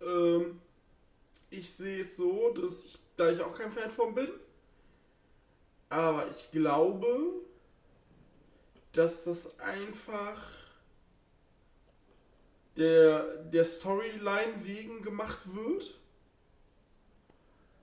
ähm, 0.00 0.60
ich 1.50 1.70
sehe 1.70 2.00
es 2.00 2.16
so, 2.16 2.54
dass 2.54 2.84
ich, 2.84 2.98
da 3.16 3.28
ich 3.28 3.40
auch 3.40 3.54
kein 3.54 3.70
Fan 3.70 3.90
von 3.90 4.14
bin, 4.14 4.28
aber 5.90 6.28
ich 6.30 6.50
glaube, 6.50 7.42
dass 8.92 9.24
das 9.24 9.58
einfach 9.58 10.40
der, 12.76 13.44
der 13.44 13.64
Storyline 13.64 14.64
wegen 14.64 15.02
gemacht 15.02 15.54
wird 15.54 15.98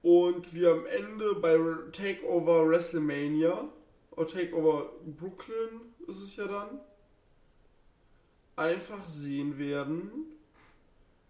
und 0.02 0.54
wir 0.54 0.72
am 0.72 0.86
Ende 0.86 1.36
bei 1.36 1.58
Takeover 1.92 2.68
WrestleMania 2.68 3.68
oder 4.12 4.28
Takeover 4.28 4.92
Brooklyn 5.06 5.82
ist 6.08 6.22
es 6.22 6.36
ja 6.36 6.48
dann 6.48 6.80
einfach 8.56 9.08
sehen 9.08 9.58
werden, 9.58 10.12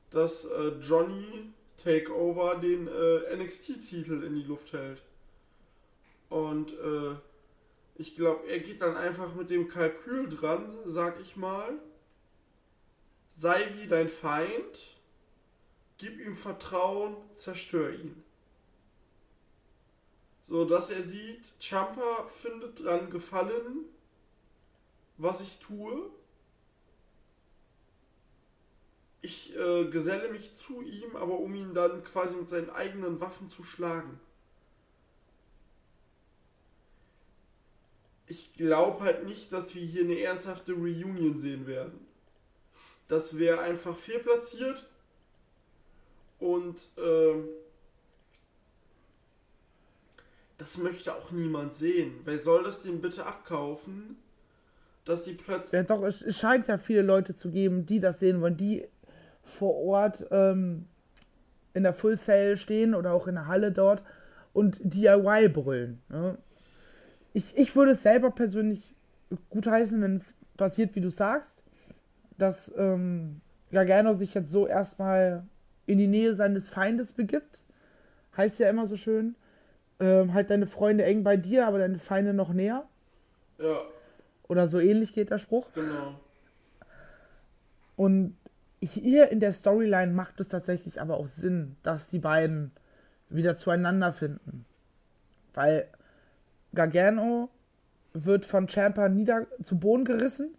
dass 0.09 0.45
äh, 0.45 0.69
Johnny 0.81 1.51
Takeover 1.77 2.55
den 2.55 2.87
äh, 2.87 3.35
NXT-Titel 3.35 4.23
in 4.23 4.35
die 4.35 4.43
Luft 4.43 4.73
hält. 4.73 5.01
Und 6.29 6.71
äh, 6.73 7.15
ich 7.99 8.15
glaube, 8.15 8.47
er 8.47 8.59
geht 8.59 8.81
dann 8.81 8.97
einfach 8.97 9.35
mit 9.35 9.51
dem 9.51 9.67
Kalkül 9.67 10.27
dran, 10.29 10.79
sag 10.85 11.19
ich 11.19 11.35
mal. 11.35 11.77
Sei 13.37 13.73
wie 13.75 13.87
dein 13.87 14.09
Feind, 14.09 14.97
gib 15.99 16.19
ihm 16.19 16.35
Vertrauen, 16.35 17.15
zerstör 17.35 17.91
ihn 17.91 18.23
so 20.49 20.65
dass 20.65 20.89
er 20.89 21.03
sieht, 21.03 21.53
Champa 21.59 22.27
findet 22.27 22.83
dran 22.83 23.11
Gefallen, 23.11 23.85
was 25.17 25.41
ich 25.41 25.59
tue. 25.59 26.09
Ich 29.21 29.55
äh, 29.55 29.85
geselle 29.85 30.29
mich 30.29 30.55
zu 30.55 30.81
ihm, 30.81 31.15
aber 31.15 31.37
um 31.39 31.53
ihn 31.53 31.73
dann 31.73 32.03
quasi 32.03 32.35
mit 32.35 32.49
seinen 32.49 32.71
eigenen 32.71 33.21
Waffen 33.21 33.49
zu 33.49 33.63
schlagen. 33.63 34.19
Ich 38.29 38.53
glaube 38.53 39.03
halt 39.03 39.25
nicht, 39.25 39.51
dass 39.51 39.75
wir 39.75 39.81
hier 39.81 40.03
eine 40.03 40.19
ernsthafte 40.21 40.73
Reunion 40.73 41.39
sehen 41.39 41.65
werden. 41.67 41.99
Das 43.07 43.37
wäre 43.37 43.59
einfach 43.59 43.97
fehlplatziert. 43.97 44.87
Und 46.37 46.77
ähm, 46.97 47.49
das 50.59 50.77
möchte 50.77 51.13
auch 51.13 51.31
niemand 51.31 51.73
sehen. 51.73 52.21
Wer 52.23 52.37
soll 52.37 52.63
das 52.63 52.83
denn 52.83 53.01
bitte 53.01 53.25
abkaufen? 53.25 54.17
Dass 55.05 55.25
sie 55.25 55.33
plötzlich. 55.33 55.73
Ja, 55.73 55.83
doch, 55.83 56.03
es, 56.03 56.21
es 56.21 56.37
scheint 56.37 56.67
ja 56.67 56.77
viele 56.77 57.01
Leute 57.01 57.35
zu 57.35 57.49
geben, 57.49 57.87
die 57.87 57.99
das 57.99 58.19
sehen 58.19 58.41
wollen, 58.41 58.57
die 58.57 58.85
vor 59.41 59.75
Ort 59.75 60.27
ähm, 60.29 60.85
in 61.73 61.81
der 61.81 61.93
Full 61.93 62.15
Sale 62.15 62.57
stehen 62.57 62.93
oder 62.93 63.13
auch 63.13 63.27
in 63.27 63.35
der 63.35 63.47
Halle 63.47 63.71
dort 63.71 64.03
und 64.53 64.79
DIY 64.83 65.49
brüllen. 65.49 66.01
Ne? 66.09 66.37
Ich, 67.33 67.55
ich 67.57 67.75
würde 67.75 67.91
es 67.91 68.03
selber 68.03 68.31
persönlich 68.31 68.95
gutheißen, 69.49 70.01
wenn 70.01 70.15
es 70.15 70.33
passiert, 70.57 70.95
wie 70.95 71.01
du 71.01 71.09
sagst, 71.09 71.63
dass 72.37 72.71
ähm, 72.77 73.41
Gargano 73.71 74.13
sich 74.13 74.33
jetzt 74.33 74.51
so 74.51 74.65
erstmal 74.67 75.43
in 75.85 75.97
die 75.97 76.07
Nähe 76.07 76.33
seines 76.33 76.69
Feindes 76.69 77.13
begibt. 77.13 77.59
Heißt 78.37 78.59
ja 78.59 78.69
immer 78.69 78.85
so 78.85 78.95
schön. 78.95 79.35
Ähm, 79.99 80.33
halt 80.33 80.49
deine 80.49 80.65
Freunde 80.65 81.03
eng 81.03 81.23
bei 81.23 81.35
dir, 81.37 81.67
aber 81.67 81.79
deine 81.79 81.97
Feinde 81.97 82.33
noch 82.33 82.53
näher. 82.53 82.87
Ja, 83.57 83.81
Oder 84.47 84.67
so 84.67 84.79
ähnlich 84.79 85.13
geht 85.13 85.29
der 85.29 85.37
Spruch. 85.39 85.71
genau. 85.73 86.19
Und 87.97 88.37
hier 88.81 89.29
in 89.29 89.41
der 89.41 89.51
Storyline 89.51 90.13
macht 90.13 90.39
es 90.39 90.47
tatsächlich 90.47 91.01
aber 91.01 91.17
auch 91.17 91.27
Sinn, 91.27 91.75
dass 91.83 92.07
die 92.07 92.19
beiden 92.19 92.71
wieder 93.27 93.57
zueinander 93.57 94.13
finden. 94.13 94.65
Weil 95.53 95.89
Gargano 96.73 97.49
wird 98.13 98.45
von 98.45 98.67
Champa 98.67 99.09
nieder 99.09 99.47
zu 99.63 99.77
Boden 99.77 100.05
gerissen 100.05 100.55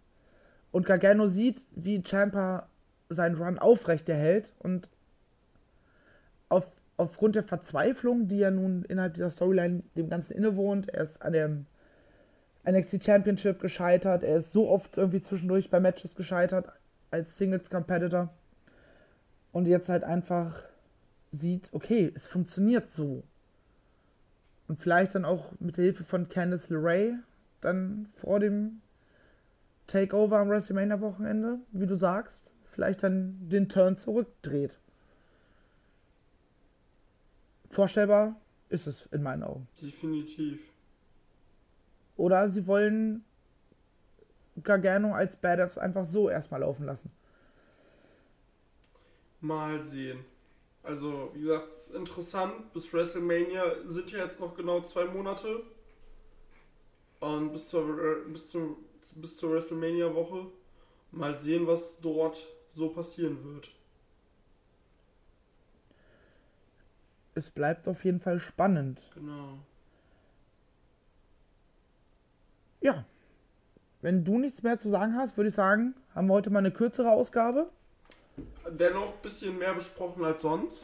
und 0.71 0.85
Gargano 0.85 1.27
sieht, 1.27 1.65
wie 1.71 2.03
Champa 2.03 2.67
seinen 3.09 3.35
Run 3.35 3.59
aufrechterhält 3.59 4.53
und 4.59 4.87
auf, 6.49 6.67
aufgrund 6.97 7.35
der 7.35 7.43
Verzweiflung, 7.43 8.27
die 8.27 8.41
er 8.41 8.51
nun 8.51 8.83
innerhalb 8.85 9.13
dieser 9.13 9.31
Storyline 9.31 9.83
dem 9.95 10.09
Ganzen 10.09 10.33
innewohnt, 10.33 10.89
er 10.89 11.03
ist 11.03 11.21
an 11.21 11.33
dem 11.33 11.65
NXT 12.69 13.03
Championship 13.03 13.59
gescheitert, 13.59 14.23
er 14.23 14.37
ist 14.37 14.51
so 14.51 14.69
oft 14.69 14.97
irgendwie 14.97 15.21
zwischendurch 15.21 15.69
bei 15.69 15.79
Matches 15.79 16.15
gescheitert 16.15 16.71
als 17.09 17.37
Singles 17.37 17.69
Competitor 17.69 18.29
und 19.51 19.67
jetzt 19.67 19.89
halt 19.89 20.03
einfach 20.03 20.63
sieht, 21.31 21.69
okay, 21.71 22.11
es 22.13 22.27
funktioniert 22.27 22.91
so. 22.91 23.23
Und 24.71 24.77
vielleicht 24.77 25.15
dann 25.15 25.25
auch 25.25 25.51
mit 25.59 25.75
der 25.75 25.83
Hilfe 25.83 26.05
von 26.05 26.29
Candice 26.29 26.69
LeRae 26.69 27.19
dann 27.59 28.07
vor 28.13 28.39
dem 28.39 28.79
Takeover 29.85 30.37
am 30.37 30.47
WrestleMania-Wochenende, 30.47 31.59
wie 31.73 31.87
du 31.87 31.97
sagst, 31.97 32.49
vielleicht 32.63 33.03
dann 33.03 33.49
den 33.49 33.67
Turn 33.67 33.97
zurückdreht. 33.97 34.79
Vorstellbar 37.69 38.39
ist 38.69 38.87
es 38.87 39.07
in 39.07 39.21
meinen 39.21 39.43
Augen. 39.43 39.67
Definitiv. 39.81 40.61
Oder 42.15 42.47
sie 42.47 42.65
wollen 42.65 43.25
Gargano 44.63 45.13
als 45.13 45.35
Badass 45.35 45.77
einfach 45.77 46.05
so 46.05 46.29
erstmal 46.29 46.61
laufen 46.61 46.85
lassen. 46.85 47.11
Mal 49.41 49.83
sehen. 49.83 50.23
Also, 50.83 51.29
wie 51.33 51.41
gesagt, 51.41 51.71
interessant. 51.93 52.73
Bis 52.73 52.91
WrestleMania 52.91 53.63
sind 53.85 54.11
ja 54.11 54.25
jetzt 54.25 54.39
noch 54.39 54.55
genau 54.55 54.81
zwei 54.81 55.05
Monate. 55.05 55.61
Und 57.19 57.51
bis 57.51 57.67
zur, 57.69 58.25
bis 58.27 58.47
zur, 58.47 58.77
bis 59.15 59.37
zur 59.37 59.51
WrestleMania-Woche. 59.51 60.47
Mal 61.11 61.39
sehen, 61.39 61.67
was 61.67 61.99
dort 61.99 62.47
so 62.73 62.89
passieren 62.89 63.43
wird. 63.43 63.71
Es 67.35 67.51
bleibt 67.51 67.87
auf 67.87 68.03
jeden 68.03 68.19
Fall 68.19 68.39
spannend. 68.39 69.11
Genau. 69.13 69.59
Ja. 72.81 73.05
Wenn 74.01 74.23
du 74.25 74.39
nichts 74.39 74.63
mehr 74.63 74.79
zu 74.79 74.89
sagen 74.89 75.15
hast, 75.15 75.37
würde 75.37 75.49
ich 75.49 75.53
sagen, 75.53 75.93
haben 76.15 76.27
wir 76.27 76.33
heute 76.33 76.49
mal 76.49 76.59
eine 76.59 76.71
kürzere 76.71 77.11
Ausgabe. 77.11 77.69
Dennoch 78.77 79.13
ein 79.13 79.21
bisschen 79.21 79.57
mehr 79.57 79.73
besprochen 79.73 80.23
als 80.23 80.41
sonst. 80.41 80.83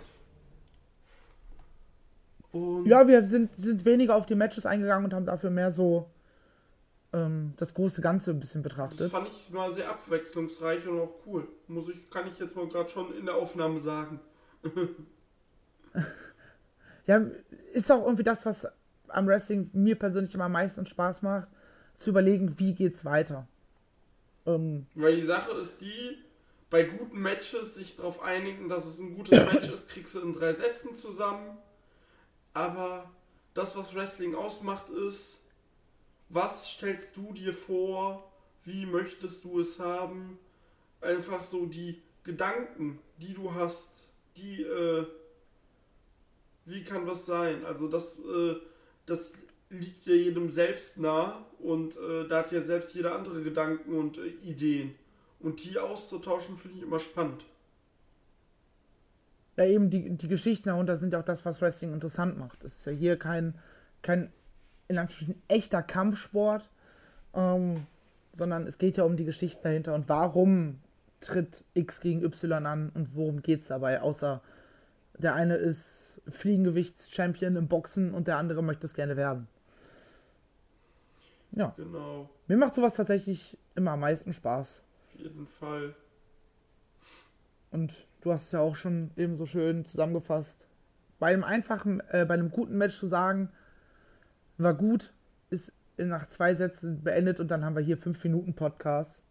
Und 2.52 2.86
Ja, 2.86 3.08
wir 3.08 3.24
sind, 3.24 3.56
sind 3.56 3.86
weniger 3.86 4.16
auf 4.16 4.26
die 4.26 4.36
Matches 4.36 4.66
eingegangen 4.66 5.06
und 5.06 5.14
haben 5.14 5.26
dafür 5.26 5.50
mehr 5.50 5.72
so 5.72 6.10
ähm, 7.14 7.54
das 7.58 7.74
große 7.74 8.02
Ganze 8.02 8.32
ein 8.32 8.40
bisschen 8.40 8.64
das 8.64 8.72
betrachtet. 8.72 9.12
fand 9.12 9.28
ich 9.28 9.50
mal 9.52 9.72
sehr 9.72 9.90
abwechslungsreich 9.90 10.88
und 10.88 11.00
auch 11.00 11.14
cool. 11.26 11.48
Muss 11.68 11.90
ich, 11.90 12.10
kann 12.10 12.28
ich 12.28 12.40
jetzt 12.40 12.56
mal 12.56 12.68
gerade 12.68 12.90
schon 12.90 13.14
in 13.18 13.26
der 13.26 13.36
Aufnahme 13.36 13.80
sagen. 13.80 14.20
Ja, 17.06 17.22
ist 17.74 17.90
auch 17.90 18.04
irgendwie 18.04 18.24
das, 18.24 18.46
was 18.46 18.68
am 19.08 19.28
Wrestling 19.28 19.70
mir 19.72 19.98
persönlich 19.98 20.34
immer 20.36 20.44
am 20.46 20.52
meisten 20.52 20.86
Spaß 20.86 21.22
macht, 21.22 21.48
zu 21.96 22.10
überlegen, 22.10 22.60
wie 22.60 22.74
geht's 22.74 23.06
weiter. 23.06 23.48
Ähm, 24.46 24.88
Weil 24.94 25.16
die 25.16 25.26
Sache 25.26 25.52
ist 25.58 25.80
die, 25.80 26.18
bei 26.70 26.84
guten 26.84 27.22
Matches 27.22 27.76
sich 27.76 27.96
darauf 27.96 28.22
einigen, 28.22 28.68
dass 28.68 28.86
es 28.86 29.00
ein 29.00 29.16
gutes 29.16 29.46
Match 29.46 29.70
ist, 29.70 29.90
kriegst 29.90 30.16
du 30.16 30.20
in 30.20 30.34
drei 30.34 30.54
Sätzen 30.54 30.96
zusammen. 30.96 31.58
Aber 32.54 33.10
das, 33.54 33.76
was 33.78 33.96
Wrestling 33.96 34.36
ausmacht, 34.36 34.90
ist, 34.90 35.38
was 36.30 36.70
stellst 36.70 37.16
du 37.16 37.34
dir 37.34 37.54
vor, 37.54 38.32
wie 38.66 38.86
möchtest 38.86 39.46
du 39.46 39.60
es 39.60 39.80
haben? 39.80 40.38
Einfach 41.00 41.44
so 41.44 41.66
die 41.66 42.02
Gedanken, 42.24 43.00
die 43.18 43.34
du 43.34 43.54
hast, 43.54 43.90
die, 44.36 44.62
äh, 44.62 45.06
wie 46.66 46.84
kann 46.84 47.08
was 47.08 47.26
sein? 47.26 47.66
Also 47.66 47.88
das, 47.88 48.20
äh, 48.20 48.56
das 49.06 49.32
liegt 49.70 50.06
ja 50.06 50.14
jedem 50.14 50.50
selbst 50.50 50.98
nah 50.98 51.46
und 51.60 51.96
äh, 51.96 52.28
da 52.28 52.40
hat 52.40 52.52
ja 52.52 52.62
selbst 52.62 52.94
jeder 52.94 53.16
andere 53.16 53.42
Gedanken 53.42 53.98
und 53.98 54.18
äh, 54.18 54.28
Ideen. 54.44 54.96
Und 55.40 55.64
die 55.64 55.78
auszutauschen 55.78 56.58
finde 56.58 56.78
ich 56.78 56.84
immer 56.84 57.00
spannend. 57.00 57.46
ja, 59.58 59.66
eben 59.66 59.90
die, 59.90 60.16
die 60.16 60.28
Geschichten 60.28 60.70
darunter 60.70 60.98
sind 60.98 61.14
ja 61.14 61.20
auch 61.20 61.26
das, 61.26 61.46
was 61.46 61.62
Wrestling 61.62 61.94
interessant 61.94 62.38
macht. 62.38 62.64
Es 62.64 62.80
ist 62.80 62.86
ja 62.86 62.92
hier 62.92 63.18
kein, 63.18 63.56
kein 64.04 64.32
in 64.88 64.98
Anführungsstrichen 64.98 65.42
echter 65.48 65.82
Kampfsport, 65.82 66.70
ähm, 67.34 67.88
sondern 68.32 68.68
es 68.68 68.78
geht 68.78 68.98
ja 68.98 69.04
um 69.04 69.18
die 69.18 69.26
Geschichten 69.26 69.64
dahinter 69.64 69.96
und 69.96 70.08
warum 70.10 70.80
tritt 71.20 71.66
X 71.74 72.02
gegen 72.02 72.24
Y 72.24 72.66
an 72.66 72.92
und 72.94 73.16
worum 73.16 73.42
geht's 73.42 73.68
dabei, 73.68 74.02
außer 74.02 74.42
der 75.18 75.34
eine 75.34 75.56
ist 75.56 76.22
Fliegengewichts-Champion 76.28 77.56
im 77.56 77.68
Boxen 77.68 78.14
und 78.14 78.28
der 78.28 78.38
andere 78.38 78.62
möchte 78.62 78.86
es 78.86 78.94
gerne 78.94 79.18
werden. 79.18 79.48
Ja, 81.54 81.74
Genau, 81.76 82.30
mir 82.48 82.58
macht 82.58 82.76
sowas 82.76 82.94
tatsächlich 82.94 83.58
immer 83.74 83.92
am 83.92 84.02
meisten 84.02 84.34
Spaß. 84.34 84.84
Jeden 85.18 85.48
Fall. 85.48 85.96
Und 87.72 88.08
du 88.22 88.32
hast 88.32 88.46
es 88.46 88.52
ja 88.52 88.60
auch 88.60 88.76
schon 88.76 89.12
eben 89.18 89.36
so 89.36 89.46
schön 89.46 89.86
zusammengefasst. 89.86 90.68
Bei 91.20 91.28
einem 91.28 91.44
einfachen, 91.44 92.02
äh, 92.12 92.26
bei 92.26 92.36
einem 92.36 92.52
guten 92.52 92.78
Match 92.78 92.98
zu 92.98 93.08
sagen, 93.08 93.50
war 94.58 94.74
gut, 94.74 95.14
ist 95.50 95.74
nach 95.98 96.28
zwei 96.28 96.56
Sätzen 96.56 97.04
beendet 97.04 97.40
und 97.40 97.50
dann 97.50 97.66
haben 97.66 97.76
wir 97.76 97.84
hier 97.84 97.98
fünf 97.98 98.24
Minuten 98.24 98.54
Podcast. 98.54 99.24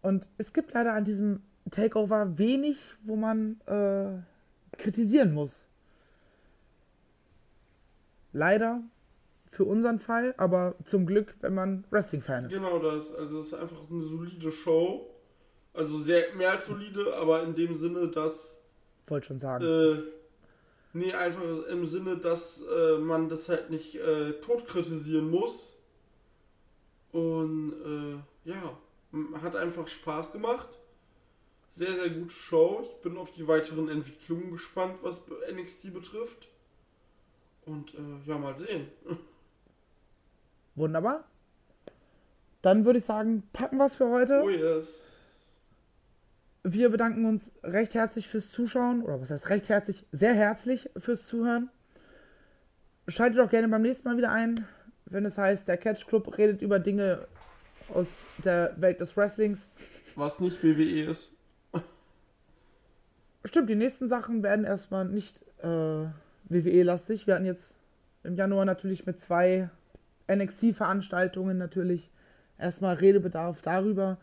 Und 0.00 0.28
es 0.38 0.52
gibt 0.52 0.72
leider 0.72 0.94
an 0.94 1.04
diesem 1.04 1.42
Takeover 1.70 2.38
wenig, 2.38 2.94
wo 3.04 3.16
man 3.16 3.60
äh, 3.66 4.76
kritisieren 4.76 5.32
muss. 5.32 5.68
Leider 8.32 8.82
für 9.52 9.64
unseren 9.64 9.98
Fall, 9.98 10.34
aber 10.38 10.76
zum 10.82 11.04
Glück, 11.04 11.34
wenn 11.42 11.54
man 11.54 11.84
Wrestling-Fan 11.90 12.46
ist. 12.46 12.54
Genau 12.54 12.78
das. 12.78 13.14
Also 13.14 13.40
es 13.40 13.48
ist 13.48 13.54
einfach 13.54 13.82
eine 13.90 14.02
solide 14.02 14.50
Show. 14.50 15.10
Also 15.74 16.00
sehr 16.00 16.34
mehr 16.34 16.52
als 16.52 16.66
solide, 16.66 17.14
aber 17.16 17.42
in 17.42 17.54
dem 17.54 17.76
Sinne, 17.76 18.08
dass 18.08 18.58
Wollte 19.06 19.26
schon 19.26 19.38
sagen. 19.38 19.62
äh, 19.62 20.02
nee, 20.94 21.12
einfach 21.12 21.66
im 21.68 21.84
Sinne, 21.84 22.16
dass 22.16 22.62
äh, 22.62 22.96
man 22.96 23.28
das 23.28 23.50
halt 23.50 23.68
nicht 23.68 23.96
äh, 23.96 24.32
tot 24.40 24.66
kritisieren 24.66 25.28
muss. 25.28 25.68
Und 27.12 27.74
äh, 27.84 28.48
ja, 28.48 28.78
hat 29.42 29.54
einfach 29.54 29.86
Spaß 29.86 30.32
gemacht. 30.32 30.68
Sehr, 31.72 31.94
sehr 31.94 32.08
gute 32.08 32.32
Show. 32.32 32.88
Ich 32.90 33.02
bin 33.02 33.18
auf 33.18 33.30
die 33.32 33.46
weiteren 33.46 33.90
Entwicklungen 33.90 34.50
gespannt, 34.50 35.00
was 35.02 35.20
NXT 35.52 35.92
betrifft. 35.92 36.48
Und 37.66 37.94
äh, 37.94 38.26
ja, 38.26 38.38
mal 38.38 38.56
sehen. 38.56 38.88
Wunderbar. 40.74 41.24
Dann 42.62 42.84
würde 42.84 43.00
ich 43.00 43.04
sagen, 43.04 43.42
packen 43.52 43.76
wir 43.76 43.86
es 43.86 43.96
für 43.96 44.08
heute. 44.08 44.42
Oh 44.42 44.48
yes. 44.48 44.86
Wir 46.64 46.90
bedanken 46.90 47.26
uns 47.26 47.52
recht 47.64 47.94
herzlich 47.94 48.28
fürs 48.28 48.50
Zuschauen. 48.50 49.02
Oder 49.02 49.20
was 49.20 49.30
heißt 49.30 49.48
recht 49.48 49.68
herzlich? 49.68 50.06
Sehr 50.12 50.32
herzlich 50.32 50.88
fürs 50.96 51.26
Zuhören. 51.26 51.70
Schaltet 53.08 53.40
doch 53.40 53.50
gerne 53.50 53.68
beim 53.68 53.82
nächsten 53.82 54.08
Mal 54.08 54.16
wieder 54.16 54.30
ein, 54.30 54.64
wenn 55.06 55.24
es 55.24 55.38
heißt, 55.38 55.66
der 55.66 55.76
Catch 55.76 56.06
Club 56.06 56.38
redet 56.38 56.62
über 56.62 56.78
Dinge 56.78 57.26
aus 57.92 58.24
der 58.44 58.74
Welt 58.76 59.00
des 59.00 59.16
Wrestlings. 59.16 59.68
Was 60.14 60.38
nicht 60.38 60.62
WWE 60.62 61.10
ist. 61.10 61.32
Stimmt, 63.44 63.68
die 63.68 63.74
nächsten 63.74 64.06
Sachen 64.06 64.44
werden 64.44 64.64
erstmal 64.64 65.04
nicht 65.04 65.42
äh, 65.58 65.66
WWE-lastig. 66.44 67.26
Wir 67.26 67.34
hatten 67.34 67.44
jetzt 67.44 67.76
im 68.22 68.36
Januar 68.36 68.64
natürlich 68.64 69.04
mit 69.04 69.20
zwei 69.20 69.68
NXT-Veranstaltungen 70.36 71.58
natürlich 71.58 72.10
erstmal 72.58 72.94
Redebedarf 72.96 73.62
darüber. 73.62 74.18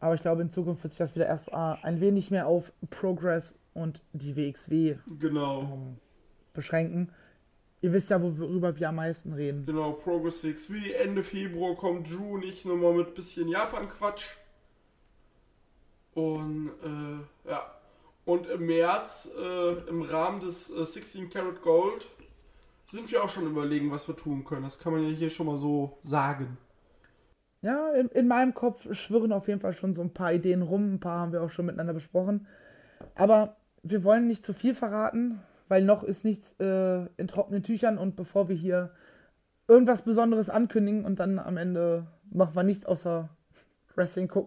Aber 0.00 0.14
ich 0.14 0.20
glaube, 0.20 0.42
in 0.42 0.50
Zukunft 0.50 0.82
wird 0.82 0.92
sich 0.92 0.98
das 0.98 1.14
wieder 1.14 1.26
erstmal 1.26 1.78
ein 1.82 2.00
wenig 2.00 2.30
mehr 2.30 2.46
auf 2.46 2.72
Progress 2.90 3.58
und 3.74 4.02
die 4.12 4.36
WXW 4.36 4.96
Genau. 5.18 5.78
beschränken. 6.52 7.10
Ihr 7.82 7.92
wisst 7.92 8.10
ja, 8.10 8.20
worüber 8.20 8.76
wir 8.78 8.88
am 8.88 8.96
meisten 8.96 9.32
reden. 9.32 9.64
Genau, 9.66 9.92
Progress 9.92 10.42
WXW. 10.42 10.92
Ende 10.92 11.22
Februar 11.22 11.76
kommt 11.76 12.10
Drew 12.10 12.34
und 12.34 12.44
ich 12.44 12.64
nochmal 12.64 12.94
mit 12.94 13.14
bisschen 13.14 13.48
Japan-Quatsch. 13.48 14.26
Und, 16.14 16.70
äh, 16.82 17.48
ja. 17.50 17.70
Und 18.24 18.46
im 18.48 18.66
März, 18.66 19.30
äh, 19.38 19.72
im 19.88 20.02
Rahmen 20.02 20.40
des 20.40 20.68
äh, 20.70 20.84
16 20.84 21.30
Karat 21.30 21.62
Gold, 21.62 22.08
sind 22.86 23.10
wir 23.10 23.22
auch 23.22 23.28
schon 23.28 23.46
überlegen, 23.46 23.90
was 23.90 24.08
wir 24.08 24.16
tun 24.16 24.44
können. 24.44 24.62
Das 24.62 24.78
kann 24.78 24.92
man 24.92 25.02
ja 25.02 25.10
hier 25.10 25.30
schon 25.30 25.46
mal 25.46 25.56
so 25.56 25.98
sagen. 26.02 26.56
Ja, 27.62 27.92
in, 27.94 28.08
in 28.08 28.28
meinem 28.28 28.54
Kopf 28.54 28.94
schwirren 28.94 29.32
auf 29.32 29.48
jeden 29.48 29.60
Fall 29.60 29.72
schon 29.72 29.92
so 29.92 30.02
ein 30.02 30.14
paar 30.14 30.32
Ideen 30.32 30.62
rum. 30.62 30.94
Ein 30.94 31.00
paar 31.00 31.20
haben 31.20 31.32
wir 31.32 31.42
auch 31.42 31.50
schon 31.50 31.66
miteinander 31.66 31.94
besprochen. 31.94 32.46
Aber 33.14 33.56
wir 33.82 34.04
wollen 34.04 34.26
nicht 34.26 34.44
zu 34.44 34.52
viel 34.52 34.74
verraten, 34.74 35.40
weil 35.68 35.84
noch 35.84 36.04
ist 36.04 36.24
nichts 36.24 36.52
äh, 36.60 37.06
in 37.16 37.26
trockenen 37.26 37.62
Tüchern 37.62 37.98
und 37.98 38.16
bevor 38.16 38.48
wir 38.48 38.56
hier 38.56 38.92
irgendwas 39.68 40.02
Besonderes 40.02 40.48
ankündigen 40.48 41.04
und 41.04 41.18
dann 41.18 41.38
am 41.38 41.56
Ende 41.56 42.06
machen 42.30 42.54
wir 42.54 42.62
nichts 42.62 42.86
außer 42.86 43.28
Wrestling 43.96 44.28
gucken 44.28 44.44